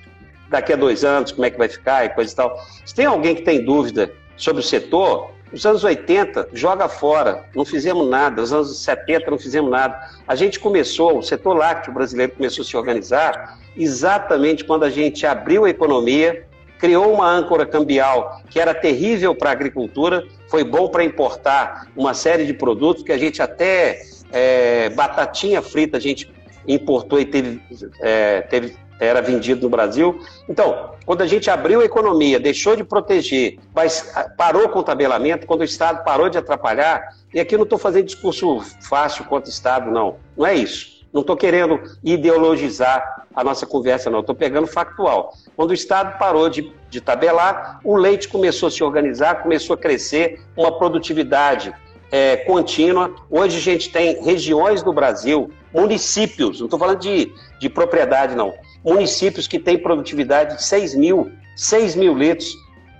daqui 0.49 0.73
a 0.73 0.75
dois 0.75 1.03
anos, 1.03 1.31
como 1.31 1.45
é 1.45 1.49
que 1.49 1.57
vai 1.57 1.69
ficar 1.69 2.05
e 2.05 2.09
coisa 2.09 2.31
e 2.31 2.35
tal. 2.35 2.59
Se 2.85 2.93
tem 2.93 3.05
alguém 3.05 3.33
que 3.33 3.41
tem 3.41 3.63
dúvida 3.63 4.11
sobre 4.35 4.61
o 4.61 4.63
setor, 4.63 5.31
os 5.51 5.65
anos 5.65 5.83
80 5.83 6.49
joga 6.53 6.87
fora, 6.87 7.45
não 7.53 7.65
fizemos 7.65 8.07
nada, 8.09 8.41
os 8.41 8.53
anos 8.53 8.77
70 8.77 9.29
não 9.29 9.37
fizemos 9.37 9.69
nada. 9.69 10.09
A 10.27 10.33
gente 10.33 10.59
começou, 10.59 11.17
o 11.17 11.23
setor 11.23 11.55
lácteo 11.55 11.93
brasileiro 11.93 12.31
começou 12.31 12.63
a 12.63 12.65
se 12.65 12.77
organizar 12.77 13.59
exatamente 13.75 14.63
quando 14.63 14.83
a 14.83 14.89
gente 14.89 15.25
abriu 15.25 15.65
a 15.65 15.69
economia, 15.69 16.45
criou 16.79 17.13
uma 17.13 17.29
âncora 17.29 17.65
cambial 17.65 18.41
que 18.49 18.59
era 18.59 18.73
terrível 18.73 19.35
para 19.35 19.49
a 19.49 19.53
agricultura, 19.53 20.25
foi 20.49 20.63
bom 20.63 20.87
para 20.87 21.03
importar 21.03 21.87
uma 21.95 22.13
série 22.13 22.45
de 22.45 22.53
produtos 22.53 23.03
que 23.03 23.11
a 23.11 23.17
gente 23.17 23.41
até 23.41 24.01
é, 24.31 24.89
batatinha 24.89 25.61
frita 25.61 25.97
a 25.97 25.99
gente 25.99 26.31
importou 26.67 27.19
e 27.19 27.25
teve, 27.25 27.61
é, 28.01 28.41
teve 28.41 28.75
era 29.01 29.19
vendido 29.19 29.63
no 29.63 29.69
Brasil. 29.69 30.19
Então, 30.47 30.91
quando 31.07 31.23
a 31.23 31.27
gente 31.27 31.49
abriu 31.49 31.81
a 31.81 31.85
economia, 31.85 32.39
deixou 32.39 32.75
de 32.75 32.83
proteger, 32.83 33.57
mas 33.73 34.11
ah, 34.15 34.29
parou 34.37 34.69
com 34.69 34.79
o 34.79 34.83
tabelamento, 34.83 35.47
quando 35.47 35.61
o 35.61 35.65
Estado 35.65 36.03
parou 36.03 36.29
de 36.29 36.37
atrapalhar, 36.37 37.01
e 37.33 37.39
aqui 37.39 37.57
não 37.57 37.63
estou 37.63 37.79
fazendo 37.79 38.05
discurso 38.05 38.61
fácil 38.81 39.25
contra 39.25 39.49
o 39.49 39.51
Estado, 39.51 39.89
não. 39.89 40.17
Não 40.37 40.45
é 40.45 40.53
isso. 40.53 41.01
Não 41.11 41.21
estou 41.21 41.35
querendo 41.35 41.81
ideologizar 42.03 43.25
a 43.35 43.43
nossa 43.43 43.65
conversa, 43.65 44.09
não. 44.09 44.19
Estou 44.19 44.35
pegando 44.35 44.67
factual. 44.67 45.33
Quando 45.55 45.71
o 45.71 45.73
Estado 45.73 46.19
parou 46.19 46.47
de, 46.47 46.71
de 46.89 47.01
tabelar, 47.01 47.79
o 47.83 47.97
leite 47.97 48.29
começou 48.29 48.67
a 48.67 48.71
se 48.71 48.83
organizar, 48.83 49.41
começou 49.41 49.73
a 49.73 49.77
crescer, 49.77 50.39
uma 50.55 50.77
produtividade 50.77 51.73
é, 52.11 52.37
contínua. 52.37 53.15
Hoje 53.31 53.57
a 53.57 53.61
gente 53.61 53.89
tem 53.91 54.23
regiões 54.23 54.83
do 54.83 54.93
Brasil, 54.93 55.49
municípios, 55.73 56.59
não 56.59 56.67
estou 56.67 56.79
falando 56.79 56.99
de, 56.99 57.33
de 57.59 57.67
propriedade, 57.67 58.35
não 58.35 58.53
municípios 58.83 59.47
que 59.47 59.59
têm 59.59 59.77
produtividade 59.77 60.57
de 60.57 60.63
6 60.63 60.95
mil, 60.95 61.31
6 61.55 61.95
mil 61.95 62.15
litros 62.15 62.53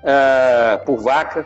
uh, 0.04 0.84
por 0.86 0.98
vaca. 1.00 1.46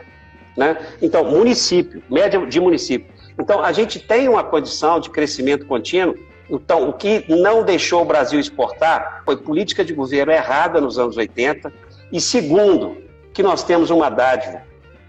Né? 0.56 0.76
Então, 1.02 1.24
município, 1.24 2.02
média 2.10 2.44
de 2.46 2.60
município. 2.60 3.14
Então, 3.38 3.62
a 3.62 3.72
gente 3.72 3.98
tem 3.98 4.28
uma 4.28 4.42
condição 4.42 4.98
de 4.98 5.10
crescimento 5.10 5.66
contínuo. 5.66 6.14
Então, 6.48 6.88
o 6.88 6.92
que 6.92 7.24
não 7.28 7.62
deixou 7.62 8.02
o 8.02 8.04
Brasil 8.04 8.38
exportar 8.38 9.22
foi 9.24 9.36
política 9.36 9.84
de 9.84 9.92
governo 9.92 10.32
errada 10.32 10.80
nos 10.80 10.98
anos 10.98 11.16
80. 11.16 11.72
E 12.12 12.20
segundo, 12.20 12.96
que 13.34 13.42
nós 13.42 13.62
temos 13.62 13.90
uma 13.90 14.08
dádiva. 14.08 14.62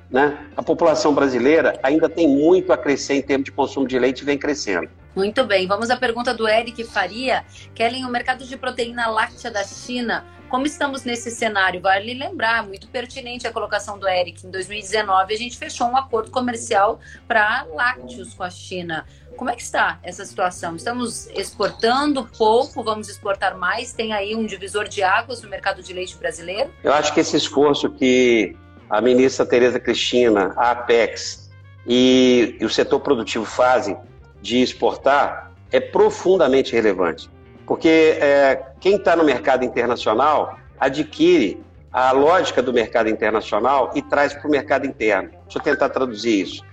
Né? 0.09 0.38
A 0.55 0.63
população 0.63 1.13
brasileira 1.13 1.80
ainda 1.84 2.09
tem 2.09 2.28
muito 2.28 2.73
a 2.73 2.78
crescer 2.78 3.15
em 3.15 3.21
termos 3.21 3.45
de 3.45 3.51
consumo 3.51 3.88
de 3.88 3.97
leite 3.99 4.21
e 4.21 4.25
vem 4.25 4.38
crescendo. 4.38 4.89
Muito 5.18 5.43
bem, 5.45 5.65
vamos 5.65 5.89
à 5.89 5.97
pergunta 5.97 6.32
do 6.32 6.47
Eric 6.47 6.84
Faria. 6.84 7.43
Kellen, 7.74 8.05
o 8.05 8.07
mercado 8.07 8.45
de 8.45 8.55
proteína 8.55 9.07
láctea 9.07 9.49
da 9.49 9.63
China 9.63 10.24
como 10.47 10.68
estamos 10.68 11.03
nesse 11.03 11.32
cenário, 11.32 11.82
vale 11.82 12.13
lembrar, 12.13 12.65
muito 12.65 12.88
pertinente 12.88 13.47
a 13.47 13.51
colocação 13.51 13.97
do 13.97 14.07
Eric. 14.07 14.45
Em 14.45 14.51
2019, 14.51 15.34
a 15.34 15.38
gente 15.38 15.57
fechou 15.57 15.88
um 15.88 15.97
acordo 15.97 16.30
comercial 16.30 16.99
para 17.28 17.65
lácteos 17.74 18.36
com 18.36 18.43
a 18.43 18.49
China. 18.51 19.05
Como 19.36 19.49
é 19.49 19.55
que 19.55 19.61
está 19.63 19.99
essa 20.03 20.24
situação? 20.24 20.76
Estamos 20.76 21.28
exportando 21.32 22.24
pouco, 22.38 22.84
vamos 22.84 23.09
exportar 23.09 23.57
mais? 23.57 23.91
Tem 23.91 24.13
aí 24.13 24.36
um 24.36 24.45
divisor 24.45 24.88
de 24.88 25.01
águas 25.01 25.41
no 25.41 25.49
mercado 25.49 25.82
de 25.82 25.91
leite 25.93 26.15
brasileiro? 26.15 26.70
Eu 26.84 26.93
acho 26.93 27.11
que 27.11 27.20
esse 27.20 27.36
esforço 27.36 27.89
que 27.89 28.55
a 28.88 29.01
ministra 29.01 29.47
Tereza 29.47 29.80
Cristina, 29.80 30.53
a 30.55 30.72
Apex 30.72 31.49
e 31.86 32.55
o 32.61 32.70
setor 32.70 32.99
produtivo 32.99 33.43
fazem 33.43 33.97
de 34.41 34.61
exportar 34.61 35.51
é 35.71 35.79
profundamente 35.79 36.73
relevante. 36.73 37.29
Porque 37.65 38.17
é, 38.21 38.63
quem 38.79 38.95
está 38.95 39.15
no 39.15 39.23
mercado 39.23 39.65
internacional 39.65 40.57
adquire 40.79 41.61
a 41.91 42.11
lógica 42.11 42.61
do 42.61 42.71
mercado 42.71 43.09
internacional 43.09 43.91
e 43.95 44.01
traz 44.01 44.33
para 44.33 44.47
o 44.47 44.51
mercado 44.51 44.85
interno. 44.85 45.29
Deixa 45.43 45.57
eu 45.57 45.61
tentar 45.61 45.89
traduzir 45.89 46.41
isso. 46.41 46.63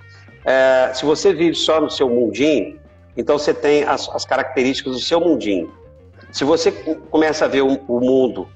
É, 0.45 0.93
se 0.95 1.05
você 1.05 1.33
vive 1.33 1.55
só 1.55 1.81
no 1.81 1.91
seu 1.91 2.09
mundinho, 2.09 2.79
então 3.17 3.39
você 3.39 3.55
tem 3.55 3.85
as, 3.85 4.09
as 4.11 4.25
características 4.25 4.93
do 4.93 5.01
seu 5.01 5.21
mundinho. 5.21 5.73
Se 6.31 6.45
você 6.45 6.71
começa 7.11 7.45
a 7.45 7.49
ver 7.49 7.63
o, 7.63 7.81
o 7.89 8.01
mundo 8.01 8.49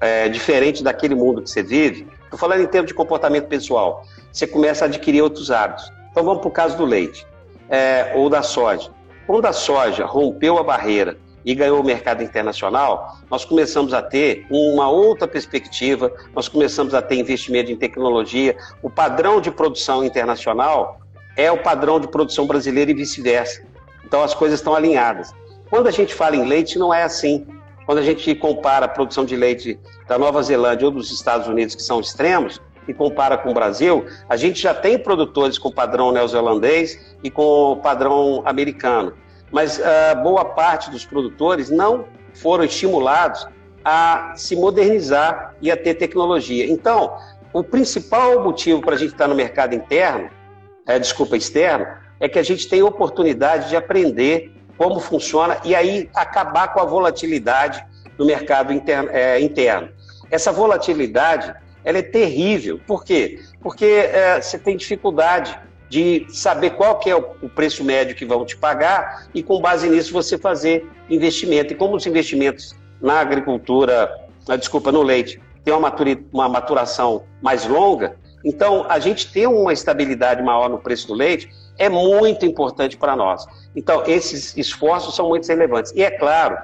é, 0.00 0.28
diferente 0.28 0.82
daquele 0.82 1.14
mundo 1.14 1.42
que 1.42 1.50
você 1.50 1.62
vive, 1.62 2.08
estou 2.24 2.38
falando 2.38 2.62
em 2.62 2.66
termos 2.66 2.88
de 2.88 2.94
comportamento 2.94 3.46
pessoal, 3.46 4.04
você 4.32 4.46
começa 4.46 4.84
a 4.84 4.88
adquirir 4.88 5.22
outros 5.22 5.50
hábitos. 5.50 5.92
Então 6.10 6.24
vamos 6.24 6.40
para 6.40 6.48
o 6.48 6.52
caso 6.52 6.76
do 6.76 6.84
leite 6.84 7.26
é, 7.68 8.12
ou 8.14 8.28
da 8.28 8.42
soja. 8.42 8.90
Quando 9.26 9.46
a 9.46 9.52
soja 9.52 10.04
rompeu 10.04 10.58
a 10.58 10.62
barreira 10.62 11.18
e 11.44 11.54
ganhou 11.54 11.80
o 11.80 11.84
mercado 11.84 12.22
internacional, 12.22 13.18
nós 13.30 13.44
começamos 13.44 13.94
a 13.94 14.02
ter 14.02 14.46
uma 14.50 14.88
outra 14.90 15.28
perspectiva, 15.28 16.12
nós 16.34 16.48
começamos 16.48 16.94
a 16.94 17.02
ter 17.02 17.16
investimento 17.16 17.70
em 17.70 17.76
tecnologia. 17.76 18.56
O 18.82 18.90
padrão 18.90 19.40
de 19.40 19.50
produção 19.50 20.04
internacional 20.04 21.00
é 21.36 21.50
o 21.50 21.58
padrão 21.58 22.00
de 22.00 22.08
produção 22.08 22.46
brasileira 22.46 22.90
e 22.90 22.94
vice-versa. 22.94 23.62
Então 24.04 24.22
as 24.22 24.34
coisas 24.34 24.58
estão 24.60 24.74
alinhadas. 24.74 25.32
Quando 25.68 25.88
a 25.88 25.90
gente 25.90 26.14
fala 26.14 26.36
em 26.36 26.46
leite, 26.46 26.78
não 26.78 26.94
é 26.94 27.02
assim. 27.02 27.46
Quando 27.84 27.98
a 27.98 28.02
gente 28.02 28.34
compara 28.34 28.86
a 28.86 28.88
produção 28.88 29.24
de 29.24 29.36
leite 29.36 29.78
da 30.08 30.18
Nova 30.18 30.42
Zelândia 30.42 30.86
ou 30.86 30.92
dos 30.92 31.12
Estados 31.12 31.46
Unidos, 31.46 31.74
que 31.74 31.82
são 31.82 32.00
extremos, 32.00 32.60
e 32.88 32.94
compara 32.94 33.36
com 33.36 33.50
o 33.50 33.54
Brasil, 33.54 34.06
a 34.28 34.36
gente 34.36 34.60
já 34.60 34.74
tem 34.74 34.98
produtores 34.98 35.58
com 35.58 35.70
padrão 35.70 36.12
neozelandês 36.12 37.16
e 37.22 37.30
com 37.30 37.80
padrão 37.82 38.42
americano 38.44 39.14
mas 39.50 39.78
uh, 39.78 39.82
boa 40.22 40.44
parte 40.44 40.90
dos 40.90 41.04
produtores 41.04 41.70
não 41.70 42.06
foram 42.34 42.64
estimulados 42.64 43.46
a 43.84 44.32
se 44.34 44.56
modernizar 44.56 45.54
e 45.62 45.70
a 45.70 45.76
ter 45.76 45.94
tecnologia. 45.94 46.68
Então, 46.68 47.16
o 47.52 47.62
principal 47.62 48.42
motivo 48.42 48.80
para 48.80 48.94
a 48.94 48.98
gente 48.98 49.12
estar 49.12 49.28
no 49.28 49.34
mercado 49.34 49.74
interno, 49.74 50.28
é, 50.86 50.98
desculpa, 50.98 51.36
externo, 51.36 51.86
é 52.18 52.28
que 52.28 52.38
a 52.38 52.42
gente 52.42 52.68
tem 52.68 52.82
oportunidade 52.82 53.68
de 53.68 53.76
aprender 53.76 54.52
como 54.76 55.00
funciona 55.00 55.58
e 55.64 55.74
aí 55.74 56.10
acabar 56.14 56.74
com 56.74 56.80
a 56.80 56.84
volatilidade 56.84 57.84
do 58.18 58.26
mercado 58.26 58.72
interno. 58.72 59.08
É, 59.10 59.40
interno. 59.40 59.88
Essa 60.30 60.50
volatilidade 60.50 61.54
ela 61.86 61.98
é 61.98 62.02
terrível. 62.02 62.80
Por 62.84 63.04
quê? 63.04 63.38
Porque 63.62 63.84
é, 63.86 64.40
você 64.42 64.58
tem 64.58 64.76
dificuldade 64.76 65.56
de 65.88 66.26
saber 66.28 66.70
qual 66.70 66.98
que 66.98 67.08
é 67.08 67.14
o 67.14 67.48
preço 67.48 67.84
médio 67.84 68.16
que 68.16 68.26
vão 68.26 68.44
te 68.44 68.56
pagar 68.56 69.28
e 69.32 69.40
com 69.40 69.60
base 69.60 69.88
nisso 69.88 70.12
você 70.12 70.36
fazer 70.36 70.84
investimento. 71.08 71.72
E 71.72 71.76
como 71.76 71.94
os 71.94 72.04
investimentos 72.04 72.74
na 73.00 73.20
agricultura, 73.20 74.12
na, 74.48 74.56
desculpa, 74.56 74.90
no 74.90 75.00
leite, 75.00 75.40
tem 75.64 75.72
uma, 75.72 75.94
uma 76.32 76.48
maturação 76.48 77.22
mais 77.40 77.64
longa, 77.64 78.16
então 78.44 78.84
a 78.88 78.98
gente 78.98 79.32
ter 79.32 79.46
uma 79.46 79.72
estabilidade 79.72 80.42
maior 80.42 80.68
no 80.68 80.78
preço 80.78 81.06
do 81.06 81.14
leite 81.14 81.48
é 81.78 81.88
muito 81.88 82.44
importante 82.44 82.96
para 82.96 83.14
nós. 83.14 83.46
Então 83.76 84.02
esses 84.06 84.56
esforços 84.56 85.14
são 85.14 85.28
muito 85.28 85.46
relevantes. 85.46 85.92
E 85.94 86.02
é 86.02 86.10
claro 86.10 86.58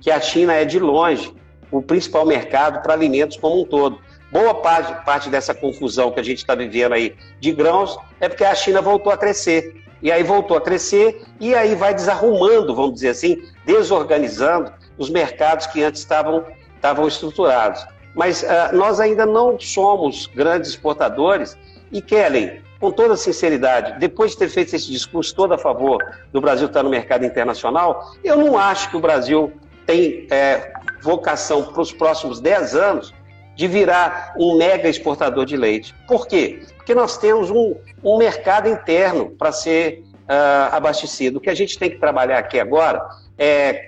que 0.00 0.10
a 0.10 0.20
China 0.20 0.52
é 0.52 0.64
de 0.64 0.80
longe 0.80 1.32
o 1.70 1.82
principal 1.82 2.24
mercado 2.26 2.82
para 2.82 2.92
alimentos 2.92 3.36
como 3.36 3.60
um 3.60 3.64
todo. 3.64 4.00
Boa 4.34 4.52
parte, 4.52 5.04
parte 5.04 5.30
dessa 5.30 5.54
confusão 5.54 6.10
que 6.10 6.18
a 6.18 6.22
gente 6.24 6.38
está 6.38 6.56
vivendo 6.56 6.92
aí 6.92 7.14
de 7.38 7.52
grãos 7.52 7.96
é 8.18 8.28
porque 8.28 8.42
a 8.42 8.52
China 8.52 8.82
voltou 8.82 9.12
a 9.12 9.16
crescer. 9.16 9.80
E 10.02 10.10
aí 10.10 10.24
voltou 10.24 10.56
a 10.56 10.60
crescer 10.60 11.22
e 11.38 11.54
aí 11.54 11.76
vai 11.76 11.94
desarrumando, 11.94 12.74
vamos 12.74 12.94
dizer 12.94 13.10
assim, 13.10 13.40
desorganizando 13.64 14.72
os 14.98 15.08
mercados 15.08 15.68
que 15.68 15.84
antes 15.84 16.00
estavam, 16.00 16.44
estavam 16.74 17.06
estruturados. 17.06 17.86
Mas 18.12 18.42
uh, 18.42 18.74
nós 18.74 18.98
ainda 18.98 19.24
não 19.24 19.56
somos 19.60 20.26
grandes 20.26 20.70
exportadores 20.70 21.56
e, 21.92 22.02
Kellen, 22.02 22.60
com 22.80 22.90
toda 22.90 23.16
sinceridade, 23.16 24.00
depois 24.00 24.32
de 24.32 24.38
ter 24.38 24.48
feito 24.48 24.74
esse 24.74 24.90
discurso 24.90 25.32
todo 25.32 25.54
a 25.54 25.58
favor 25.58 26.04
do 26.32 26.40
Brasil 26.40 26.66
estar 26.66 26.82
no 26.82 26.90
mercado 26.90 27.24
internacional, 27.24 28.16
eu 28.24 28.36
não 28.36 28.58
acho 28.58 28.90
que 28.90 28.96
o 28.96 29.00
Brasil 29.00 29.52
tem 29.86 30.26
é, 30.28 30.72
vocação 31.00 31.62
para 31.62 31.80
os 31.80 31.92
próximos 31.92 32.40
10 32.40 32.74
anos 32.74 33.14
de 33.54 33.68
virar 33.68 34.34
um 34.38 34.56
mega 34.56 34.88
exportador 34.88 35.44
de 35.44 35.56
leite. 35.56 35.94
Por 36.06 36.26
quê? 36.26 36.62
Porque 36.76 36.94
nós 36.94 37.16
temos 37.16 37.50
um, 37.50 37.76
um 38.02 38.18
mercado 38.18 38.68
interno 38.68 39.30
para 39.30 39.52
ser 39.52 40.04
uh, 40.24 40.74
abastecido. 40.74 41.38
O 41.38 41.40
que 41.40 41.50
a 41.50 41.54
gente 41.54 41.78
tem 41.78 41.90
que 41.90 41.98
trabalhar 41.98 42.38
aqui 42.38 42.58
agora 42.58 43.06
é 43.38 43.86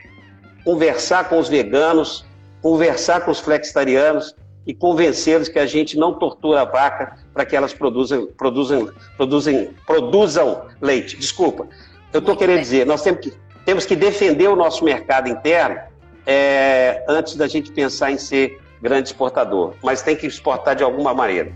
conversar 0.65 1.29
com 1.29 1.39
os 1.39 1.49
veganos, 1.49 2.25
conversar 2.63 3.21
com 3.25 3.31
os 3.31 3.41
flexitarianos 3.41 4.35
e 4.67 4.75
convencê-los 4.75 5.49
que 5.49 5.59
a 5.59 5.67
gente 5.67 5.97
não 5.97 6.15
tortura 6.15 6.63
a 6.63 6.65
vaca 6.65 7.19
para 7.33 7.45
que 7.45 7.55
elas 7.55 7.73
produzam, 7.73 8.27
produzam, 8.37 8.91
produzam, 9.17 9.69
produzam 9.87 10.63
leite. 10.81 11.17
Desculpa. 11.17 11.69
Eu 12.13 12.21
estou 12.21 12.37
querendo 12.37 12.61
dizer, 12.61 12.85
nós 12.87 13.03
temos 13.03 13.21
que, 13.21 13.33
temos 13.65 13.87
que 13.87 13.95
defender 13.95 14.49
o 14.49 14.57
nosso 14.57 14.85
mercado 14.85 15.29
interno 15.29 15.79
é, 16.27 17.05
antes 17.09 17.37
da 17.37 17.47
gente 17.47 17.71
pensar 17.71 18.11
em 18.11 18.19
ser 18.19 18.61
grande 18.81 19.09
exportador, 19.09 19.75
mas 19.83 20.03
tem 20.03 20.17
que 20.17 20.27
exportar 20.27 20.77
de 20.77 20.83
alguma 20.83 21.15
maneira. 21.15 21.53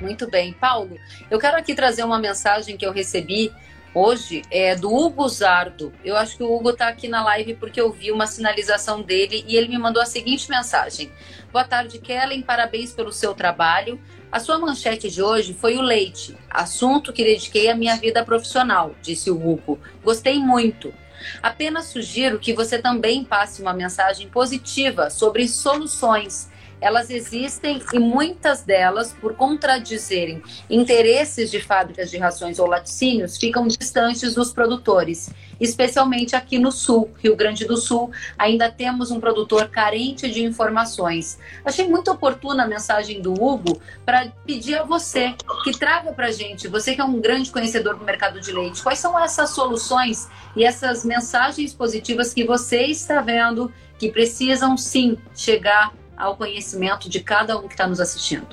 Muito 0.00 0.28
bem. 0.30 0.52
Paulo, 0.54 0.96
eu 1.30 1.38
quero 1.38 1.56
aqui 1.56 1.74
trazer 1.74 2.04
uma 2.04 2.18
mensagem 2.18 2.76
que 2.76 2.86
eu 2.86 2.92
recebi 2.92 3.52
hoje 3.94 4.42
é 4.50 4.74
do 4.74 4.92
Hugo 4.92 5.28
Zardo. 5.28 5.92
Eu 6.04 6.16
acho 6.16 6.36
que 6.36 6.42
o 6.42 6.54
Hugo 6.54 6.70
está 6.70 6.88
aqui 6.88 7.08
na 7.08 7.22
live 7.24 7.54
porque 7.54 7.80
eu 7.80 7.90
vi 7.90 8.10
uma 8.10 8.26
sinalização 8.26 9.02
dele 9.02 9.44
e 9.46 9.56
ele 9.56 9.68
me 9.68 9.78
mandou 9.78 10.02
a 10.02 10.06
seguinte 10.06 10.48
mensagem: 10.48 11.10
Boa 11.52 11.64
tarde, 11.64 11.98
Kellen, 11.98 12.42
parabéns 12.42 12.92
pelo 12.92 13.12
seu 13.12 13.34
trabalho. 13.34 14.00
A 14.32 14.38
sua 14.38 14.58
manchete 14.58 15.10
de 15.10 15.20
hoje 15.20 15.52
foi 15.52 15.76
o 15.76 15.82
leite, 15.82 16.36
assunto 16.48 17.12
que 17.12 17.24
dediquei 17.24 17.68
à 17.68 17.74
minha 17.74 17.96
vida 17.96 18.24
profissional, 18.24 18.94
disse 19.02 19.28
o 19.28 19.34
Hugo. 19.34 19.78
Gostei 20.04 20.38
muito. 20.38 20.94
Apenas 21.42 21.86
sugiro 21.86 22.38
que 22.38 22.52
você 22.52 22.78
também 22.78 23.24
passe 23.24 23.62
uma 23.62 23.72
mensagem 23.72 24.28
positiva 24.28 25.10
sobre 25.10 25.48
soluções 25.48 26.48
elas 26.80 27.10
existem 27.10 27.82
e 27.92 27.98
muitas 27.98 28.62
delas, 28.62 29.12
por 29.12 29.34
contradizerem 29.34 30.42
interesses 30.68 31.50
de 31.50 31.60
fábricas 31.60 32.10
de 32.10 32.16
rações 32.16 32.58
ou 32.58 32.66
laticínios, 32.66 33.36
ficam 33.36 33.66
distantes 33.66 34.34
dos 34.34 34.52
produtores, 34.52 35.30
especialmente 35.60 36.34
aqui 36.34 36.58
no 36.58 36.72
Sul, 36.72 37.10
Rio 37.22 37.36
Grande 37.36 37.66
do 37.66 37.76
Sul, 37.76 38.10
ainda 38.38 38.70
temos 38.70 39.10
um 39.10 39.20
produtor 39.20 39.68
carente 39.68 40.30
de 40.30 40.42
informações. 40.42 41.38
Achei 41.64 41.86
muito 41.86 42.10
oportuna 42.10 42.64
a 42.64 42.68
mensagem 42.68 43.20
do 43.20 43.32
Hugo 43.32 43.80
para 44.04 44.32
pedir 44.46 44.76
a 44.76 44.84
você 44.84 45.34
que 45.62 45.72
traga 45.72 46.12
para 46.12 46.32
gente, 46.32 46.66
você 46.66 46.94
que 46.94 47.00
é 47.00 47.04
um 47.04 47.20
grande 47.20 47.50
conhecedor 47.50 47.96
do 47.96 48.04
mercado 48.04 48.40
de 48.40 48.52
leite, 48.52 48.82
quais 48.82 48.98
são 48.98 49.18
essas 49.18 49.50
soluções 49.50 50.28
e 50.56 50.64
essas 50.64 51.04
mensagens 51.04 51.74
positivas 51.74 52.32
que 52.32 52.44
você 52.44 52.84
está 52.86 53.20
vendo 53.20 53.70
que 53.98 54.10
precisam 54.10 54.78
sim 54.78 55.18
chegar 55.34 55.92
ao 56.20 56.36
conhecimento 56.36 57.08
de 57.08 57.20
cada 57.20 57.58
um 57.58 57.66
que 57.66 57.74
está 57.74 57.86
nos 57.86 57.98
assistindo? 57.98 58.46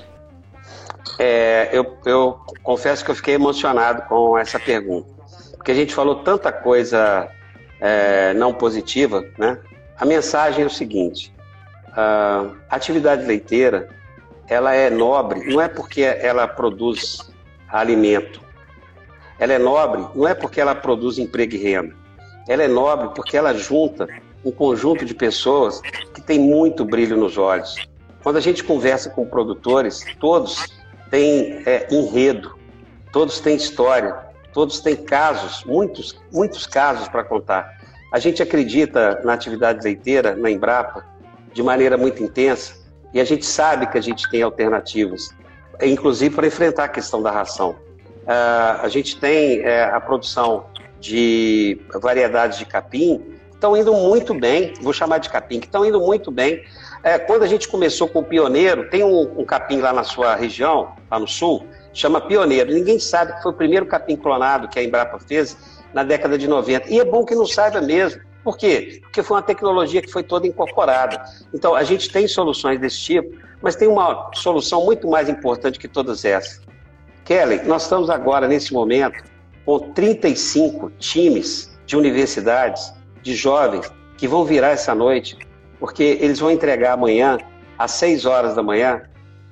É, 1.18 1.68
eu, 1.72 1.96
eu 2.04 2.40
confesso 2.62 3.04
que 3.04 3.10
eu 3.10 3.14
fiquei 3.14 3.34
emocionado 3.34 4.02
com 4.02 4.36
essa 4.36 4.58
pergunta, 4.58 5.08
porque 5.56 5.70
a 5.70 5.74
gente 5.74 5.94
falou 5.94 6.16
tanta 6.16 6.50
coisa 6.50 7.28
é, 7.80 8.32
não 8.34 8.52
positiva, 8.52 9.24
né? 9.38 9.58
A 9.98 10.04
mensagem 10.04 10.64
é 10.64 10.66
o 10.66 10.70
seguinte: 10.70 11.32
a 11.92 12.50
atividade 12.70 13.24
leiteira 13.24 13.88
ela 14.48 14.74
é 14.74 14.88
nobre, 14.88 15.44
não 15.52 15.60
é 15.60 15.68
porque 15.68 16.02
ela 16.02 16.48
produz 16.48 17.30
alimento. 17.68 18.40
Ela 19.38 19.52
é 19.52 19.58
nobre, 19.58 20.04
não 20.14 20.26
é 20.26 20.34
porque 20.34 20.60
ela 20.60 20.74
produz 20.74 21.18
emprego 21.18 21.54
e 21.54 21.58
renda. 21.58 21.94
Ela 22.48 22.64
é 22.64 22.68
nobre 22.68 23.10
porque 23.14 23.36
ela 23.36 23.52
junta 23.54 24.08
um 24.44 24.50
conjunto 24.50 25.04
de 25.04 25.14
pessoas 25.14 25.80
que 26.14 26.20
tem 26.20 26.38
muito 26.38 26.84
brilho 26.84 27.16
nos 27.16 27.36
olhos. 27.36 27.74
Quando 28.22 28.36
a 28.36 28.40
gente 28.40 28.62
conversa 28.64 29.10
com 29.10 29.26
produtores, 29.26 30.04
todos 30.20 30.66
têm 31.10 31.62
é, 31.66 31.86
enredo, 31.90 32.56
todos 33.12 33.40
têm 33.40 33.56
história, 33.56 34.16
todos 34.52 34.80
têm 34.80 34.96
casos, 34.96 35.64
muitos, 35.64 36.20
muitos 36.32 36.66
casos 36.66 37.08
para 37.08 37.24
contar. 37.24 37.78
A 38.12 38.18
gente 38.18 38.42
acredita 38.42 39.20
na 39.24 39.34
atividade 39.34 39.84
leiteira, 39.84 40.34
na 40.34 40.50
Embrapa, 40.50 41.04
de 41.52 41.62
maneira 41.62 41.96
muito 41.96 42.22
intensa 42.22 42.78
e 43.12 43.20
a 43.20 43.24
gente 43.24 43.46
sabe 43.46 43.86
que 43.86 43.96
a 43.96 44.00
gente 44.00 44.28
tem 44.30 44.42
alternativas, 44.42 45.34
inclusive 45.82 46.34
para 46.34 46.46
enfrentar 46.46 46.84
a 46.84 46.88
questão 46.88 47.22
da 47.22 47.30
ração. 47.30 47.70
Uh, 48.22 48.82
a 48.82 48.88
gente 48.88 49.18
tem 49.18 49.60
é, 49.60 49.84
a 49.84 50.00
produção 50.00 50.66
de 51.00 51.80
variedades 52.00 52.58
de 52.58 52.66
capim 52.66 53.37
estão 53.58 53.76
indo 53.76 53.92
muito 53.92 54.32
bem, 54.32 54.72
vou 54.80 54.92
chamar 54.92 55.18
de 55.18 55.28
capim, 55.28 55.58
que 55.58 55.66
estão 55.66 55.84
indo 55.84 56.00
muito 56.00 56.30
bem. 56.30 56.64
É, 57.02 57.18
quando 57.18 57.42
a 57.42 57.46
gente 57.46 57.66
começou 57.68 58.08
com 58.08 58.20
o 58.20 58.24
pioneiro, 58.24 58.88
tem 58.88 59.02
um, 59.02 59.40
um, 59.40 59.44
capim 59.44 59.80
lá 59.80 59.92
na 59.92 60.04
sua 60.04 60.36
região, 60.36 60.92
lá 61.10 61.18
no 61.18 61.26
sul, 61.26 61.66
chama 61.92 62.20
pioneiro. 62.20 62.72
Ninguém 62.72 63.00
sabe 63.00 63.34
que 63.34 63.42
foi 63.42 63.52
o 63.52 63.54
primeiro 63.54 63.84
capim 63.86 64.16
clonado 64.16 64.68
que 64.68 64.78
a 64.78 64.82
Embrapa 64.82 65.18
fez 65.18 65.56
na 65.92 66.04
década 66.04 66.38
de 66.38 66.46
90. 66.46 66.88
E 66.88 67.00
é 67.00 67.04
bom 67.04 67.24
que 67.24 67.34
não 67.34 67.46
saiba 67.46 67.80
mesmo. 67.80 68.22
Por 68.44 68.56
quê? 68.56 69.00
Porque 69.02 69.22
foi 69.22 69.36
uma 69.36 69.42
tecnologia 69.42 70.00
que 70.00 70.10
foi 70.10 70.22
toda 70.22 70.46
incorporada. 70.46 71.22
Então, 71.52 71.74
a 71.74 71.82
gente 71.82 72.10
tem 72.10 72.28
soluções 72.28 72.80
desse 72.80 73.00
tipo, 73.00 73.36
mas 73.60 73.74
tem 73.74 73.88
uma 73.88 74.30
solução 74.34 74.84
muito 74.84 75.08
mais 75.08 75.28
importante 75.28 75.78
que 75.78 75.88
todas 75.88 76.24
essas. 76.24 76.60
Kelly, 77.24 77.62
nós 77.64 77.82
estamos 77.82 78.08
agora, 78.08 78.46
nesse 78.46 78.72
momento, 78.72 79.22
com 79.64 79.80
35 79.80 80.90
times 80.98 81.76
de 81.84 81.96
universidades, 81.96 82.92
de 83.28 83.34
jovens, 83.36 83.92
que 84.16 84.26
vão 84.26 84.44
virar 84.44 84.70
essa 84.70 84.94
noite, 84.94 85.36
porque 85.78 86.18
eles 86.20 86.38
vão 86.38 86.50
entregar 86.50 86.94
amanhã, 86.94 87.36
às 87.78 87.90
6 87.92 88.24
horas 88.24 88.56
da 88.56 88.62
manhã, 88.62 89.02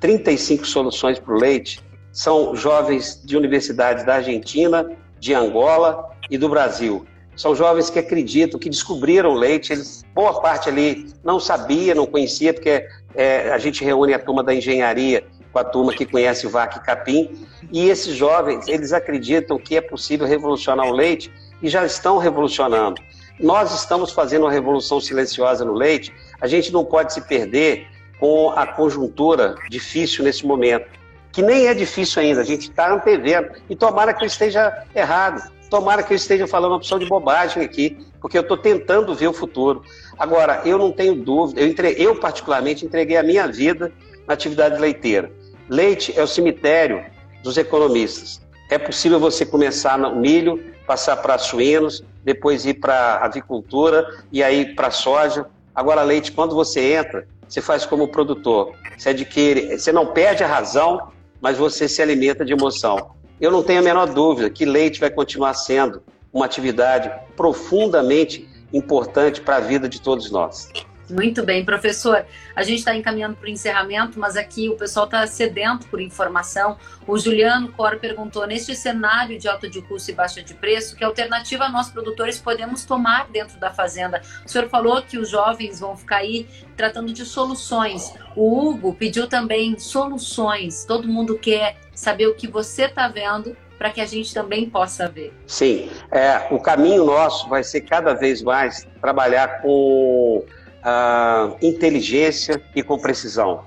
35 0.01 0.67
soluções 0.67 1.19
para 1.19 1.35
o 1.35 1.39
leite. 1.39 1.85
São 2.11 2.57
jovens 2.57 3.23
de 3.23 3.37
universidades 3.37 4.03
da 4.05 4.15
Argentina, 4.17 4.91
de 5.21 5.35
Angola 5.35 6.11
e 6.31 6.39
do 6.39 6.49
Brasil. 6.49 7.07
São 7.37 7.55
jovens 7.55 7.91
que 7.91 7.99
acreditam, 7.99 8.59
que 8.59 8.71
descobriram 8.71 9.35
leite. 9.35 9.75
Eles, 9.75 10.03
boa 10.15 10.41
parte 10.41 10.71
ali 10.71 11.13
não 11.23 11.39
sabia, 11.39 11.95
não 11.95 12.07
conhecia, 12.07 12.55
porque 12.55 12.89
é, 13.15 13.51
a 13.51 13.59
gente 13.59 13.85
reúne 13.85 14.15
a 14.15 14.19
turma 14.19 14.43
da 14.43 14.55
engenharia 14.55 15.23
com 15.53 15.59
a 15.59 15.65
turma 15.65 15.93
que 15.93 16.07
conhece 16.07 16.47
o 16.47 16.51
VAC 16.51 16.83
Capim. 16.83 17.47
E 17.71 17.91
esses 17.91 18.15
jovens, 18.15 18.67
eles 18.69 18.95
acreditam 18.95 19.59
que 19.59 19.77
é 19.77 19.83
possível 19.83 20.27
revolucionar 20.27 20.87
o 20.87 20.93
leite 20.93 21.31
e 21.63 21.69
já 21.69 21.85
estão 21.85 22.17
revolucionando. 22.17 23.01
Nós 23.39 23.75
estamos 23.75 24.13
fazendo 24.13 24.43
uma 24.43 24.53
revolução 24.53 25.01
silenciosa 25.01 25.65
no 25.65 25.75
leite. 25.75 26.13
A 26.41 26.47
gente 26.47 26.73
não 26.73 26.85
pode 26.85 27.13
se 27.13 27.21
perder 27.21 27.87
com 28.19 28.51
a 28.51 28.67
conjuntura 28.67 29.57
difícil 29.69 30.25
nesse 30.25 30.47
momento, 30.47 30.87
que 31.33 31.43
nem 31.43 31.67
é 31.67 31.75
difícil 31.75 32.23
ainda. 32.23 32.41
A 32.41 32.45
gente 32.45 32.71
está 32.71 32.93
antevendo. 32.93 33.51
E 33.69 33.77
tomara 33.77 34.15
que 34.15 34.25
eu 34.25 34.27
esteja 34.27 34.85
errado. 34.95 35.53
Tomara 35.69 36.03
que 36.03 36.13
eu 36.13 36.17
esteja 36.17 36.47
falando 36.47 36.71
uma 36.71 36.77
opção 36.77 36.99
de 36.99 37.07
bobagem 37.07 37.63
aqui, 37.63 37.99
porque 38.21 38.39
eu 38.39 38.43
estou 38.43 38.57
tentando 38.57 39.15
ver 39.15 39.29
o 39.29 39.33
futuro. 39.33 39.83
Agora, 40.17 40.63
eu 40.65 40.79
não 40.79 40.93
tenho 40.93 41.15
dúvida, 41.15 41.61
eu, 41.61 41.67
entre... 41.67 41.95
eu 41.99 42.17
particularmente 42.17 42.87
entreguei 42.87 43.17
a 43.17 43.23
minha 43.23 43.49
vida 43.49 43.93
na 44.27 44.35
atividade 44.35 44.81
leiteira. 44.81 45.31
Leite 45.69 46.15
é 46.17 46.23
o 46.23 46.27
cemitério 46.27 47.05
dos 47.43 47.59
economistas. 47.59 48.41
É 48.71 48.79
possível 48.79 49.19
você 49.19 49.45
começar 49.45 49.99
no 49.99 50.15
milho, 50.15 50.63
passar 50.87 51.17
para 51.17 51.37
suínos, 51.37 52.05
depois 52.27 52.67
ir 52.67 52.75
para 52.75 53.19
avicultura 53.19 54.05
e 54.33 54.43
aí 54.43 54.75
para 54.75 54.91
soja. 54.91 55.47
Agora, 55.73 56.03
leite, 56.03 56.33
quando 56.33 56.57
você 56.57 56.95
entra, 56.95 57.25
você 57.49 57.61
faz 57.61 57.87
como 57.87 58.09
produtor. 58.09 58.73
Você 58.99 59.11
adquire, 59.11 59.79
você 59.79 59.93
não 59.93 60.09
perde 60.09 60.43
a 60.43 60.47
razão, 60.49 61.13
mas 61.41 61.57
você 61.57 61.89
se 61.89 62.03
alimenta 62.03 62.45
de 62.45 62.53
emoção. 62.53 63.13
Eu 63.41 63.53
não 63.53 63.63
tenho 63.63 63.79
a 63.79 63.83
menor 63.83 64.07
dúvida 64.07 64.51
que 64.51 64.65
leite 64.65 64.99
vai 64.99 65.09
continuar 65.09 65.55
sendo 65.55 66.03
uma 66.33 66.47
atividade 66.47 67.13
profundamente 67.37 68.49
importante 68.73 69.41
para 69.41 69.59
a 69.59 69.61
vida 69.61 69.89
de 69.89 70.01
todos 70.01 70.29
nós. 70.29 70.69
Muito 71.11 71.45
bem, 71.45 71.65
professor. 71.65 72.27
A 72.55 72.63
gente 72.63 72.79
está 72.79 72.95
encaminhando 72.95 73.37
para 73.37 73.47
o 73.47 73.51
encerramento, 73.51 74.19
mas 74.19 74.37
aqui 74.37 74.69
o 74.69 74.77
pessoal 74.77 75.07
está 75.07 75.27
sedento 75.27 75.87
por 75.87 76.01
informação. 76.01 76.77
O 77.07 77.17
Juliano 77.17 77.71
Cor 77.73 77.99
perguntou: 77.99 78.47
neste 78.47 78.75
cenário 78.75 79.39
de 79.39 79.49
alta 79.49 79.69
de 79.69 79.81
custo 79.83 80.11
e 80.11 80.15
baixa 80.15 80.43
de 80.43 80.55
preço, 80.55 80.97
que 80.97 81.05
alternativa 81.05 81.69
nós 81.69 81.91
produtores 81.91 82.39
podemos 82.39 82.85
tomar 82.85 83.29
dentro 83.29 83.59
da 83.61 83.71
fazenda? 83.71 84.21
O 84.45 84.49
senhor 84.49 84.69
falou 84.69 85.01
que 85.03 85.19
os 85.19 85.29
jovens 85.29 85.79
vão 85.79 85.97
ficar 85.97 86.17
aí 86.17 86.47
tratando 86.77 87.13
de 87.13 87.25
soluções. 87.25 88.13
O 88.35 88.69
Hugo 88.69 88.95
pediu 88.95 89.29
também 89.29 89.79
soluções. 89.79 90.85
Todo 90.85 91.07
mundo 91.07 91.39
quer 91.39 91.77
saber 91.95 92.27
o 92.27 92.35
que 92.35 92.49
você 92.49 92.85
está 92.85 93.09
vendo 93.09 93.57
para 93.79 93.91
que 93.91 94.01
a 94.01 94.07
gente 94.07 94.33
também 94.33 94.69
possa 94.69 95.09
ver. 95.09 95.33
Sim, 95.47 95.91
é, 96.11 96.47
o 96.51 96.59
caminho 96.59 97.05
nosso 97.05 97.49
vai 97.49 97.63
ser 97.63 97.83
cada 97.83 98.15
vez 98.15 98.43
mais 98.43 98.87
trabalhar 99.01 99.61
com 99.61 100.45
uh, 100.87 101.57
inteligência 101.61 102.63
e 102.75 102.83
com 102.83 102.99
precisão. 102.99 103.65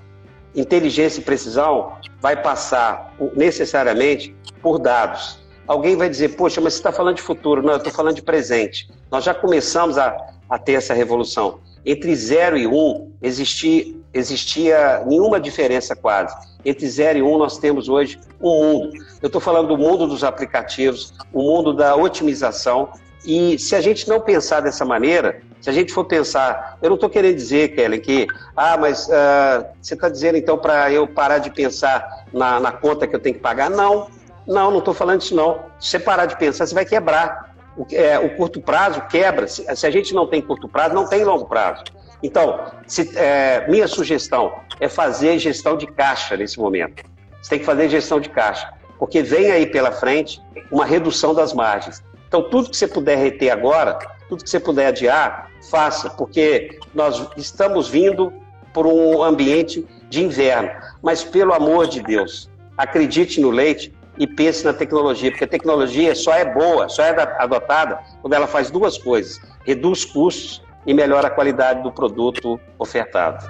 Inteligência 0.55 1.19
e 1.19 1.23
precisão 1.23 1.93
vai 2.21 2.41
passar 2.41 3.13
necessariamente 3.35 4.35
por 4.61 4.79
dados. 4.79 5.39
Alguém 5.67 5.95
vai 5.95 6.09
dizer, 6.09 6.29
poxa, 6.29 6.59
mas 6.59 6.73
você 6.73 6.79
está 6.79 6.91
falando 6.91 7.17
de 7.17 7.21
futuro. 7.21 7.61
Não, 7.61 7.73
eu 7.73 7.77
estou 7.77 7.93
falando 7.93 8.15
de 8.15 8.23
presente. 8.23 8.89
Nós 9.11 9.23
já 9.23 9.33
começamos 9.35 9.97
a, 9.97 10.17
a 10.49 10.57
ter 10.57 10.73
essa 10.73 10.93
revolução. 10.93 11.59
Entre 11.85 12.15
0 12.15 12.57
e 12.57 12.65
1 12.65 12.73
um, 12.73 13.11
existia, 13.21 13.93
existia 14.11 15.03
nenhuma 15.05 15.39
diferença 15.39 15.95
quase. 15.95 16.35
Entre 16.65 16.87
0 16.87 17.19
e 17.19 17.21
1 17.21 17.33
um, 17.33 17.37
nós 17.37 17.57
temos 17.59 17.87
hoje 17.87 18.19
um 18.41 18.49
mundo. 18.49 18.89
Eu 19.21 19.27
estou 19.27 19.39
falando 19.39 19.67
do 19.67 19.77
mundo 19.77 20.07
dos 20.07 20.23
aplicativos, 20.23 21.13
o 21.31 21.43
mundo 21.43 21.73
da 21.73 21.95
otimização. 21.95 22.89
E 23.25 23.59
se 23.59 23.75
a 23.75 23.81
gente 23.81 24.07
não 24.07 24.19
pensar 24.19 24.61
dessa 24.61 24.85
maneira, 24.85 25.41
se 25.61 25.69
a 25.69 25.73
gente 25.73 25.91
for 25.91 26.05
pensar, 26.05 26.77
eu 26.81 26.89
não 26.89 26.95
estou 26.95 27.09
querendo 27.09 27.35
dizer, 27.35 27.75
Kellen, 27.75 27.99
que, 27.99 28.27
ah, 28.55 28.77
mas 28.77 29.07
uh, 29.07 29.65
você 29.81 29.93
está 29.93 30.07
dizendo 30.07 30.37
então 30.37 30.57
para 30.57 30.91
eu 30.91 31.05
parar 31.05 31.39
de 31.39 31.51
pensar 31.51 32.25
na, 32.33 32.59
na, 32.59 32.71
conta 32.71 33.05
que 33.05 33.15
eu 33.15 33.19
tenho 33.19 33.35
que 33.35 33.41
pagar? 33.41 33.69
Não, 33.69 34.07
não, 34.47 34.71
não 34.71 34.79
estou 34.79 34.93
falando 34.93 35.21
isso 35.21 35.35
não. 35.35 35.59
Se 35.79 35.89
você 35.91 35.99
parar 35.99 36.25
de 36.25 36.37
pensar, 36.37 36.65
você 36.65 36.73
vai 36.73 36.85
quebrar. 36.85 37.49
O, 37.77 37.85
é, 37.91 38.17
o 38.19 38.35
curto 38.35 38.61
prazo 38.61 39.01
quebra. 39.09 39.47
Se, 39.47 39.63
se, 39.75 39.85
a 39.85 39.91
gente 39.91 40.13
não 40.13 40.27
tem 40.27 40.41
curto 40.41 40.67
prazo, 40.67 40.95
não 40.95 41.07
tem 41.07 41.23
longo 41.23 41.45
prazo. 41.45 41.83
Então, 42.23 42.65
se, 42.87 43.11
é, 43.17 43.65
minha 43.69 43.87
sugestão 43.87 44.53
é 44.79 44.87
fazer 44.87 45.37
gestão 45.39 45.77
de 45.77 45.87
caixa 45.87 46.37
nesse 46.37 46.57
momento. 46.57 47.03
Você 47.41 47.51
tem 47.51 47.59
que 47.59 47.65
fazer 47.65 47.89
gestão 47.89 48.19
de 48.19 48.29
caixa, 48.29 48.73
porque 48.97 49.21
vem 49.21 49.51
aí 49.51 49.65
pela 49.65 49.91
frente 49.91 50.41
uma 50.71 50.85
redução 50.85 51.33
das 51.33 51.53
margens. 51.53 52.03
Então, 52.29 52.43
tudo 52.43 52.69
que 52.69 52.77
você 52.77 52.87
puder 52.87 53.17
reter 53.17 53.49
agora, 53.49 53.97
tudo 54.29 54.43
que 54.43 54.49
você 54.49 54.59
puder 54.59 54.87
adiar, 54.87 55.49
faça, 55.69 56.11
porque 56.11 56.79
nós 56.93 57.27
estamos 57.35 57.89
vindo 57.89 58.31
por 58.71 58.85
um 58.85 59.23
ambiente 59.23 59.85
de 60.09 60.23
inverno. 60.23 60.69
Mas, 61.01 61.23
pelo 61.23 61.53
amor 61.53 61.87
de 61.87 62.03
Deus, 62.03 62.47
acredite 62.77 63.41
no 63.41 63.49
leite 63.49 63.91
e 64.19 64.27
pense 64.27 64.63
na 64.63 64.73
tecnologia, 64.73 65.31
porque 65.31 65.45
a 65.45 65.47
tecnologia 65.47 66.13
só 66.13 66.33
é 66.35 66.45
boa, 66.45 66.87
só 66.87 67.03
é 67.03 67.15
adotada 67.39 67.99
quando 68.21 68.33
ela 68.33 68.45
faz 68.45 68.69
duas 68.69 68.95
coisas: 68.95 69.41
reduz 69.65 70.05
custos 70.05 70.61
e 70.85 70.93
melhora 70.93 71.29
a 71.29 71.31
qualidade 71.31 71.81
do 71.81 71.91
produto 71.91 72.59
ofertado. 72.77 73.43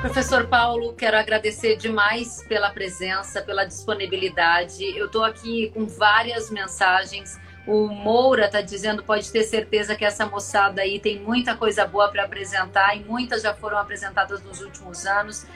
Professor 0.00 0.46
Paulo, 0.46 0.94
quero 0.94 1.18
agradecer 1.18 1.76
demais 1.76 2.42
pela 2.48 2.70
presença, 2.70 3.42
pela 3.42 3.66
disponibilidade. 3.66 4.82
Eu 4.96 5.06
estou 5.06 5.22
aqui 5.22 5.70
com 5.74 5.86
várias 5.86 6.50
mensagens 6.50 7.38
o 7.66 7.88
Moura 7.88 8.46
está 8.46 8.60
dizendo, 8.60 9.02
pode 9.02 9.30
ter 9.30 9.42
certeza 9.44 9.94
que 9.94 10.04
essa 10.04 10.26
moçada 10.26 10.82
aí 10.82 10.98
tem 10.98 11.20
muita 11.20 11.54
coisa 11.54 11.86
boa 11.86 12.08
para 12.10 12.24
apresentar 12.24 12.96
e 12.96 13.00
muitas 13.00 13.42
já 13.42 13.54
foram 13.54 13.78
apresentadas 13.78 14.42
nos 14.42 14.60
últimos 14.60 15.06
anos. 15.06 15.46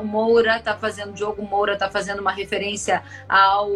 O 0.00 0.04
Moura 0.04 0.56
está 0.56 0.76
fazendo, 0.76 1.12
Diogo 1.12 1.42
Moura 1.42 1.74
está 1.74 1.90
fazendo 1.90 2.20
uma 2.20 2.32
referência 2.32 3.02
ao 3.28 3.70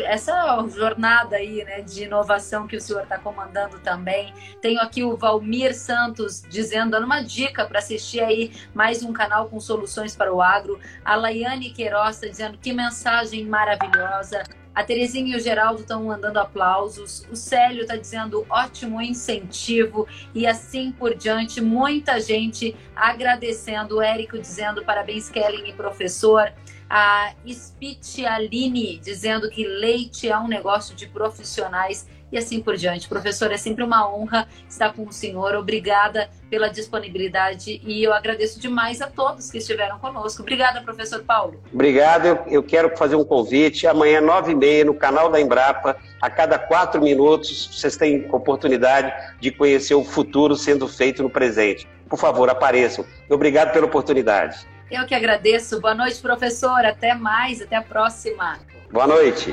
essa 0.00 0.66
jornada 0.68 1.36
aí, 1.36 1.64
né, 1.64 1.82
de 1.82 2.04
inovação 2.04 2.66
que 2.66 2.76
o 2.76 2.80
senhor 2.80 3.02
está 3.02 3.18
comandando 3.18 3.78
também. 3.80 4.32
Tenho 4.60 4.80
aqui 4.80 5.04
o 5.04 5.16
Valmir 5.16 5.74
Santos 5.74 6.42
dizendo, 6.48 6.92
dando 6.92 7.04
uma 7.04 7.22
dica 7.22 7.66
para 7.66 7.78
assistir 7.78 8.20
aí 8.20 8.52
mais 8.74 9.02
um 9.02 9.12
canal 9.12 9.48
com 9.48 9.60
soluções 9.60 10.16
para 10.16 10.32
o 10.32 10.40
agro. 10.40 10.80
A 11.04 11.14
Laiane 11.14 11.70
Queiroz 11.70 12.16
está 12.16 12.28
dizendo 12.28 12.58
que 12.58 12.72
mensagem 12.72 13.44
maravilhosa. 13.44 14.42
A 14.76 14.84
Terezinha 14.84 15.34
e 15.34 15.36
o 15.38 15.40
Geraldo 15.40 15.80
estão 15.80 16.04
mandando 16.04 16.38
aplausos. 16.38 17.26
O 17.30 17.34
Célio 17.34 17.80
está 17.80 17.96
dizendo 17.96 18.44
ótimo 18.50 19.00
incentivo 19.00 20.06
e 20.34 20.46
assim 20.46 20.92
por 20.92 21.14
diante. 21.14 21.62
Muita 21.62 22.20
gente 22.20 22.76
agradecendo. 22.94 23.96
O 23.96 24.02
Érico 24.02 24.38
dizendo 24.38 24.84
parabéns, 24.84 25.30
Kellen 25.30 25.66
e 25.66 25.72
professor. 25.72 26.52
A 26.90 27.32
Spitialine 27.48 28.98
dizendo 28.98 29.48
que 29.48 29.66
leite 29.66 30.28
é 30.28 30.38
um 30.38 30.46
negócio 30.46 30.94
de 30.94 31.06
profissionais 31.06 32.06
e 32.30 32.38
assim 32.38 32.60
por 32.60 32.76
diante. 32.76 33.08
Professor, 33.08 33.50
é 33.52 33.56
sempre 33.56 33.84
uma 33.84 34.08
honra 34.08 34.46
estar 34.68 34.92
com 34.92 35.04
o 35.04 35.12
senhor. 35.12 35.54
Obrigada 35.54 36.28
pela 36.50 36.68
disponibilidade 36.68 37.80
e 37.84 38.02
eu 38.02 38.12
agradeço 38.12 38.60
demais 38.60 39.00
a 39.00 39.06
todos 39.06 39.50
que 39.50 39.58
estiveram 39.58 39.98
conosco. 39.98 40.42
Obrigada, 40.42 40.80
professor 40.80 41.22
Paulo. 41.22 41.62
Obrigado. 41.72 42.38
Eu, 42.46 42.62
quero 42.62 42.96
fazer 42.96 43.16
um 43.16 43.24
convite. 43.24 43.86
Amanhã, 43.86 44.20
nove 44.20 44.52
e 44.52 44.54
meia, 44.54 44.84
no 44.84 44.94
canal 44.94 45.30
da 45.30 45.40
Embrapa, 45.40 45.96
a 46.20 46.30
cada 46.30 46.58
quatro 46.58 47.00
minutos, 47.00 47.70
vocês 47.72 47.96
têm 47.96 48.28
oportunidade 48.32 49.12
de 49.40 49.50
conhecer 49.50 49.94
o 49.94 50.04
futuro 50.04 50.56
sendo 50.56 50.88
feito 50.88 51.22
no 51.22 51.30
presente. 51.30 51.88
Por 52.08 52.18
favor, 52.18 52.48
apareçam. 52.48 53.04
Obrigado 53.28 53.72
pela 53.72 53.86
oportunidade. 53.86 54.66
Eu 54.90 55.04
que 55.04 55.14
agradeço. 55.14 55.80
Boa 55.80 55.94
noite, 55.94 56.20
professor. 56.20 56.84
Até 56.84 57.14
mais. 57.14 57.60
Até 57.60 57.76
a 57.76 57.82
próxima. 57.82 58.58
Boa 58.92 59.06
noite. 59.06 59.52